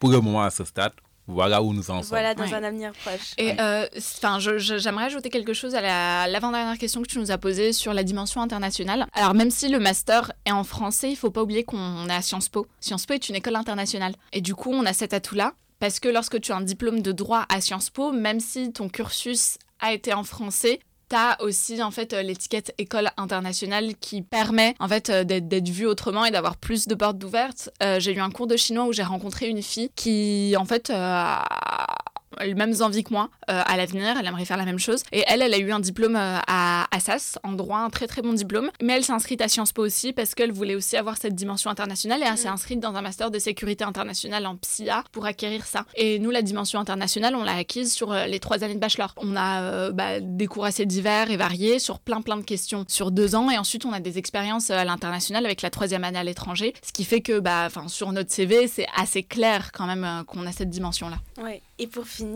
Pour 0.00 0.10
le 0.10 0.20
moment, 0.20 0.42
à 0.42 0.50
ce 0.50 0.64
stade, 0.64 0.94
voilà 1.30 1.62
où 1.62 1.72
nous 1.72 1.90
en 1.90 2.02
sommes. 2.02 2.10
Voilà, 2.10 2.34
dans 2.34 2.52
un 2.54 2.62
avenir 2.62 2.92
proche. 2.92 3.34
Et 3.38 3.60
euh, 3.60 3.86
enfin, 3.96 4.38
j'aimerais 4.38 5.04
ajouter 5.04 5.30
quelque 5.30 5.52
chose 5.52 5.74
à 5.74 6.26
l'avant-dernière 6.26 6.78
question 6.78 7.02
que 7.02 7.08
tu 7.08 7.18
nous 7.18 7.30
as 7.30 7.38
posée 7.38 7.72
sur 7.72 7.94
la 7.94 8.02
dimension 8.02 8.40
internationale. 8.42 9.06
Alors, 9.12 9.34
même 9.34 9.50
si 9.50 9.68
le 9.68 9.78
master 9.78 10.32
est 10.44 10.52
en 10.52 10.64
français, 10.64 11.10
il 11.10 11.16
faut 11.16 11.30
pas 11.30 11.42
oublier 11.42 11.64
qu'on 11.64 12.08
est 12.08 12.14
à 12.14 12.22
Sciences 12.22 12.48
Po. 12.48 12.66
Sciences 12.80 13.06
Po 13.06 13.14
est 13.14 13.28
une 13.28 13.36
école 13.36 13.56
internationale. 13.56 14.14
Et 14.32 14.40
du 14.40 14.54
coup, 14.54 14.72
on 14.72 14.84
a 14.86 14.92
cet 14.92 15.14
atout-là. 15.14 15.54
Parce 15.78 15.98
que 15.98 16.08
lorsque 16.08 16.40
tu 16.40 16.52
as 16.52 16.56
un 16.56 16.60
diplôme 16.60 17.00
de 17.00 17.10
droit 17.10 17.46
à 17.48 17.62
Sciences 17.62 17.88
Po, 17.88 18.12
même 18.12 18.38
si 18.38 18.70
ton 18.70 18.90
cursus 18.90 19.56
a 19.80 19.94
été 19.94 20.12
en 20.12 20.24
français, 20.24 20.78
T'as 21.10 21.36
aussi 21.40 21.82
en 21.82 21.90
fait 21.90 22.12
euh, 22.12 22.22
l'étiquette 22.22 22.72
école 22.78 23.10
internationale 23.16 23.94
qui 24.00 24.22
permet 24.22 24.76
en 24.78 24.86
fait 24.86 25.10
euh, 25.10 25.24
d'être 25.24 25.68
vue 25.68 25.86
autrement 25.86 26.24
et 26.24 26.30
d'avoir 26.30 26.56
plus 26.56 26.86
de 26.86 26.94
portes 26.94 27.22
ouvertes. 27.24 27.68
Euh, 27.82 27.98
j'ai 27.98 28.14
eu 28.14 28.20
un 28.20 28.30
cours 28.30 28.46
de 28.46 28.56
chinois 28.56 28.86
où 28.86 28.92
j'ai 28.92 29.02
rencontré 29.02 29.48
une 29.48 29.60
fille 29.60 29.90
qui 29.96 30.54
en 30.56 30.64
fait 30.64 30.92
les 32.44 32.54
mêmes 32.54 32.74
envies 32.80 33.04
que 33.04 33.12
moi 33.12 33.28
euh, 33.50 33.62
à 33.64 33.76
l'avenir, 33.76 34.16
elle 34.18 34.26
aimerait 34.26 34.44
faire 34.44 34.56
la 34.56 34.64
même 34.64 34.78
chose. 34.78 35.02
Et 35.12 35.24
elle, 35.26 35.42
elle 35.42 35.54
a 35.54 35.58
eu 35.58 35.72
un 35.72 35.80
diplôme 35.80 36.16
euh, 36.16 36.38
à 36.46 36.86
Assas, 36.94 37.38
en 37.42 37.52
droit, 37.52 37.78
un 37.78 37.90
très 37.90 38.06
très 38.06 38.22
bon 38.22 38.32
diplôme. 38.32 38.70
Mais 38.82 38.94
elle 38.94 39.04
s'est 39.04 39.12
inscrite 39.12 39.40
à 39.40 39.48
Sciences 39.48 39.72
Po 39.72 39.84
aussi 39.84 40.12
parce 40.12 40.34
qu'elle 40.34 40.52
voulait 40.52 40.74
aussi 40.74 40.96
avoir 40.96 41.16
cette 41.16 41.34
dimension 41.34 41.70
internationale 41.70 42.22
et 42.22 42.26
elle 42.26 42.38
s'est 42.38 42.48
mm. 42.48 42.54
inscrite 42.54 42.80
dans 42.80 42.94
un 42.94 43.02
master 43.02 43.30
de 43.30 43.38
sécurité 43.38 43.84
internationale 43.84 44.46
en 44.46 44.56
PSIA 44.56 45.04
pour 45.12 45.26
acquérir 45.26 45.64
ça. 45.66 45.84
Et 45.96 46.18
nous, 46.18 46.30
la 46.30 46.42
dimension 46.42 46.80
internationale, 46.80 47.34
on 47.34 47.44
l'a 47.44 47.56
acquise 47.56 47.92
sur 47.92 48.12
euh, 48.12 48.26
les 48.26 48.40
trois 48.40 48.62
années 48.64 48.74
de 48.74 48.80
bachelor. 48.80 49.14
On 49.16 49.36
a 49.36 49.90
bah, 49.90 50.20
des 50.20 50.46
cours 50.46 50.64
assez 50.64 50.86
divers 50.86 51.30
et 51.30 51.36
variés 51.36 51.78
sur 51.78 51.98
plein 51.98 52.22
plein 52.22 52.36
de 52.36 52.42
questions 52.42 52.84
sur 52.88 53.10
deux 53.10 53.34
ans 53.34 53.50
et 53.50 53.58
ensuite 53.58 53.84
on 53.84 53.92
a 53.92 54.00
des 54.00 54.18
expériences 54.18 54.70
à 54.70 54.84
l'international 54.84 55.44
avec 55.44 55.62
la 55.62 55.70
troisième 55.70 56.04
année 56.04 56.18
à 56.18 56.24
l'étranger, 56.24 56.74
ce 56.82 56.92
qui 56.92 57.04
fait 57.04 57.20
que 57.20 57.38
bah, 57.40 57.68
sur 57.88 58.12
notre 58.12 58.30
CV, 58.30 58.68
c'est 58.68 58.86
assez 58.96 59.22
clair 59.22 59.72
quand 59.72 59.86
même 59.86 60.24
qu'on 60.26 60.46
a 60.46 60.52
cette 60.52 60.70
dimension-là. 60.70 61.18
Ouais. 61.42 61.62
Et 61.78 61.86
pour 61.86 62.06
finir, 62.06 62.29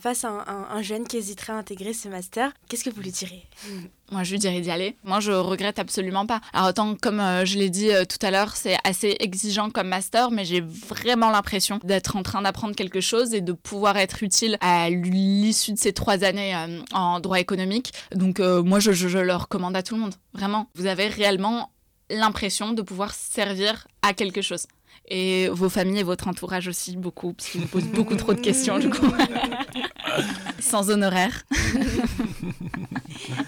face 0.00 0.24
à 0.24 0.28
un, 0.28 0.82
jeune 0.82 1.06
qui 1.06 1.16
hésiterait 1.16 1.52
à 1.52 1.56
intégrer 1.56 1.92
ce 1.92 2.08
master, 2.08 2.52
qu'est-ce 2.68 2.84
que 2.84 2.90
vous 2.90 3.00
lui 3.00 3.10
direz 3.10 3.42
Moi, 4.10 4.24
je 4.24 4.30
lui 4.32 4.38
dirais 4.38 4.60
d'y 4.60 4.70
aller. 4.70 4.96
Moi, 5.04 5.20
je 5.20 5.32
regrette 5.32 5.78
absolument 5.78 6.24
pas. 6.24 6.40
Alors, 6.54 6.70
autant, 6.70 6.94
comme 6.94 7.20
euh, 7.20 7.44
je 7.44 7.58
l'ai 7.58 7.68
dit 7.68 7.90
euh, 7.90 8.04
tout 8.06 8.24
à 8.24 8.30
l'heure, 8.30 8.56
c'est 8.56 8.78
assez 8.82 9.16
exigeant 9.20 9.68
comme 9.68 9.88
master, 9.88 10.30
mais 10.30 10.46
j'ai 10.46 10.60
vraiment 10.62 11.30
l'impression 11.30 11.78
d'être 11.84 12.16
en 12.16 12.22
train 12.22 12.40
d'apprendre 12.40 12.74
quelque 12.74 13.02
chose 13.02 13.34
et 13.34 13.42
de 13.42 13.52
pouvoir 13.52 13.98
être 13.98 14.22
utile 14.22 14.56
à 14.62 14.88
l'issue 14.88 15.72
de 15.72 15.78
ces 15.78 15.92
trois 15.92 16.24
années 16.24 16.56
euh, 16.56 16.80
en 16.92 17.20
droit 17.20 17.38
économique. 17.38 17.92
Donc, 18.14 18.38
moi, 18.38 18.80
je, 18.80 18.92
je 18.92 19.18
le 19.18 19.34
recommande 19.34 19.76
à 19.76 19.82
tout 19.82 19.94
le 19.94 20.00
monde. 20.00 20.14
Vraiment. 20.32 20.70
Vous 20.74 20.86
avez 20.86 21.08
réellement 21.08 21.70
l'impression 22.10 22.72
de 22.72 22.80
pouvoir 22.80 23.12
servir 23.14 23.86
à 24.00 24.14
quelque 24.14 24.40
chose 24.40 24.66
et 25.08 25.48
vos 25.48 25.68
familles 25.68 26.00
et 26.00 26.04
votre 26.04 26.28
entourage 26.28 26.68
aussi 26.68 26.96
beaucoup, 26.96 27.32
parce 27.32 27.48
qu'ils 27.48 27.62
vous 27.62 27.66
posent 27.66 27.88
beaucoup 27.88 28.16
trop 28.16 28.34
de 28.34 28.40
questions 28.40 28.78
du 28.78 28.90
coup, 28.90 29.10
sans 30.60 30.90
honoraire. 30.90 31.44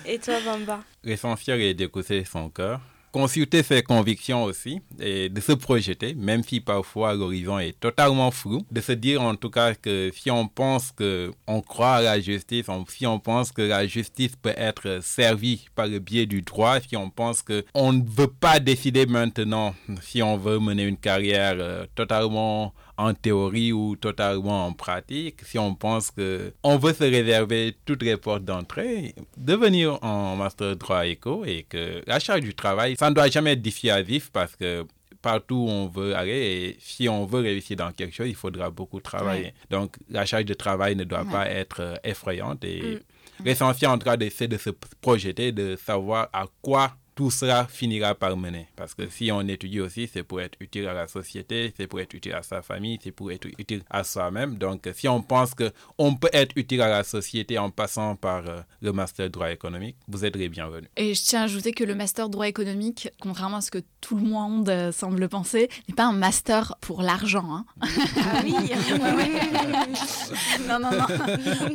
et 0.07 0.19
toi, 0.19 0.35
Bamba? 0.45 0.81
L'essentiel 1.05 1.61
est 1.61 1.75
d'écouter 1.75 2.25
son 2.25 2.49
cœur 2.51 2.81
consulter 3.13 3.63
ses 3.63 3.83
convictions 3.83 4.45
aussi 4.45 4.81
et 4.99 5.29
de 5.29 5.41
se 5.41 5.53
projeter, 5.53 6.15
même 6.15 6.43
si 6.43 6.61
parfois 6.61 7.15
l'horizon 7.15 7.59
est 7.59 7.79
totalement 7.79 8.31
flou, 8.31 8.63
de 8.71 8.81
se 8.81 8.93
dire 8.93 9.23
en 9.23 9.35
tout 9.35 9.51
cas 9.51 9.75
que 9.75 10.11
si 10.15 10.31
on 10.31 10.47
pense 10.47 10.93
que 10.93 11.33
on 11.47 11.61
croit 11.61 11.97
à 11.97 12.03
la 12.03 12.21
justice, 12.21 12.67
si 12.89 13.07
on 13.07 13.19
pense 13.19 13.53
que 13.53 13.63
la 13.63 13.87
justice 13.87 14.37
peut 14.37 14.55
être 14.57 15.01
servie 15.03 15.67
par 15.75 15.87
le 15.87 15.99
biais 15.99 16.27
du 16.27 16.43
droit, 16.43 16.81
si 16.81 16.97
on 16.97 17.11
pense 17.11 17.43
que 17.43 17.65
on 17.75 17.93
ne 17.93 18.03
veut 18.05 18.29
pas 18.29 18.61
décider 18.61 19.07
maintenant 19.07 19.75
si 20.03 20.23
on 20.23 20.37
veut 20.37 20.59
mener 20.59 20.85
une 20.85 20.97
carrière 20.97 21.57
euh, 21.59 21.87
totalement 21.95 22.75
en 23.01 23.15
théorie 23.15 23.73
ou 23.73 23.97
totalement 23.97 24.67
en 24.67 24.73
pratique, 24.75 25.41
si 25.45 25.59
on 25.59 25.75
pense 25.75 26.11
que 26.11 26.53
on 26.63 26.77
veut 26.77 26.93
se 26.93 27.05
réserver 27.05 27.75
toutes 27.87 28.03
les 28.03 28.19
portes 28.19 28.45
d'entrée, 28.45 29.15
devenir 29.39 29.99
en 30.05 30.37
master 30.37 30.77
droit 30.77 31.07
éco 31.07 31.45
et 31.47 31.65
que 31.67 32.03
la 32.07 32.19
charge 32.21 32.43
du 32.43 32.55
travail, 32.55 32.97
ça 32.99 33.09
ne 33.09 33.15
doit 33.15 33.29
jamais 33.29 33.53
être 33.53 33.63
dissuasif 33.63 34.31
parce 34.31 34.55
que 34.55 34.87
partout 35.23 35.55
où 35.55 35.69
on 35.71 35.89
veut 35.89 36.15
aller 36.15 36.33
et 36.33 36.77
si 36.79 37.09
on 37.09 37.25
veut 37.25 37.41
réussir 37.41 37.77
dans 37.79 37.91
quelque 37.91 38.15
chose, 38.15 38.29
il 38.29 38.35
faudra 38.35 38.69
beaucoup 38.71 39.01
travailler. 39.01 39.55
Donc 39.71 39.97
la 40.11 40.27
charge 40.27 40.45
de 40.45 40.55
travail 40.55 40.95
ne 40.95 41.05
doit 41.05 41.25
pas 41.25 41.49
être 41.49 41.81
euh, 41.81 41.97
effrayante 42.05 42.65
et 42.65 42.83
mm. 42.83 43.45
l'essentiel 43.47 43.91
en 43.91 43.99
tout 43.99 44.05
cas 44.05 44.17
c'est 44.31 44.49
de 44.49 44.59
se 44.59 44.71
projeter, 45.01 45.53
de 45.53 45.75
savoir 45.77 46.29
à 46.35 46.45
quoi 46.61 46.93
tout 47.21 47.31
cela 47.31 47.67
finira 47.67 48.15
par 48.15 48.35
mener. 48.35 48.67
Parce 48.77 48.95
que 48.95 49.07
si 49.11 49.31
on 49.31 49.43
étudie 49.43 49.81
aussi, 49.81 50.09
c'est 50.11 50.23
pour 50.23 50.41
être 50.41 50.57
utile 50.59 50.89
à 50.89 50.95
la 50.95 51.07
société, 51.07 51.71
c'est 51.77 51.87
pour 51.87 52.01
être 52.01 52.15
utile 52.15 52.33
à 52.33 52.43
sa 52.43 52.63
famille, 52.63 52.99
c'est 53.05 53.11
pour 53.11 53.31
être 53.31 53.47
utile 53.59 53.83
à 53.91 54.05
soi-même. 54.05 54.57
Donc, 54.57 54.89
si 54.95 55.07
on 55.07 55.21
pense 55.21 55.51
qu'on 55.55 56.15
peut 56.15 56.31
être 56.33 56.53
utile 56.57 56.81
à 56.81 56.89
la 56.89 57.05
société 57.05 57.59
en 57.59 57.69
passant 57.69 58.17
par 58.17 58.49
euh, 58.49 58.61
le 58.81 58.93
master 58.93 59.29
droit 59.29 59.51
économique, 59.51 59.97
vous 60.09 60.25
êtes 60.25 60.35
les 60.35 60.49
bienvenus. 60.49 60.89
Et 60.97 61.13
je 61.13 61.21
tiens 61.23 61.43
à 61.43 61.45
ajouter 61.45 61.73
que 61.73 61.85
le 61.85 61.95
master 61.95 62.31
droit 62.31 62.49
économique, 62.49 63.11
contrairement 63.21 63.59
à 63.59 63.61
ce 63.61 63.71
que 63.71 63.83
tout 64.01 64.17
le 64.17 64.23
monde 64.23 64.71
euh, 64.71 64.91
semble 64.91 65.29
penser, 65.29 65.69
n'est 65.91 65.95
pas 65.95 66.07
un 66.07 66.15
master 66.15 66.75
pour 66.81 67.03
l'argent. 67.03 67.55
Hein. 67.55 67.67
Ah 67.83 68.41
oui 68.45 68.55
Non, 70.67 70.79
non, 70.79 70.91
non. 70.93 71.07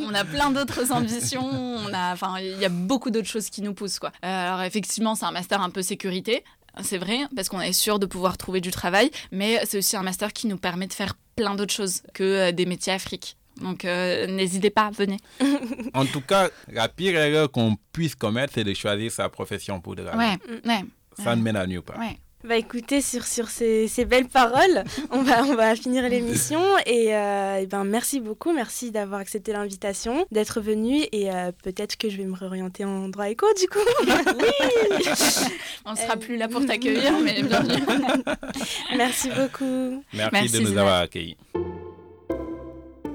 On 0.09 0.13
a 0.15 0.25
plein 0.25 0.49
d'autres 0.49 0.91
ambitions. 0.91 1.45
On 1.45 1.93
a, 1.93 2.13
enfin, 2.13 2.39
il 2.39 2.57
y 2.59 2.65
a 2.65 2.69
beaucoup 2.69 3.11
d'autres 3.11 3.27
choses 3.27 3.51
qui 3.51 3.61
nous 3.61 3.75
poussent, 3.75 3.99
quoi. 3.99 4.11
Euh, 4.23 4.47
alors, 4.47 4.63
effectivement, 4.63 5.13
c'est 5.13 5.25
un 5.25 5.34
master 5.35 5.61
un 5.61 5.69
peu 5.69 5.81
sécurité. 5.81 6.43
C'est 6.81 6.97
vrai, 6.97 7.19
parce 7.35 7.47
qu'on 7.49 7.61
est 7.61 7.73
sûr 7.73 7.99
de 7.99 8.05
pouvoir 8.05 8.37
trouver 8.37 8.59
du 8.59 8.71
travail, 8.71 9.09
mais 9.31 9.61
c'est 9.65 9.77
aussi 9.77 9.95
un 9.95 10.03
master 10.03 10.33
qui 10.33 10.47
nous 10.47 10.57
permet 10.57 10.87
de 10.87 10.93
faire 10.93 11.13
plein 11.35 11.55
d'autres 11.55 11.73
choses 11.73 12.01
que 12.13 12.23
euh, 12.23 12.51
des 12.51 12.65
métiers 12.65 12.93
afriques. 12.93 13.37
Donc 13.61 13.85
euh, 13.85 14.27
n'hésitez 14.27 14.69
pas, 14.69 14.91
venez. 14.91 15.17
en 15.93 16.05
tout 16.05 16.21
cas, 16.21 16.49
la 16.67 16.89
pire 16.89 17.15
erreur 17.15 17.49
qu'on 17.51 17.77
puisse 17.93 18.15
commettre, 18.15 18.53
c'est 18.55 18.65
de 18.65 18.73
choisir 18.73 19.11
sa 19.11 19.29
profession 19.29 19.79
pour 19.79 19.95
de 19.95 20.03
l'argent. 20.03 20.19
Ouais, 20.19 20.37
ouais, 20.65 20.83
Ça 21.23 21.35
ne 21.35 21.41
mène 21.41 21.55
à 21.55 21.65
nulle 21.65 21.81
part. 21.81 21.99
Ouais. 21.99 22.17
Bah 22.47 22.57
écoutez, 22.57 23.01
sur, 23.01 23.25
sur 23.25 23.47
ces, 23.49 23.87
ces 23.87 24.05
belles 24.05 24.27
paroles, 24.27 24.83
on 25.11 25.23
va, 25.23 25.43
on 25.45 25.55
va 25.55 25.75
finir 25.75 26.07
l'émission. 26.07 26.61
Et, 26.85 27.15
euh, 27.15 27.57
et, 27.57 27.65
ben 27.65 27.83
merci 27.83 28.19
beaucoup, 28.19 28.53
merci 28.53 28.91
d'avoir 28.91 29.19
accepté 29.19 29.51
l'invitation, 29.51 30.27
d'être 30.31 30.61
venu. 30.61 31.01
Et 31.11 31.31
euh, 31.31 31.51
peut-être 31.63 31.97
que 31.97 32.07
je 32.07 32.17
vais 32.17 32.25
me 32.25 32.35
réorienter 32.35 32.85
en 32.85 33.09
droit 33.09 33.29
éco 33.29 33.47
du 33.59 33.67
coup. 33.67 33.79
oui 34.07 35.11
On 35.85 35.93
ne 35.93 35.97
sera 35.97 36.17
plus 36.17 36.37
là 36.37 36.47
pour 36.47 36.63
t'accueillir, 36.63 37.13
mais 37.19 37.41
bienvenue. 37.41 37.83
merci 38.95 39.29
beaucoup. 39.29 40.03
Merci, 40.13 40.31
merci 40.31 40.51
de 40.51 40.59
nous 40.59 40.77
avoir 40.77 41.01
accueillis. 41.01 41.37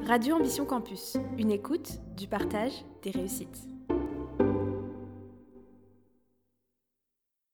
Radio 0.08 0.34
Ambition 0.34 0.64
Campus, 0.64 1.18
une 1.38 1.52
écoute, 1.52 2.00
du 2.16 2.26
partage, 2.26 2.72
des 3.04 3.12
réussites. 3.12 3.69